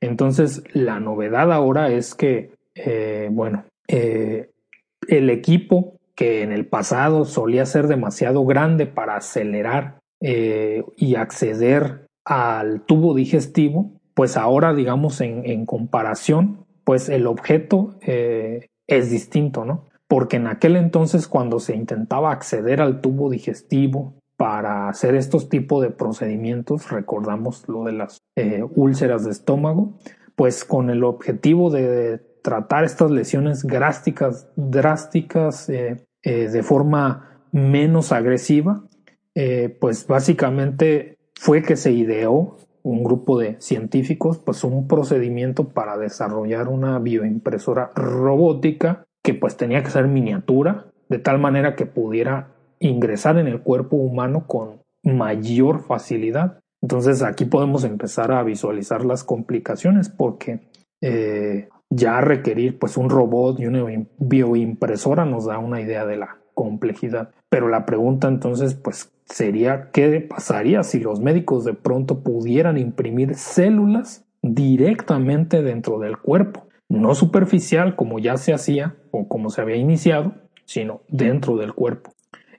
Entonces, 0.00 0.62
la 0.72 1.00
novedad 1.00 1.52
ahora 1.52 1.90
es 1.90 2.14
que, 2.14 2.52
eh, 2.74 3.28
bueno, 3.30 3.64
el 3.88 5.30
equipo 5.30 5.94
que 6.14 6.42
en 6.42 6.52
el 6.52 6.66
pasado 6.66 7.24
solía 7.24 7.66
ser 7.66 7.88
demasiado 7.88 8.44
grande 8.44 8.86
para 8.86 9.16
acelerar 9.16 9.98
eh, 10.20 10.84
y 10.96 11.16
acceder 11.16 12.06
al 12.24 12.82
tubo 12.82 13.14
digestivo, 13.14 13.92
pues 14.14 14.36
ahora 14.36 14.74
digamos 14.74 15.20
en, 15.20 15.66
comparación, 15.66 16.64
pues 16.84 17.08
el 17.08 17.26
objeto 17.26 17.96
eh, 18.02 18.68
es 18.86 19.10
distinto, 19.10 19.64
¿no? 19.64 19.86
Porque 20.06 20.36
en 20.36 20.46
aquel 20.46 20.76
entonces 20.76 21.26
cuando 21.26 21.58
se 21.58 21.74
intentaba 21.74 22.30
acceder 22.30 22.80
al 22.80 23.00
tubo 23.00 23.28
digestivo 23.28 24.14
para 24.36 24.88
hacer 24.88 25.14
estos 25.14 25.48
tipos 25.48 25.82
de 25.82 25.90
procedimientos, 25.90 26.90
recordamos 26.90 27.68
lo 27.68 27.84
de 27.84 27.92
las 27.92 28.18
eh, 28.36 28.64
úlceras 28.74 29.24
de 29.24 29.30
estómago, 29.30 29.94
pues 30.34 30.64
con 30.64 30.90
el 30.90 31.04
objetivo 31.04 31.70
de 31.70 32.18
tratar 32.42 32.84
estas 32.84 33.10
lesiones 33.10 33.62
drásticas, 33.62 34.48
drásticas 34.56 35.68
eh, 35.68 36.04
eh, 36.22 36.48
de 36.48 36.62
forma 36.62 37.42
menos 37.52 38.12
agresiva, 38.12 38.82
pues 39.80 40.06
básicamente 40.06 41.16
fue 41.34 41.62
que 41.62 41.76
se 41.76 41.90
ideó 41.90 42.56
un 42.84 43.02
grupo 43.02 43.38
de 43.38 43.56
científicos, 43.60 44.38
pues 44.38 44.62
un 44.62 44.86
procedimiento 44.86 45.70
para 45.70 45.96
desarrollar 45.96 46.68
una 46.68 46.98
bioimpresora 46.98 47.90
robótica 47.96 49.04
que 49.22 49.34
pues 49.34 49.56
tenía 49.56 49.82
que 49.82 49.90
ser 49.90 50.06
miniatura, 50.06 50.86
de 51.08 51.18
tal 51.18 51.38
manera 51.38 51.74
que 51.74 51.86
pudiera 51.86 52.53
ingresar 52.88 53.38
en 53.38 53.46
el 53.46 53.60
cuerpo 53.60 53.96
humano 53.96 54.46
con 54.46 54.82
mayor 55.02 55.80
facilidad. 55.80 56.60
Entonces 56.82 57.22
aquí 57.22 57.44
podemos 57.44 57.84
empezar 57.84 58.32
a 58.32 58.42
visualizar 58.42 59.04
las 59.04 59.24
complicaciones 59.24 60.08
porque 60.08 60.60
eh, 61.00 61.68
ya 61.90 62.20
requerir 62.20 62.78
pues 62.78 62.96
un 62.96 63.10
robot 63.10 63.60
y 63.60 63.66
una 63.66 63.84
bioimpresora 64.18 65.24
nos 65.24 65.46
da 65.46 65.58
una 65.58 65.80
idea 65.80 66.04
de 66.06 66.16
la 66.16 66.38
complejidad. 66.54 67.30
Pero 67.48 67.68
la 67.68 67.86
pregunta 67.86 68.28
entonces 68.28 68.74
pues 68.74 69.12
sería 69.24 69.90
qué 69.92 70.20
pasaría 70.20 70.82
si 70.82 71.00
los 71.00 71.20
médicos 71.20 71.64
de 71.64 71.74
pronto 71.74 72.22
pudieran 72.22 72.76
imprimir 72.78 73.34
células 73.34 74.24
directamente 74.42 75.62
dentro 75.62 75.98
del 75.98 76.18
cuerpo, 76.18 76.66
no 76.88 77.14
superficial 77.14 77.96
como 77.96 78.18
ya 78.18 78.36
se 78.36 78.52
hacía 78.52 78.96
o 79.10 79.26
como 79.26 79.48
se 79.48 79.62
había 79.62 79.76
iniciado, 79.76 80.34
sino 80.66 81.00
dentro 81.08 81.56
del 81.56 81.72
cuerpo. 81.72 82.13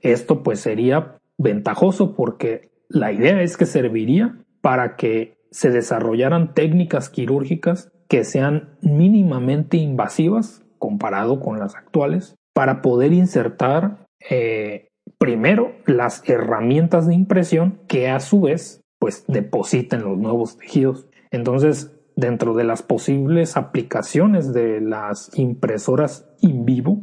Esto 0.06 0.44
pues 0.44 0.60
sería 0.60 1.18
ventajoso 1.40 2.16
porque 2.16 2.70
la 2.90 3.12
idea 3.12 3.42
es 3.42 3.58
que 3.58 3.66
serviría 3.66 4.38
para 4.62 4.98
que 4.98 5.40
se 5.50 5.72
desarrollaran 5.72 6.54
técnicas 6.54 7.10
quirúrgicas 7.10 7.92
que 8.08 8.24
sean 8.24 8.78
mínimamente 8.82 9.78
invasivas 9.78 10.64
comparado 10.78 11.40
con 11.40 11.58
las 11.58 11.76
actuales 11.76 12.36
para 12.54 12.84
poder 12.84 13.14
insertar 13.14 14.06
eh, 14.30 14.90
primero 15.18 15.72
las 15.88 16.22
herramientas 16.30 17.08
de 17.08 17.16
impresión 17.16 17.80
que 17.88 18.08
a 18.08 18.20
su 18.20 18.42
vez 18.42 18.82
pues 19.00 19.26
depositen 19.28 20.04
los 20.04 20.20
nuevos 20.20 20.60
tejidos. 20.60 21.08
Entonces, 21.32 21.96
dentro 22.16 22.54
de 22.54 22.64
las 22.64 22.84
posibles 22.84 23.58
aplicaciones 23.58 24.54
de 24.54 24.82
las 24.82 25.32
impresoras 25.38 26.30
in 26.42 26.64
vivo, 26.64 27.02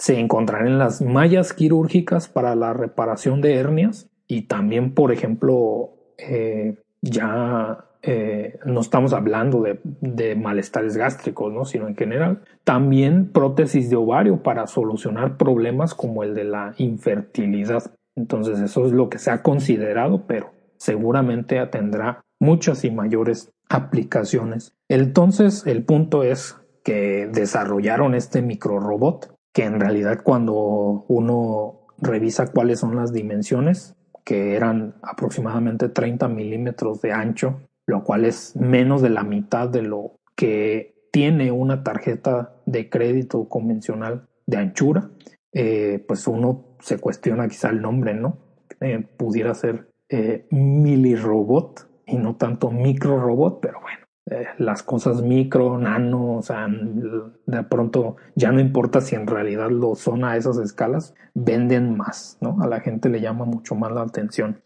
se 0.00 0.18
encontrarán 0.18 0.78
las 0.78 1.02
mallas 1.02 1.52
quirúrgicas 1.52 2.26
para 2.26 2.54
la 2.54 2.72
reparación 2.72 3.42
de 3.42 3.56
hernias 3.56 4.08
y 4.26 4.42
también, 4.42 4.94
por 4.94 5.12
ejemplo, 5.12 5.90
eh, 6.16 6.76
ya 7.02 7.84
eh, 8.00 8.58
no 8.64 8.80
estamos 8.80 9.12
hablando 9.12 9.62
de, 9.62 10.36
malestares 10.36 10.96
gástricos, 10.96 11.52
¿no? 11.52 11.66
sino 11.66 11.86
en 11.86 11.96
general. 11.96 12.40
También 12.64 13.30
prótesis 13.30 13.90
de 13.90 13.96
ovario 13.96 14.42
para 14.42 14.66
solucionar 14.66 15.36
problemas 15.36 15.94
como 15.94 16.22
el 16.22 16.34
de 16.34 16.44
la 16.44 16.72
infertilidad. 16.78 17.92
Entonces 18.16 18.58
eso 18.60 18.86
es 18.86 18.92
lo 18.92 19.10
que 19.10 19.18
se 19.18 19.30
ha 19.30 19.42
considerado, 19.42 20.26
pero 20.26 20.52
seguramente 20.78 21.64
tendrá 21.66 22.22
muchas 22.38 22.86
y 22.86 22.90
mayores 22.90 23.52
aplicaciones. 23.68 24.72
Entonces 24.88 25.66
el 25.66 25.84
punto 25.84 26.22
es 26.22 26.56
que 26.84 27.28
desarrollaron 27.30 28.14
este 28.14 28.40
microrobot 28.40 29.38
que 29.52 29.64
en 29.64 29.80
realidad 29.80 30.20
cuando 30.22 31.04
uno 31.08 31.86
revisa 31.98 32.48
cuáles 32.48 32.80
son 32.80 32.96
las 32.96 33.12
dimensiones, 33.12 33.94
que 34.24 34.54
eran 34.54 34.94
aproximadamente 35.02 35.88
30 35.88 36.28
milímetros 36.28 37.00
de 37.00 37.12
ancho, 37.12 37.60
lo 37.86 38.04
cual 38.04 38.24
es 38.24 38.54
menos 38.56 39.02
de 39.02 39.10
la 39.10 39.24
mitad 39.24 39.68
de 39.68 39.82
lo 39.82 40.12
que 40.36 40.94
tiene 41.10 41.50
una 41.50 41.82
tarjeta 41.82 42.54
de 42.66 42.88
crédito 42.88 43.48
convencional 43.48 44.28
de 44.46 44.56
anchura, 44.56 45.10
eh, 45.52 46.04
pues 46.06 46.26
uno 46.26 46.76
se 46.80 46.98
cuestiona 46.98 47.48
quizá 47.48 47.70
el 47.70 47.82
nombre, 47.82 48.14
¿no? 48.14 48.38
Eh, 48.80 49.04
pudiera 49.16 49.54
ser 49.54 49.88
eh, 50.08 50.46
milirobot 50.50 51.88
y 52.06 52.16
no 52.16 52.36
tanto 52.36 52.70
microrobot, 52.70 53.60
pero 53.60 53.80
bueno, 53.80 54.06
eh, 54.30 54.46
las 54.58 54.84
cosas 54.84 55.22
micro, 55.22 55.76
nano, 55.76 56.36
o 56.36 56.42
sea, 56.42 56.68
de 56.68 57.62
pronto 57.64 58.14
ya 58.36 58.52
no 58.52 58.60
importa 58.60 59.00
si 59.00 59.16
en 59.16 59.26
realidad 59.26 59.70
lo 59.70 59.96
son 59.96 60.24
a 60.24 60.36
esas 60.36 60.56
escalas, 60.58 61.14
venden 61.34 61.96
más, 61.96 62.38
¿no? 62.40 62.62
A 62.62 62.68
la 62.68 62.78
gente 62.78 63.08
le 63.08 63.20
llama 63.20 63.44
mucho 63.44 63.74
más 63.74 63.90
la 63.90 64.02
atención. 64.02 64.62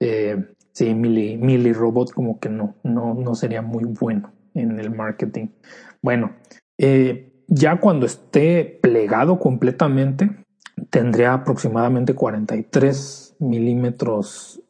Eh, 0.00 0.44
sí, 0.72 0.94
mili, 0.94 1.72
robot 1.72 2.10
como 2.12 2.40
que 2.40 2.48
no, 2.48 2.74
no, 2.82 3.14
no 3.14 3.36
sería 3.36 3.62
muy 3.62 3.84
bueno 3.84 4.32
en 4.52 4.80
el 4.80 4.90
marketing. 4.90 5.46
Bueno, 6.02 6.32
eh, 6.76 7.44
ya 7.46 7.78
cuando 7.78 8.06
esté 8.06 8.80
plegado 8.82 9.38
completamente, 9.38 10.28
tendría 10.90 11.34
aproximadamente 11.34 12.14
43 12.14 13.36
milímetros 13.38 14.60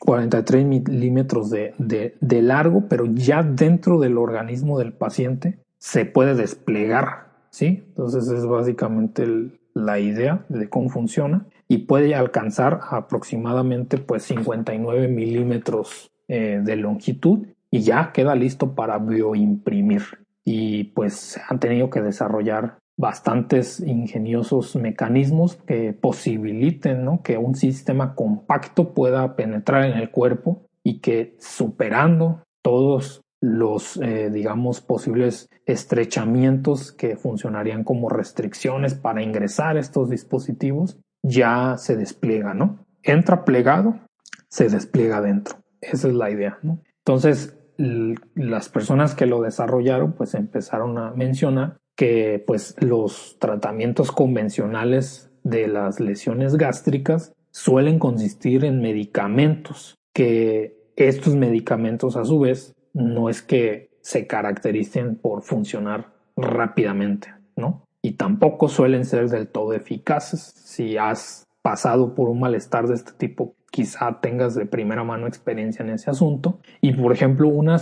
43 0.00 0.64
milímetros 0.64 1.50
de, 1.50 1.74
de, 1.78 2.42
largo, 2.42 2.88
pero 2.88 3.06
ya 3.06 3.42
dentro 3.42 3.98
del 3.98 4.18
organismo 4.18 4.78
del 4.78 4.92
paciente 4.92 5.58
se 5.78 6.04
puede 6.04 6.34
desplegar, 6.34 7.28
¿sí? 7.50 7.84
Entonces 7.88 8.28
es 8.28 8.44
básicamente 8.46 9.26
la 9.72 9.98
idea 9.98 10.44
de 10.48 10.68
cómo 10.68 10.88
funciona 10.88 11.46
y 11.68 11.78
puede 11.78 12.14
alcanzar 12.14 12.80
aproximadamente 12.90 13.98
pues 13.98 14.24
59 14.24 15.08
milímetros 15.08 16.10
eh, 16.28 16.60
de 16.62 16.76
longitud 16.76 17.46
y 17.70 17.80
ya 17.80 18.12
queda 18.12 18.34
listo 18.34 18.74
para 18.74 18.98
bioimprimir. 18.98 20.02
Y 20.44 20.84
pues 20.84 21.40
han 21.48 21.58
tenido 21.58 21.90
que 21.90 22.02
desarrollar 22.02 22.76
bastantes 22.96 23.80
ingeniosos 23.80 24.76
mecanismos 24.76 25.56
que 25.66 25.92
posibiliten 25.92 27.06
que 27.22 27.38
un 27.38 27.54
sistema 27.54 28.14
compacto 28.14 28.94
pueda 28.94 29.36
penetrar 29.36 29.84
en 29.84 29.98
el 29.98 30.10
cuerpo 30.10 30.66
y 30.82 31.00
que 31.00 31.36
superando 31.38 32.42
todos 32.62 33.22
los, 33.40 33.98
eh, 33.98 34.30
digamos, 34.30 34.80
posibles 34.80 35.50
estrechamientos 35.66 36.92
que 36.92 37.16
funcionarían 37.16 37.84
como 37.84 38.08
restricciones 38.08 38.94
para 38.94 39.22
ingresar 39.22 39.76
estos 39.76 40.08
dispositivos, 40.08 40.98
ya 41.22 41.76
se 41.76 41.96
despliega, 41.96 42.54
¿no? 42.54 42.86
Entra 43.02 43.44
plegado, 43.44 44.00
se 44.48 44.68
despliega 44.68 45.20
dentro. 45.20 45.56
Esa 45.80 46.08
es 46.08 46.14
la 46.14 46.30
idea. 46.30 46.58
Entonces, 46.98 47.58
las 47.76 48.68
personas 48.68 49.14
que 49.14 49.26
lo 49.26 49.42
desarrollaron, 49.42 50.12
pues 50.12 50.34
empezaron 50.34 50.96
a 50.96 51.10
mencionar 51.10 51.78
que 51.96 52.42
pues 52.46 52.76
los 52.80 53.36
tratamientos 53.38 54.10
convencionales 54.12 55.30
de 55.42 55.68
las 55.68 56.00
lesiones 56.00 56.56
gástricas 56.56 57.32
suelen 57.50 57.98
consistir 57.98 58.64
en 58.64 58.80
medicamentos 58.80 59.94
que 60.12 60.76
estos 60.96 61.34
medicamentos 61.34 62.16
a 62.16 62.24
su 62.24 62.40
vez 62.40 62.74
no 62.92 63.28
es 63.28 63.42
que 63.42 63.90
se 64.00 64.26
caractericen 64.26 65.16
por 65.16 65.42
funcionar 65.42 66.12
rápidamente, 66.36 67.32
¿no? 67.56 67.84
Y 68.02 68.12
tampoco 68.12 68.68
suelen 68.68 69.04
ser 69.04 69.28
del 69.28 69.48
todo 69.48 69.72
eficaces. 69.72 70.52
Si 70.56 70.96
has 70.96 71.46
pasado 71.62 72.14
por 72.14 72.28
un 72.28 72.38
malestar 72.38 72.86
de 72.86 72.94
este 72.94 73.12
tipo, 73.12 73.54
quizá 73.70 74.20
tengas 74.20 74.54
de 74.54 74.66
primera 74.66 75.04
mano 75.04 75.26
experiencia 75.26 75.82
en 75.82 75.90
ese 75.90 76.10
asunto. 76.10 76.60
Y 76.80 76.92
por 76.92 77.12
ejemplo, 77.12 77.48
una, 77.48 77.76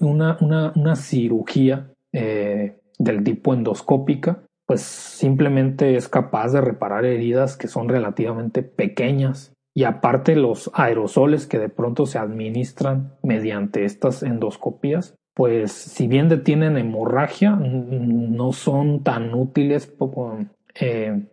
una, 0.00 0.72
una, 0.76 0.96
cirugía 0.96 1.90
eh, 2.12 2.78
del 2.98 3.24
tipo 3.24 3.54
endoscópica, 3.54 4.44
pues 4.66 4.80
simplemente 4.82 5.96
es 5.96 6.08
capaz 6.08 6.52
de 6.52 6.60
reparar 6.60 7.04
heridas 7.04 7.56
que 7.56 7.68
son 7.68 7.88
relativamente 7.88 8.62
pequeñas. 8.62 9.52
Y 9.76 9.84
aparte 9.84 10.36
los 10.36 10.70
aerosoles 10.74 11.46
que 11.46 11.58
de 11.58 11.68
pronto 11.68 12.06
se 12.06 12.18
administran 12.18 13.14
mediante 13.22 13.84
estas 13.84 14.22
endoscopías, 14.22 15.16
pues 15.34 15.72
si 15.72 16.06
bien 16.06 16.28
detienen 16.28 16.78
hemorragia, 16.78 17.56
no 17.56 18.52
son 18.52 19.02
tan 19.02 19.34
útiles 19.34 19.92
eh, 20.76 21.26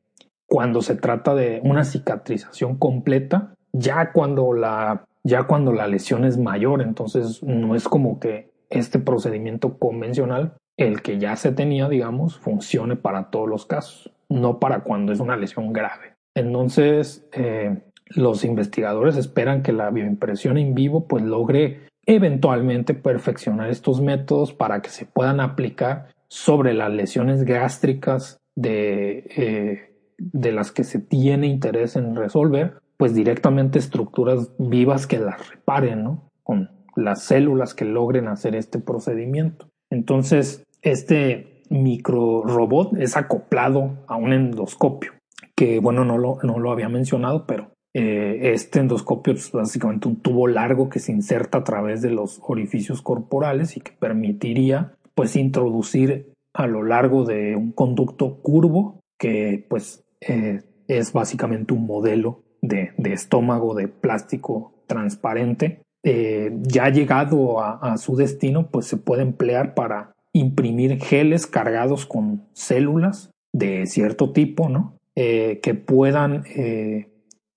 cuando 0.48 0.82
se 0.82 0.96
trata 0.96 1.36
de 1.36 1.62
una 1.64 1.84
cicatrización 1.84 2.78
completa, 2.78 3.54
ya 3.74 4.12
cuando 4.12 4.54
la 4.54 5.06
ya 5.24 5.44
cuando 5.44 5.72
la 5.72 5.88
lesión 5.88 6.26
es 6.26 6.40
mayor, 6.40 6.82
entonces 6.82 7.44
no 7.44 7.76
es 7.76 7.88
como 7.88 8.20
que 8.20 8.50
este 8.72 8.98
procedimiento 8.98 9.78
convencional 9.78 10.56
el 10.78 11.02
que 11.02 11.20
ya 11.20 11.36
se 11.36 11.52
tenía, 11.52 11.90
digamos, 11.90 12.38
funcione 12.38 12.96
para 12.96 13.30
todos 13.30 13.50
los 13.50 13.66
casos. 13.66 14.12
no 14.30 14.60
para 14.60 14.80
cuando 14.80 15.12
es 15.12 15.20
una 15.20 15.36
lesión 15.36 15.74
grave. 15.74 16.16
Entonces, 16.36 17.28
eh, 17.34 17.82
los 18.16 18.46
investigadores 18.46 19.18
esperan 19.18 19.62
que 19.62 19.74
la 19.74 19.90
bioimpresión 19.90 20.58
en 20.58 20.74
vivo 20.74 21.06
pues 21.06 21.24
logre 21.24 21.82
eventualmente 22.06 22.94
perfeccionar 22.94 23.70
estos 23.70 24.02
métodos 24.02 24.54
para 24.54 24.82
que 24.82 24.90
se 24.90 25.06
puedan 25.06 25.40
aplicar 25.40 26.08
sobre 26.30 26.74
las 26.74 26.92
lesiones 26.92 27.44
gástricas 27.44 28.40
de, 28.56 29.26
eh, 29.36 29.94
de 30.18 30.52
las 30.52 30.72
que 30.72 30.84
se 30.84 31.00
tiene 31.00 31.48
interés 31.48 31.96
en 31.96 32.16
resolver, 32.16 32.80
pues 32.98 33.14
directamente 33.14 33.80
estructuras 33.80 34.54
vivas 34.58 35.08
que 35.08 35.20
las 35.20 35.50
reparen, 35.50 36.04
¿no? 36.04 36.30
Con 36.44 36.70
las 36.96 37.24
células 37.24 37.74
que 37.74 37.86
logren 37.86 38.28
hacer 38.28 38.56
este 38.56 38.80
procedimiento. 38.80 39.71
Entonces, 39.92 40.64
este 40.82 41.62
micro 41.70 42.44
robot 42.44 42.98
es 42.98 43.16
acoplado 43.16 44.04
a 44.08 44.16
un 44.16 44.34
endoscopio, 44.34 45.12
que 45.56 45.80
bueno, 45.80 46.04
no 46.04 46.18
lo, 46.18 46.40
no 46.42 46.58
lo 46.58 46.72
había 46.72 46.90
mencionado, 46.90 47.46
pero 47.46 47.72
eh, 47.94 48.54
este 48.54 48.80
endoscopio 48.80 49.34
es 49.34 49.52
básicamente 49.52 50.08
un 50.08 50.22
tubo 50.22 50.48
largo 50.48 50.90
que 50.90 51.00
se 51.00 51.12
inserta 51.12 51.60
a 51.60 51.64
través 51.64 52.02
de 52.02 52.10
los 52.10 52.40
orificios 52.44 53.02
corporales 53.02 53.78
y 53.78 53.82
que 53.82 53.92
permitiría 53.92 54.96
pues 55.14 55.36
introducir 55.36 56.34
a 56.54 56.68
lo 56.68 56.84
largo 56.84 57.26
de 57.26 57.56
un 57.56 57.72
conducto 57.72 58.42
curvo 58.42 59.00
que 59.18 59.66
pues 59.70 60.04
eh, 60.22 60.62
es 60.88 61.14
básicamente 61.14 61.74
un 61.74 61.86
modelo 61.86 62.44
de, 62.62 62.94
estómago 63.06 63.76
de 63.76 63.88
plástico 63.88 64.74
transparente. 64.88 65.82
Eh, 66.04 66.52
ya 66.64 66.90
llegado 66.90 67.62
a, 67.62 67.98
su 67.98 68.16
destino 68.16 68.70
pues 68.72 68.88
se 68.88 68.98
puede 68.98 69.22
emplear 69.22 69.76
para 69.76 70.16
imprimir 70.34 71.00
geles 71.00 71.46
cargados 71.46 72.06
con 72.06 72.44
células 72.54 73.32
de 73.54 73.86
cierto 73.86 74.32
tipo, 74.32 74.70
¿no? 74.70 74.98
que 75.14 75.76
puedan 75.86 76.46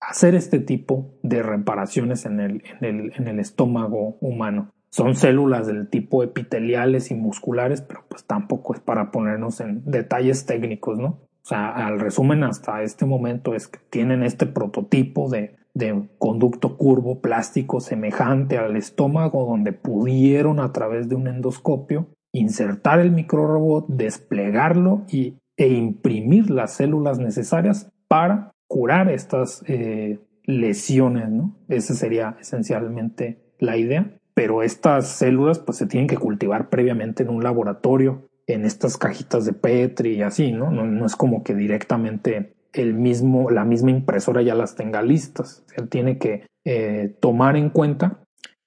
hacer 0.09 0.35
este 0.35 0.59
tipo 0.59 1.15
de 1.23 1.43
reparaciones 1.43 2.27
en 2.27 2.41
el, 2.41 2.63
en 2.81 3.29
el, 3.29 3.41
estómago 3.41 4.17
humano. 4.21 4.71
Son 4.91 5.17
células 5.17 5.67
del 5.67 5.89
tipo 5.89 6.23
epiteliales 6.23 7.11
y 7.11 7.15
musculares, 7.15 7.81
pero 7.81 8.05
pues 8.09 8.25
tampoco 8.25 8.75
es 8.75 8.81
para 8.81 9.11
ponernos 9.11 9.61
en 9.61 9.83
detalles 9.85 10.47
técnicos, 10.47 10.99
¿no? 10.99 11.07
O 11.09 11.47
sea, 11.47 11.69
al 11.69 12.01
resumen 12.01 12.45
hasta 12.45 12.83
este 12.83 13.05
momento 13.05 13.55
es 13.55 13.69
que 13.69 13.79
tienen 13.91 14.23
este 14.23 14.47
prototipo 14.47 15.29
de, 15.29 15.57
de 15.75 16.09
conducto 16.19 16.77
curvo 16.77 17.21
plástico 17.21 17.81
semejante 17.81 18.59
al 18.59 18.77
estómago 18.77 19.45
donde 19.45 19.73
pudieron 19.73 20.61
a 20.61 20.73
través 20.73 21.09
de 21.09 21.17
un 21.17 21.27
endoscopio 21.27 22.07
insertar 22.33 23.01
el 23.01 23.13
microrobot, 23.13 23.87
desplegarlo 23.89 25.03
y, 25.09 25.39
e 25.57 25.69
imprimir 25.69 26.51
las 26.51 26.73
células 26.75 27.19
necesarias 27.19 27.91
para 28.09 28.53
curar 28.67 29.09
estas 29.09 29.63
eh, 29.69 30.19
lesiones, 30.45 31.31
¿no? 31.31 31.57
Esa 31.69 31.95
sería 31.95 32.37
esencialmente 32.41 33.39
la 33.59 33.77
idea. 33.77 34.19
Pero 34.35 34.65
estas 34.65 35.09
células 35.09 35.61
pues 35.61 35.79
se 35.79 35.87
tienen 35.87 36.09
que 36.09 36.19
cultivar 36.19 36.69
previamente 36.71 37.23
en 37.23 37.31
un 37.31 37.45
laboratorio, 37.45 38.29
en 38.49 38.65
estas 38.65 38.99
cajitas 38.99 39.45
de 39.45 39.53
Petri 39.53 40.17
y 40.17 40.23
así, 40.23 40.53
¿no? 40.53 40.71
No, 40.71 41.07
es 41.07 41.15
como 41.15 41.45
que 41.45 41.55
directamente 41.55 42.54
el 42.75 42.95
mismo, 42.95 43.51
la 43.51 43.65
misma 43.65 43.91
impresora 43.91 44.43
ya 44.43 44.55
las 44.55 44.75
tenga 44.75 45.03
listas. 45.03 45.65
Se 45.67 45.87
tiene 45.87 46.19
que 46.19 46.47
eh, 46.65 47.17
tomar 47.21 47.57
en 47.57 47.71
cuenta 47.71 48.21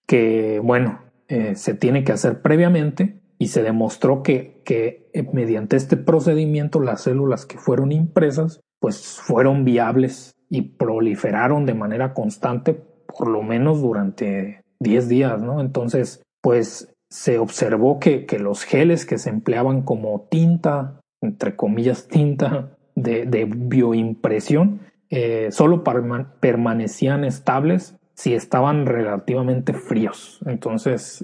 que, 0.07 0.59
bueno, 0.63 1.01
eh, 1.27 1.55
se 1.55 1.73
tiene 1.73 2.03
que 2.03 2.13
hacer 2.13 2.41
previamente 2.41 3.19
y 3.37 3.47
se 3.47 3.61
demostró 3.61 4.23
que, 4.23 4.61
que 4.63 5.09
mediante 5.33 5.75
este 5.75 5.97
procedimiento 5.97 6.79
las 6.79 7.01
células 7.01 7.45
que 7.45 7.57
fueron 7.57 7.91
impresas 7.91 8.61
pues 8.79 9.19
fueron 9.19 9.65
viables 9.65 10.35
y 10.49 10.61
proliferaron 10.61 11.65
de 11.65 11.73
manera 11.73 12.13
constante 12.13 12.73
por 12.73 13.27
lo 13.27 13.41
menos 13.41 13.81
durante 13.81 14.61
10 14.79 15.07
días, 15.09 15.41
¿no? 15.41 15.61
Entonces, 15.61 16.21
pues 16.41 16.93
se 17.09 17.39
observó 17.39 17.99
que, 17.99 18.25
que 18.25 18.37
los 18.37 18.63
geles 18.63 19.05
que 19.05 19.17
se 19.17 19.29
empleaban 19.29 19.81
como 19.81 20.27
tinta, 20.29 20.99
entre 21.21 21.55
comillas 21.55 22.07
tinta, 22.07 22.76
de, 22.97 23.47
bioimpresión, 23.49 24.81
eh, 25.09 25.49
solo 25.51 25.83
permanecían 25.83 27.23
estables 27.23 27.95
si 28.13 28.33
estaban 28.33 28.87
relativamente 28.87 29.73
fríos. 29.73 30.39
Entonces, 30.47 31.23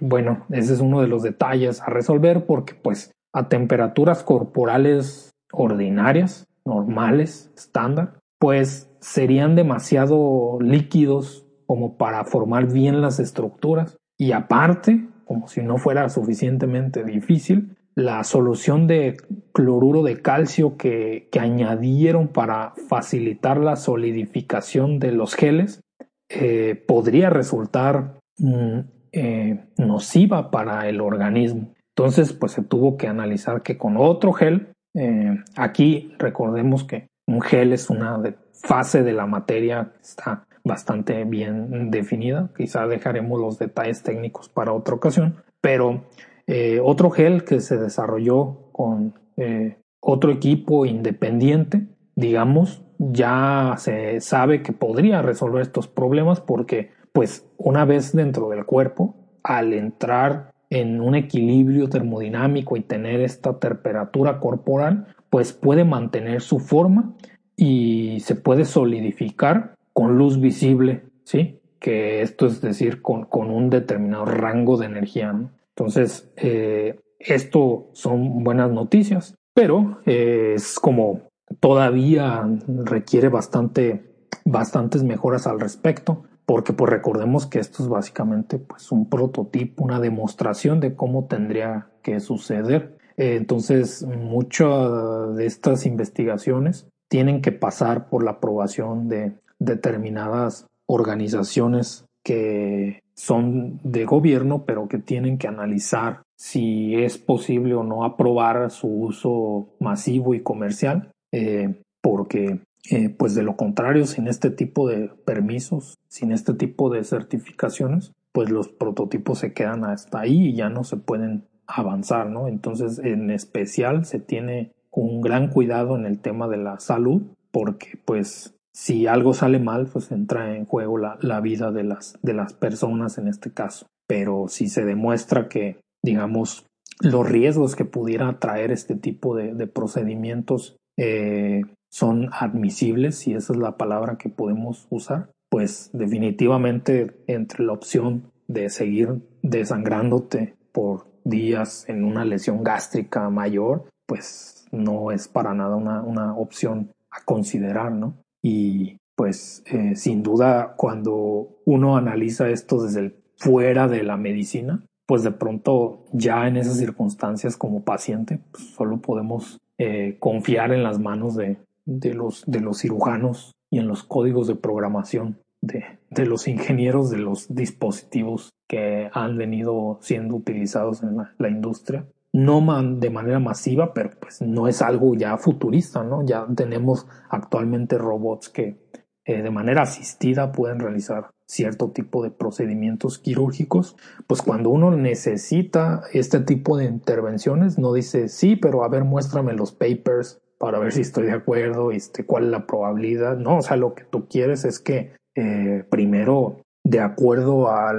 bueno, 0.00 0.46
ese 0.50 0.74
es 0.74 0.80
uno 0.80 1.00
de 1.00 1.08
los 1.08 1.22
detalles 1.22 1.82
a 1.82 1.86
resolver 1.86 2.46
porque 2.46 2.74
pues 2.74 3.10
a 3.32 3.48
temperaturas 3.48 4.22
corporales 4.22 5.32
ordinarias, 5.52 6.46
normales, 6.64 7.50
estándar, 7.56 8.20
pues 8.38 8.88
serían 9.00 9.56
demasiado 9.56 10.58
líquidos 10.60 11.44
como 11.66 11.96
para 11.96 12.24
formar 12.24 12.72
bien 12.72 13.00
las 13.00 13.18
estructuras. 13.18 13.96
Y 14.16 14.32
aparte, 14.32 15.08
como 15.24 15.48
si 15.48 15.62
no 15.62 15.76
fuera 15.78 16.08
suficientemente 16.08 17.04
difícil, 17.04 17.76
la 17.98 18.22
solución 18.22 18.86
de 18.86 19.16
cloruro 19.52 20.04
de 20.04 20.22
calcio 20.22 20.76
que, 20.76 21.28
añadieron 21.36 22.28
para 22.28 22.72
facilitar 22.88 23.58
la 23.58 23.74
solidificación 23.74 25.00
de 25.00 25.10
los 25.10 25.34
geles 25.34 25.80
eh, 26.28 26.80
podría 26.86 27.28
resultar 27.28 28.20
mm, 28.38 28.78
eh, 29.10 29.64
nociva 29.78 30.52
para 30.52 30.88
el 30.88 31.00
organismo. 31.00 31.74
Entonces, 31.96 32.32
pues 32.32 32.52
se 32.52 32.62
tuvo 32.62 32.96
que 32.96 33.08
analizar 33.08 33.62
que 33.62 33.76
con 33.76 33.96
otro 33.96 34.32
gel 34.32 34.68
eh, 34.94 35.36
aquí 35.56 36.12
recordemos 36.18 36.84
que 36.84 37.08
un 37.26 37.40
gel 37.40 37.72
es 37.72 37.90
una 37.90 38.22
fase 38.52 39.02
de 39.02 39.12
la 39.12 39.26
materia 39.26 39.90
que 39.96 40.02
está 40.02 40.44
bastante 40.62 41.24
bien 41.24 41.90
definida. 41.90 42.50
Quizá 42.56 42.86
dejaremos 42.86 43.40
los 43.40 43.58
detalles 43.58 44.04
técnicos 44.04 44.48
para 44.48 44.72
otra 44.72 44.94
ocasión. 44.94 45.42
Pero 45.60 46.04
eh, 46.48 46.80
otro 46.82 47.10
gel 47.10 47.44
que 47.44 47.60
se 47.60 47.76
desarrolló 47.76 48.70
con 48.72 49.14
eh, 49.36 49.76
otro 50.00 50.32
equipo 50.32 50.86
independiente, 50.86 51.86
digamos, 52.16 52.82
ya 52.98 53.74
se 53.76 54.20
sabe 54.22 54.62
que 54.62 54.72
podría 54.72 55.20
resolver 55.20 55.60
estos 55.60 55.88
problemas 55.88 56.40
porque, 56.40 56.90
pues, 57.12 57.46
una 57.58 57.84
vez 57.84 58.16
dentro 58.16 58.48
del 58.48 58.64
cuerpo, 58.64 59.14
al 59.42 59.74
entrar 59.74 60.50
en 60.70 61.02
un 61.02 61.14
equilibrio 61.14 61.90
termodinámico 61.90 62.78
y 62.78 62.80
tener 62.80 63.20
esta 63.20 63.58
temperatura 63.58 64.40
corporal, 64.40 65.06
pues 65.28 65.52
puede 65.52 65.84
mantener 65.84 66.40
su 66.40 66.60
forma 66.60 67.12
y 67.56 68.20
se 68.20 68.34
puede 68.34 68.64
solidificar 68.64 69.74
con 69.92 70.16
luz 70.16 70.40
visible, 70.40 71.02
¿sí? 71.24 71.60
Que 71.78 72.22
esto 72.22 72.46
es 72.46 72.62
decir, 72.62 73.02
con, 73.02 73.26
con 73.26 73.50
un 73.50 73.68
determinado 73.68 74.24
rango 74.24 74.78
de 74.78 74.86
energía. 74.86 75.34
Entonces, 75.78 76.28
eh, 76.36 76.98
esto 77.20 77.90
son 77.92 78.42
buenas 78.42 78.68
noticias, 78.72 79.36
pero 79.54 80.00
eh, 80.06 80.54
es 80.56 80.80
como 80.80 81.28
todavía 81.60 82.44
requiere 82.66 83.28
bastante, 83.28 84.26
bastantes 84.44 85.04
mejoras 85.04 85.46
al 85.46 85.60
respecto 85.60 86.24
porque 86.48 86.72
pues 86.72 86.90
recordemos 86.90 87.46
que 87.46 87.60
esto 87.60 87.82
es 87.82 87.90
básicamente 87.90 88.58
pues 88.58 88.90
un 88.90 89.10
prototipo, 89.10 89.84
una 89.84 90.00
demostración 90.00 90.80
de 90.80 90.96
cómo 90.96 91.26
tendría 91.26 91.90
que 92.02 92.20
suceder. 92.20 92.96
Eh, 93.18 93.36
entonces, 93.36 94.02
muchas 94.02 95.36
de 95.36 95.44
estas 95.44 95.84
investigaciones 95.84 96.88
tienen 97.08 97.42
que 97.42 97.52
pasar 97.52 98.08
por 98.08 98.24
la 98.24 98.32
aprobación 98.32 99.08
de 99.08 99.38
determinadas 99.58 100.66
organizaciones 100.86 102.06
que 102.24 103.02
son 103.18 103.80
de 103.82 104.04
gobierno, 104.04 104.62
pero 104.64 104.86
que 104.86 104.98
tienen 104.98 105.38
que 105.38 105.48
analizar 105.48 106.22
si 106.36 106.94
es 106.94 107.18
posible 107.18 107.74
o 107.74 107.82
no 107.82 108.04
aprobar 108.04 108.70
su 108.70 108.86
uso 108.86 109.70
masivo 109.80 110.34
y 110.34 110.40
comercial, 110.40 111.10
eh, 111.32 111.82
porque 112.00 112.60
eh, 112.92 113.08
pues 113.08 113.34
de 113.34 113.42
lo 113.42 113.56
contrario, 113.56 114.06
sin 114.06 114.28
este 114.28 114.50
tipo 114.50 114.88
de 114.88 115.10
permisos, 115.24 115.98
sin 116.06 116.30
este 116.30 116.54
tipo 116.54 116.90
de 116.90 117.02
certificaciones, 117.02 118.12
pues 118.30 118.50
los 118.50 118.68
prototipos 118.68 119.40
se 119.40 119.52
quedan 119.52 119.84
hasta 119.84 120.20
ahí 120.20 120.50
y 120.50 120.54
ya 120.54 120.68
no 120.68 120.84
se 120.84 120.96
pueden 120.96 121.48
avanzar, 121.66 122.30
¿no? 122.30 122.46
Entonces, 122.46 123.00
en 123.00 123.32
especial 123.32 124.04
se 124.04 124.20
tiene 124.20 124.70
un 124.92 125.20
gran 125.20 125.48
cuidado 125.48 125.96
en 125.96 126.06
el 126.06 126.20
tema 126.20 126.46
de 126.46 126.58
la 126.58 126.78
salud, 126.78 127.22
porque 127.50 127.98
pues 128.04 128.54
si 128.74 129.06
algo 129.06 129.34
sale 129.34 129.58
mal, 129.58 129.88
pues 129.92 130.10
entra 130.12 130.56
en 130.56 130.64
juego 130.64 130.98
la, 130.98 131.40
vida 131.40 131.72
de 131.72 131.84
las, 131.84 132.18
de 132.22 132.34
las 132.34 132.52
personas 132.52 133.18
en 133.18 133.28
este 133.28 133.52
caso. 133.52 133.86
Pero 134.06 134.46
si 134.48 134.68
se 134.68 134.84
demuestra 134.84 135.48
que, 135.48 135.80
digamos, 136.02 136.66
los 137.00 137.28
riesgos 137.28 137.76
que 137.76 137.84
pudiera 137.84 138.38
traer 138.38 138.70
este 138.70 138.94
tipo 138.94 139.36
de, 139.36 139.54
de 139.54 139.66
procedimientos 139.66 140.76
eh, 140.96 141.62
son 141.90 142.28
admisibles, 142.32 143.18
si 143.18 143.34
esa 143.34 143.52
es 143.52 143.58
la 143.58 143.76
palabra 143.76 144.18
que 144.18 144.28
podemos 144.28 144.86
usar, 144.90 145.30
pues 145.50 145.90
definitivamente 145.92 147.22
entre 147.26 147.64
la 147.64 147.72
opción 147.72 148.30
de 148.46 148.68
seguir 148.68 149.22
desangrándote 149.42 150.56
por 150.72 151.06
días 151.24 151.88
en 151.88 152.04
una 152.04 152.24
lesión 152.24 152.62
gástrica 152.62 153.28
mayor, 153.30 153.84
pues 154.06 154.66
no 154.72 155.12
es 155.12 155.28
para 155.28 155.54
nada 155.54 155.76
una, 155.76 156.02
una 156.02 156.34
opción 156.36 156.92
a 157.10 157.24
considerar, 157.24 157.92
¿no? 157.92 158.14
Y 158.42 158.98
pues 159.16 159.62
eh, 159.66 159.96
sin 159.96 160.22
duda 160.22 160.74
cuando 160.76 161.58
uno 161.64 161.96
analiza 161.96 162.48
esto 162.50 162.82
desde 162.82 163.00
el 163.00 163.16
fuera 163.36 163.88
de 163.88 164.02
la 164.02 164.16
medicina, 164.16 164.84
pues 165.06 165.22
de 165.22 165.30
pronto 165.30 166.04
ya 166.12 166.46
en 166.48 166.56
esas 166.56 166.76
circunstancias 166.76 167.56
como 167.56 167.84
paciente 167.84 168.40
pues 168.50 168.64
solo 168.74 169.00
podemos 169.00 169.58
eh, 169.78 170.16
confiar 170.18 170.72
en 170.72 170.82
las 170.82 170.98
manos 170.98 171.36
de, 171.36 171.56
de, 171.86 172.14
los, 172.14 172.44
de 172.46 172.60
los 172.60 172.78
cirujanos 172.78 173.52
y 173.70 173.78
en 173.78 173.88
los 173.88 174.02
códigos 174.02 174.48
de 174.48 174.56
programación 174.56 175.38
de, 175.60 175.84
de 176.10 176.26
los 176.26 176.48
ingenieros 176.48 177.10
de 177.10 177.18
los 177.18 177.54
dispositivos 177.54 178.50
que 178.68 179.08
han 179.12 179.36
venido 179.36 179.98
siendo 180.02 180.36
utilizados 180.36 181.02
en 181.02 181.16
la, 181.16 181.48
industria. 181.48 182.06
No 182.38 182.60
de 182.82 183.10
manera 183.10 183.38
masiva, 183.38 183.92
pero 183.92 184.10
pues 184.20 184.40
no 184.42 184.68
es 184.68 184.80
algo 184.82 185.14
ya 185.14 185.36
futurista, 185.38 186.04
¿no? 186.04 186.24
Ya 186.24 186.46
tenemos 186.54 187.06
actualmente 187.28 187.98
robots 187.98 188.48
que 188.48 188.78
eh, 189.24 189.42
de 189.42 189.50
manera 189.50 189.82
asistida 189.82 190.52
pueden 190.52 190.78
realizar 190.78 191.30
cierto 191.46 191.90
tipo 191.90 192.22
de 192.22 192.30
procedimientos 192.30 193.18
quirúrgicos, 193.18 193.96
pues 194.26 194.42
cuando 194.42 194.70
uno 194.70 194.90
necesita 194.90 196.02
este 196.12 196.40
tipo 196.40 196.76
de 196.76 196.84
intervenciones, 196.84 197.78
no 197.78 197.92
dice 197.92 198.28
sí, 198.28 198.54
pero 198.56 198.84
a 198.84 198.88
ver, 198.88 199.04
muéstrame 199.04 199.54
los 199.54 199.72
papers 199.72 200.40
para 200.58 200.78
ver 200.78 200.92
si 200.92 201.00
estoy 201.00 201.26
de 201.26 201.32
acuerdo, 201.32 201.90
este, 201.90 202.24
cuál 202.26 202.44
es 202.44 202.50
la 202.50 202.66
probabilidad. 202.66 203.36
No, 203.38 203.58
o 203.58 203.62
sea, 203.62 203.76
lo 203.76 203.94
que 203.94 204.04
tú 204.04 204.28
quieres 204.28 204.64
es 204.64 204.78
que 204.78 205.12
eh, 205.34 205.84
primero, 205.88 206.62
de 206.84 207.00
acuerdo 207.00 207.68
a, 207.68 207.92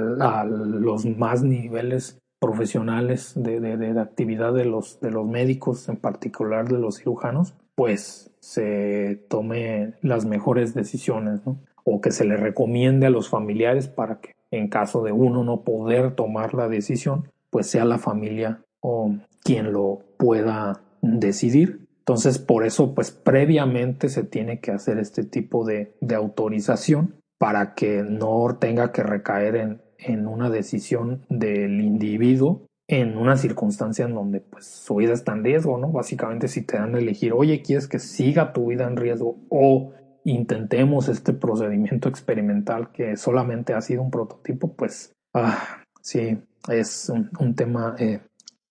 los 0.44 1.06
más 1.06 1.42
niveles 1.42 2.19
profesionales 2.40 3.34
de, 3.36 3.60
de, 3.60 4.00
actividad 4.00 4.52
de 4.54 4.64
los, 4.64 4.98
de 5.00 5.10
los 5.10 5.26
médicos, 5.26 5.88
en 5.88 5.96
particular 5.96 6.68
de 6.68 6.78
los 6.78 6.96
cirujanos, 6.96 7.54
pues 7.74 8.30
se 8.40 9.22
tome 9.28 9.94
las 10.00 10.24
mejores 10.24 10.74
decisiones, 10.74 11.46
¿no? 11.46 11.60
O 11.84 12.00
que 12.00 12.10
se 12.10 12.24
le 12.24 12.36
recomiende 12.36 13.06
a 13.06 13.10
los 13.10 13.28
familiares 13.28 13.88
para 13.88 14.20
que 14.20 14.34
en 14.50 14.68
caso 14.68 15.02
de 15.02 15.12
uno 15.12 15.44
no 15.44 15.62
poder 15.62 16.14
tomar 16.14 16.54
la 16.54 16.68
decisión, 16.68 17.30
pues 17.50 17.66
sea 17.66 17.84
la 17.84 17.98
familia 17.98 18.62
o 18.80 19.14
quien 19.44 19.72
lo 19.72 20.00
pueda 20.16 20.80
decidir. 21.02 21.86
Entonces, 22.00 22.38
por 22.38 22.64
eso, 22.64 22.94
pues 22.94 23.10
previamente 23.10 24.08
se 24.08 24.24
tiene 24.24 24.60
que 24.60 24.72
hacer 24.72 24.98
este 24.98 25.24
tipo 25.24 25.64
de, 25.64 25.94
de 26.00 26.14
autorización 26.14 27.16
para 27.38 27.74
que 27.74 28.02
no 28.02 28.56
tenga 28.58 28.92
que 28.92 29.02
recaer 29.02 29.56
en, 29.56 29.80
en 30.02 30.26
una 30.26 30.50
decisión 30.50 31.24
del 31.28 31.80
individuo 31.80 32.66
en 32.88 33.16
una 33.16 33.36
circunstancia 33.36 34.04
en 34.04 34.14
donde 34.14 34.40
pues 34.40 34.66
su 34.66 34.96
vida 34.96 35.12
está 35.12 35.32
en 35.32 35.44
riesgo, 35.44 35.78
¿no? 35.78 35.92
Básicamente 35.92 36.48
si 36.48 36.62
te 36.62 36.76
dan 36.76 36.96
a 36.96 36.98
elegir, 36.98 37.32
oye, 37.32 37.62
¿quieres 37.62 37.86
que 37.86 38.00
siga 38.00 38.52
tu 38.52 38.66
vida 38.66 38.84
en 38.88 38.96
riesgo 38.96 39.38
o 39.48 39.92
intentemos 40.24 41.08
este 41.08 41.32
procedimiento 41.32 42.08
experimental 42.08 42.90
que 42.90 43.16
solamente 43.16 43.74
ha 43.74 43.80
sido 43.80 44.02
un 44.02 44.10
prototipo, 44.10 44.74
pues 44.74 45.12
ah, 45.34 45.84
sí, 46.02 46.36
es 46.68 47.12
un, 47.38 47.54
tema 47.54 47.94
eh, 47.96 48.22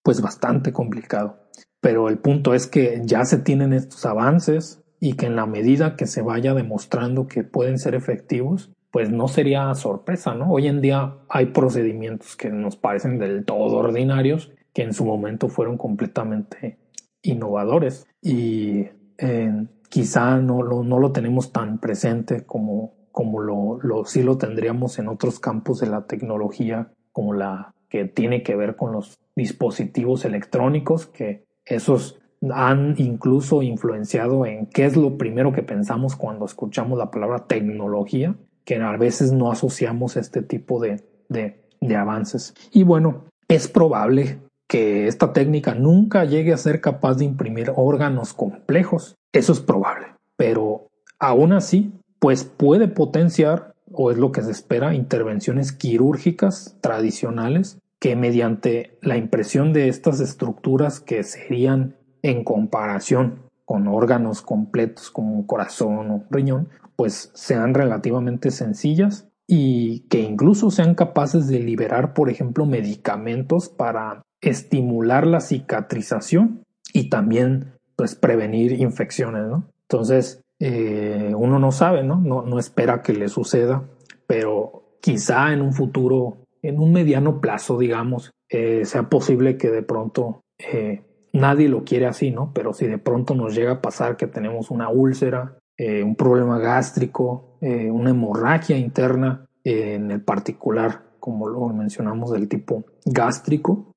pues 0.04 0.22
bastante 0.22 0.74
complicado. 0.74 1.40
Pero 1.80 2.10
el 2.10 2.18
punto 2.18 2.54
es 2.54 2.68
que 2.68 3.02
ya 3.06 3.24
se 3.24 3.38
tienen 3.38 3.72
estos 3.72 4.06
avances, 4.06 4.84
y 5.00 5.14
que 5.14 5.28
en 5.28 5.36
la 5.36 5.46
medida 5.46 5.96
que 5.96 6.06
se 6.06 6.22
vaya 6.22 6.54
demostrando 6.54 7.28
que 7.28 7.44
pueden 7.44 7.80
ser 7.80 7.96
efectivos, 7.96 8.72
pues 8.92 9.12
no 9.12 9.28
sería 9.28 9.74
sorpresa, 9.76 10.34
¿no? 10.34 10.52
Hoy 10.52 10.68
en 10.68 10.82
día 10.82 11.16
hay 11.30 11.48
procedimientos 11.48 12.36
que 12.36 12.50
nos 12.50 12.76
parecen 12.76 13.20
del 13.20 13.46
todo 13.46 13.78
ordinarios, 13.78 14.52
que 14.74 14.84
en 14.84 14.94
su 14.94 15.06
momento 15.06 15.50
fueron 15.50 15.78
completamente 15.78 16.78
innovadores 17.22 18.08
y 18.22 18.88
eh, 19.18 19.68
quizá 19.90 20.38
no 20.38 20.64
lo, 20.64 20.84
no 20.84 21.00
lo 21.00 21.12
tenemos 21.12 21.52
tan 21.52 21.80
presente 21.80 22.46
como, 22.46 22.94
como 23.12 23.42
lo, 23.42 23.80
lo, 23.82 24.06
sí 24.06 24.24
lo 24.24 24.38
tendríamos 24.38 25.00
en 25.00 25.08
otros 25.08 25.40
campos 25.40 25.80
de 25.80 25.88
la 25.88 26.06
tecnología, 26.06 26.92
como 27.12 27.34
la 27.34 27.74
que 27.90 28.06
tiene 28.06 28.44
que 28.44 28.56
ver 28.56 28.76
con 28.76 28.92
los 28.92 29.20
dispositivos 29.36 30.26
electrónicos, 30.26 31.08
que 31.08 31.46
esos 31.66 32.20
han 32.54 32.96
incluso 32.98 33.62
influenciado 33.62 34.46
en 34.46 34.68
qué 34.68 34.86
es 34.86 34.96
lo 34.96 35.18
primero 35.18 35.52
que 35.52 35.64
pensamos 35.64 36.16
cuando 36.16 36.46
escuchamos 36.46 36.98
la 36.98 37.12
palabra 37.12 37.48
tecnología, 37.48 38.36
que 38.70 38.76
a 38.76 38.98
veces 38.98 39.32
no 39.32 39.52
asociamos 39.52 40.16
este 40.16 40.44
tipo 40.44 40.80
de, 40.80 41.04
de, 41.28 41.96
avances. 41.96 42.54
Y 42.72 42.84
bueno, 42.84 43.26
es 43.48 43.68
probable 43.68 44.42
que 44.68 45.08
esta 45.08 45.34
técnica 45.34 45.74
nunca 45.74 46.24
llegue 46.24 46.54
a 46.54 46.58
ser 46.58 46.80
capaz 46.80 47.16
de 47.16 47.26
imprimir 47.26 47.74
órganos 47.76 48.36
complejos. 48.36 49.16
Eso 49.34 49.54
es 49.54 49.60
probable. 49.60 50.06
Pero 50.38 50.86
aún 51.18 51.52
así, 51.52 51.94
pues 52.20 52.44
puede 52.44 52.88
potenciar, 52.88 53.74
o 53.92 54.12
es 54.12 54.20
lo 54.20 54.32
que 54.32 54.44
se 54.44 54.52
espera, 54.52 54.94
intervenciones 54.94 55.72
quirúrgicas 55.72 56.78
tradicionales 56.80 57.80
que 57.98 58.16
mediante 58.16 59.00
la 59.02 59.18
impresión 59.18 59.74
de 59.74 59.88
estas 59.88 60.20
estructuras 60.20 61.00
que 61.00 61.24
serían 61.24 61.96
en 62.22 62.44
comparación 62.44 63.40
con 63.66 63.88
órganos 63.88 64.44
completos 64.44 65.10
como 65.10 65.34
un 65.34 65.48
corazón 65.48 66.12
o 66.12 66.24
riñón, 66.30 66.70
pues 67.00 67.32
sean 67.34 67.74
relativamente 67.74 68.52
sencillas 68.52 69.30
y 69.48 70.02
que 70.10 70.20
incluso 70.20 70.70
sean 70.70 70.96
capaces 70.96 71.48
de 71.48 71.60
liberar, 71.62 72.14
por 72.14 72.30
ejemplo, 72.30 72.66
medicamentos 72.66 73.70
para 73.70 74.22
estimular 74.42 75.26
la 75.26 75.40
cicatrización 75.40 76.66
y 76.92 77.10
también 77.10 77.72
pues 77.96 78.16
prevenir 78.16 78.74
infecciones, 78.74 79.48
¿no? 79.48 79.72
Entonces, 79.84 80.42
eh, 80.60 81.32
uno 81.38 81.58
no 81.58 81.72
sabe, 81.72 82.04
¿no? 82.04 82.18
¿no? 82.18 82.60
espera 82.60 83.02
que 83.02 83.14
le 83.14 83.30
suceda, 83.30 83.86
pero 84.28 84.98
quizá 85.00 85.54
en 85.54 85.62
un 85.62 85.72
futuro, 85.72 86.40
en 86.62 86.82
un 86.82 86.92
mediano 86.92 87.40
plazo, 87.40 87.78
digamos, 87.78 88.34
eh, 88.50 88.84
sea 88.84 89.04
posible 89.04 89.56
que 89.56 89.70
de 89.70 89.84
pronto 89.84 90.42
eh, 90.58 91.06
nadie 91.32 91.70
lo 91.70 91.86
quiere 91.86 92.08
así, 92.08 92.30
¿no? 92.30 92.52
Pero 92.54 92.74
si 92.74 92.88
de 92.88 92.98
pronto 92.98 93.36
nos 93.36 93.56
llega 93.56 93.72
a 93.72 93.82
pasar 93.82 94.18
que 94.18 94.28
tenemos 94.28 94.70
una 94.70 94.90
úlcera, 94.90 95.56
eh, 95.80 96.04
un 96.04 96.14
problema 96.16 96.60
gástrico, 96.60 97.56
eh, 97.62 97.90
una 97.90 98.10
hemorragia 98.10 98.78
interna, 98.78 99.46
eh, 99.64 99.94
en 99.94 100.12
el 100.12 100.22
particular, 100.22 101.04
como 101.22 101.48
lo 101.48 101.70
mencionamos, 101.70 102.32
del 102.32 102.50
tipo 102.50 102.84
gástrico, 103.06 103.94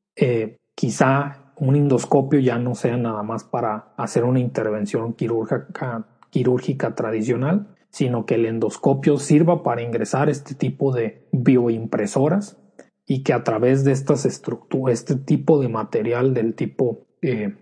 quizá 0.77 1.53
un 1.57 1.75
endoscopio 1.75 2.39
ya 2.39 2.57
no 2.59 2.77
sea 2.77 2.97
nada 2.97 3.25
más 3.25 3.43
para 3.43 3.95
hacer 3.97 4.23
una 4.23 4.39
intervención 4.39 5.15
quirúrgica, 5.15 6.07
quirúrgica 6.31 6.95
tradicional, 6.95 7.75
sino 7.91 8.27
que 8.27 8.37
el 8.37 8.47
endoscopio 8.47 9.17
sirva 9.17 9.65
para 9.65 9.83
ingresar 9.83 10.31
este 10.31 10.55
tipo 10.55 10.93
de 10.93 11.27
bioimpresoras 11.33 12.59
y 13.07 13.25
que 13.25 13.33
a 13.33 13.43
través 13.43 13.83
de 13.83 13.91
estas 13.91 14.25
estructuras, 14.25 15.01
este 15.01 15.17
tipo 15.17 15.61
de 15.61 15.69
material 15.69 16.33
del 16.33 16.55
tipo 16.55 17.07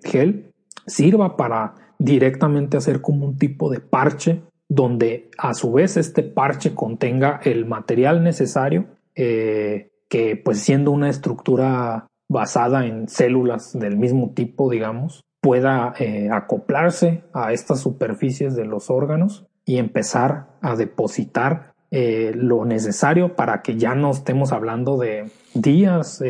gel 0.02 0.52
sirva 0.86 1.36
para 1.36 1.89
directamente 2.00 2.78
hacer 2.78 3.02
como 3.02 3.26
un 3.26 3.36
tipo 3.36 3.70
de 3.70 3.78
parche 3.78 4.40
donde 4.68 5.30
a 5.36 5.52
su 5.52 5.70
vez 5.70 5.96
este 5.96 6.22
parche 6.22 6.74
contenga 6.74 7.40
el 7.44 7.66
material 7.66 8.24
necesario 8.24 8.86
eh, 9.14 9.90
que 10.08 10.36
pues 10.36 10.60
siendo 10.60 10.92
una 10.92 11.10
estructura 11.10 12.06
basada 12.28 12.86
en 12.86 13.06
células 13.08 13.78
del 13.78 13.98
mismo 13.98 14.32
tipo 14.34 14.70
digamos 14.70 15.22
pueda 15.42 15.92
eh, 15.98 16.30
acoplarse 16.32 17.22
a 17.34 17.52
estas 17.52 17.80
superficies 17.80 18.56
de 18.56 18.64
los 18.64 18.88
órganos 18.88 19.46
y 19.66 19.76
empezar 19.76 20.46
a 20.62 20.74
depositar 20.74 21.70
lo 21.92 22.64
necesario 22.66 23.34
para 23.34 23.62
que 23.62 23.76
ya 23.76 23.96
no 23.96 24.12
estemos 24.12 24.52
hablando 24.52 24.96
de 24.96 25.28
días 25.54 26.22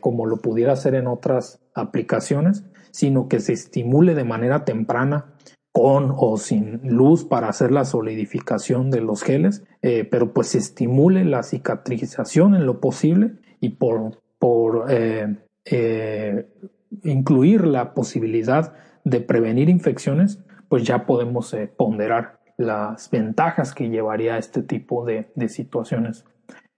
como 0.00 0.26
lo 0.26 0.36
pudiera 0.36 0.76
ser 0.76 0.96
en 0.96 1.06
otras 1.06 1.62
aplicaciones, 1.74 2.64
sino 2.92 3.26
que 3.26 3.40
se 3.40 3.54
estimule 3.54 4.14
de 4.14 4.22
manera 4.22 4.64
temprana 4.64 5.34
con 5.72 6.12
o 6.14 6.36
sin 6.36 6.80
luz 6.84 7.24
para 7.24 7.48
hacer 7.48 7.72
la 7.72 7.84
solidificación 7.84 8.90
de 8.90 9.00
los 9.00 9.22
geles, 9.22 9.64
eh, 9.80 10.06
pero 10.08 10.32
pues 10.32 10.48
se 10.48 10.58
estimule 10.58 11.24
la 11.24 11.42
cicatrización 11.42 12.54
en 12.54 12.66
lo 12.66 12.78
posible 12.78 13.32
y 13.58 13.70
por, 13.70 14.20
por 14.38 14.86
eh, 14.90 15.38
eh, 15.64 16.46
incluir 17.02 17.66
la 17.66 17.94
posibilidad 17.94 18.74
de 19.04 19.20
prevenir 19.20 19.70
infecciones, 19.70 20.44
pues 20.68 20.84
ya 20.84 21.06
podemos 21.06 21.56
ponderar 21.76 22.38
las 22.58 23.10
ventajas 23.10 23.74
que 23.74 23.88
llevaría 23.88 24.36
este 24.36 24.62
tipo 24.62 25.06
de, 25.06 25.32
de 25.34 25.48
situaciones 25.48 26.24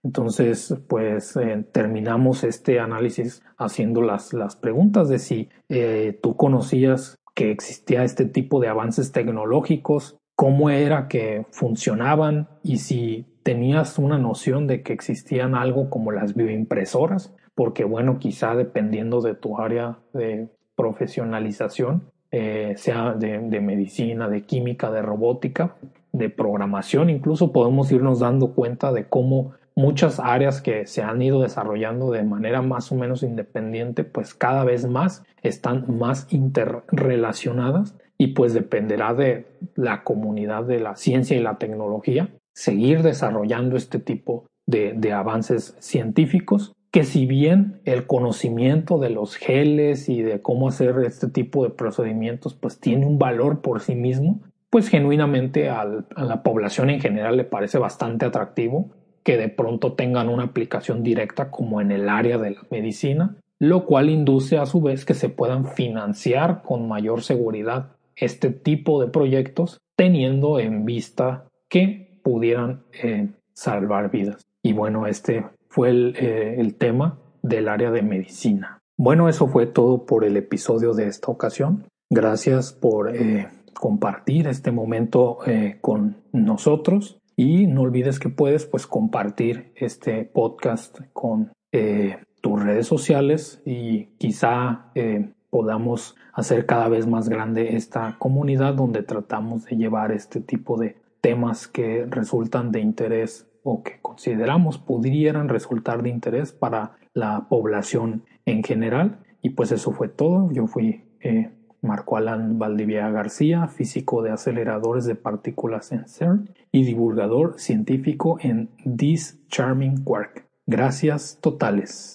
entonces, 0.05 0.75
pues 0.87 1.35
eh, 1.35 1.65
terminamos 1.71 2.43
este 2.43 2.79
análisis 2.79 3.41
haciendo 3.57 4.03
las, 4.03 4.33
las 4.33 4.55
preguntas 4.55 5.09
de 5.09 5.17
si 5.17 5.49
eh, 5.67 6.19
tú 6.21 6.37
conocías 6.37 7.17
que 7.33 7.49
existía 7.49 8.03
este 8.03 8.25
tipo 8.25 8.59
de 8.59 8.67
avances 8.67 9.11
tecnológicos, 9.11 10.19
cómo 10.35 10.69
era 10.69 11.07
que 11.07 11.47
funcionaban 11.49 12.47
y 12.61 12.77
si 12.77 13.25
tenías 13.41 13.97
una 13.97 14.19
noción 14.19 14.67
de 14.67 14.83
que 14.83 14.93
existían 14.93 15.55
algo 15.55 15.89
como 15.89 16.11
las 16.11 16.35
bioimpresoras, 16.35 17.33
porque 17.55 17.83
bueno, 17.83 18.19
quizá 18.19 18.53
dependiendo 18.53 19.21
de 19.21 19.33
tu 19.33 19.59
área 19.59 19.97
de 20.13 20.49
profesionalización, 20.75 22.11
eh, 22.29 22.75
sea 22.77 23.13
de, 23.13 23.39
de 23.39 23.59
medicina, 23.59 24.29
de 24.29 24.43
química, 24.43 24.91
de 24.91 25.01
robótica, 25.01 25.77
de 26.11 26.29
programación, 26.29 27.09
incluso 27.09 27.51
podemos 27.51 27.91
irnos 27.91 28.19
dando 28.19 28.53
cuenta 28.53 28.93
de 28.93 29.07
cómo 29.07 29.53
muchas 29.75 30.19
áreas 30.19 30.61
que 30.61 30.87
se 30.87 31.01
han 31.01 31.21
ido 31.21 31.41
desarrollando 31.41 32.11
de 32.11 32.23
manera 32.23 32.61
más 32.61 32.91
o 32.91 32.95
menos 32.95 33.23
independiente, 33.23 34.03
pues 34.03 34.33
cada 34.33 34.63
vez 34.63 34.87
más 34.87 35.23
están 35.43 35.85
más 35.99 36.27
interrelacionadas 36.31 37.95
y 38.17 38.27
pues 38.27 38.53
dependerá 38.53 39.13
de 39.13 39.45
la 39.75 40.03
comunidad 40.03 40.63
de 40.63 40.79
la 40.79 40.95
ciencia 40.95 41.37
y 41.37 41.41
la 41.41 41.57
tecnología 41.57 42.29
seguir 42.53 43.03
desarrollando 43.03 43.75
este 43.75 43.99
tipo 43.99 44.45
de, 44.65 44.95
avances 45.13 45.75
científicos 45.79 46.73
que 46.89 47.03
si 47.03 47.25
bien 47.25 47.81
el 47.83 48.07
conocimiento 48.07 48.97
de 48.97 49.09
los 49.09 49.35
geles 49.35 50.07
y 50.07 50.21
de 50.21 50.41
cómo 50.41 50.69
hacer 50.69 50.95
este 51.05 51.27
tipo 51.27 51.65
de 51.65 51.69
procedimientos 51.69 52.53
pues 52.53 52.79
tiene 52.79 53.05
un 53.05 53.19
valor 53.19 53.61
por 53.61 53.81
sí 53.81 53.95
mismo, 53.95 54.39
pues 54.69 54.87
genuinamente 54.87 55.69
a 55.69 55.83
la 55.83 56.43
población 56.43 56.89
en 56.89 57.01
general 57.01 57.35
le 57.35 57.43
parece 57.43 57.77
bastante 57.77 58.25
atractivo 58.25 58.91
que 59.25 59.37
de 59.37 59.49
pronto 59.49 59.93
tengan 59.93 60.29
una 60.29 60.43
aplicación 60.43 61.01
directa 61.01 61.49
como 61.49 61.81
en 61.81 61.91
el 61.91 62.07
área 62.07 62.37
de 62.37 62.51
la 62.51 62.61
medicina, 62.69 63.35
lo 63.59 63.85
cual 63.85 64.09
induce 64.09 64.59
a 64.59 64.67
su 64.67 64.81
vez 64.81 65.03
que 65.03 65.15
se 65.15 65.29
puedan 65.29 65.65
financiar 65.65 66.61
con 66.61 66.87
mayor 66.87 67.23
seguridad 67.23 67.95
este 68.15 68.51
tipo 68.51 69.01
de 69.01 69.09
proyectos 69.09 69.79
teniendo 69.97 70.59
en 70.59 70.85
vista 70.85 71.47
que 71.67 72.19
pudieran 72.23 72.83
eh, 73.01 73.29
salvar 73.53 74.11
vidas. 74.11 74.43
Y 74.61 74.73
bueno, 74.73 75.07
este 75.07 75.45
fue 75.69 75.89
eh, 75.89 76.55
el, 76.59 76.75
tema 76.75 77.17
del 77.41 77.67
área 77.67 77.89
de 77.89 78.03
medicina. 78.03 78.77
Bueno, 78.95 79.27
eso 79.27 79.47
fue 79.47 79.65
todo 79.65 80.05
por 80.05 80.23
el 80.23 80.37
episodio 80.37 80.93
de 80.93 81.07
esta 81.07 81.31
ocasión. 81.31 81.85
Gracias 82.11 82.73
por 82.73 83.15
eh, 83.15 83.47
compartir 83.73 84.47
este 84.47 84.71
momento 84.71 85.39
con 85.81 86.17
nosotros. 86.31 87.17
Y 87.35 87.67
no 87.67 87.81
olvides 87.81 88.19
que 88.19 88.29
puedes 88.29 88.65
pues 88.65 88.87
compartir 88.87 89.73
este 89.75 90.23
podcast 90.23 90.99
con 91.11 91.51
eh, 91.71 92.17
tus 92.41 92.63
redes 92.63 92.87
sociales 92.87 93.61
y 93.65 94.05
quizá 94.17 94.91
eh, 94.95 95.31
podamos 95.49 96.15
hacer 96.33 96.65
cada 96.65 96.87
vez 96.89 97.07
más 97.07 97.27
grande 97.27 97.75
esta 97.75 98.17
comunidad 98.19 98.75
donde 98.75 99.03
tratamos 99.03 99.65
de 99.65 99.75
llevar 99.77 100.11
este 100.11 100.39
tipo 100.39 100.77
de 100.77 100.97
temas 101.21 101.67
que 101.67 102.05
resultan 102.09 102.71
de 102.71 102.81
interés 102.81 103.47
o 103.63 103.81
que 103.83 103.99
consideramos 104.01 104.77
pudieran 104.77 105.49
resultar 105.49 106.03
de 106.03 106.09
interés 106.09 106.53
para 106.53 106.97
la 107.13 107.47
población 107.49 108.23
en 108.45 108.63
general. 108.63 109.19
Y 109.41 109.49
pues 109.51 109.71
eso 109.71 109.91
fue 109.91 110.07
todo. 110.07 110.51
Yo 110.51 110.67
fui 110.67 111.03
eh, 111.21 111.51
Marco 111.85 112.17
Alan 112.17 112.59
Valdivia 112.59 113.09
García, 113.09 113.67
físico 113.67 114.21
de 114.21 114.31
aceleradores 114.31 115.05
de 115.05 115.15
partículas 115.15 115.91
en 115.91 116.07
CERN 116.07 116.49
y 116.71 116.83
divulgador 116.83 117.59
científico 117.59 118.37
en 118.41 118.69
This 118.97 119.39
Charming 119.47 120.03
Quark. 120.03 120.45
Gracias 120.67 121.37
totales. 121.41 122.03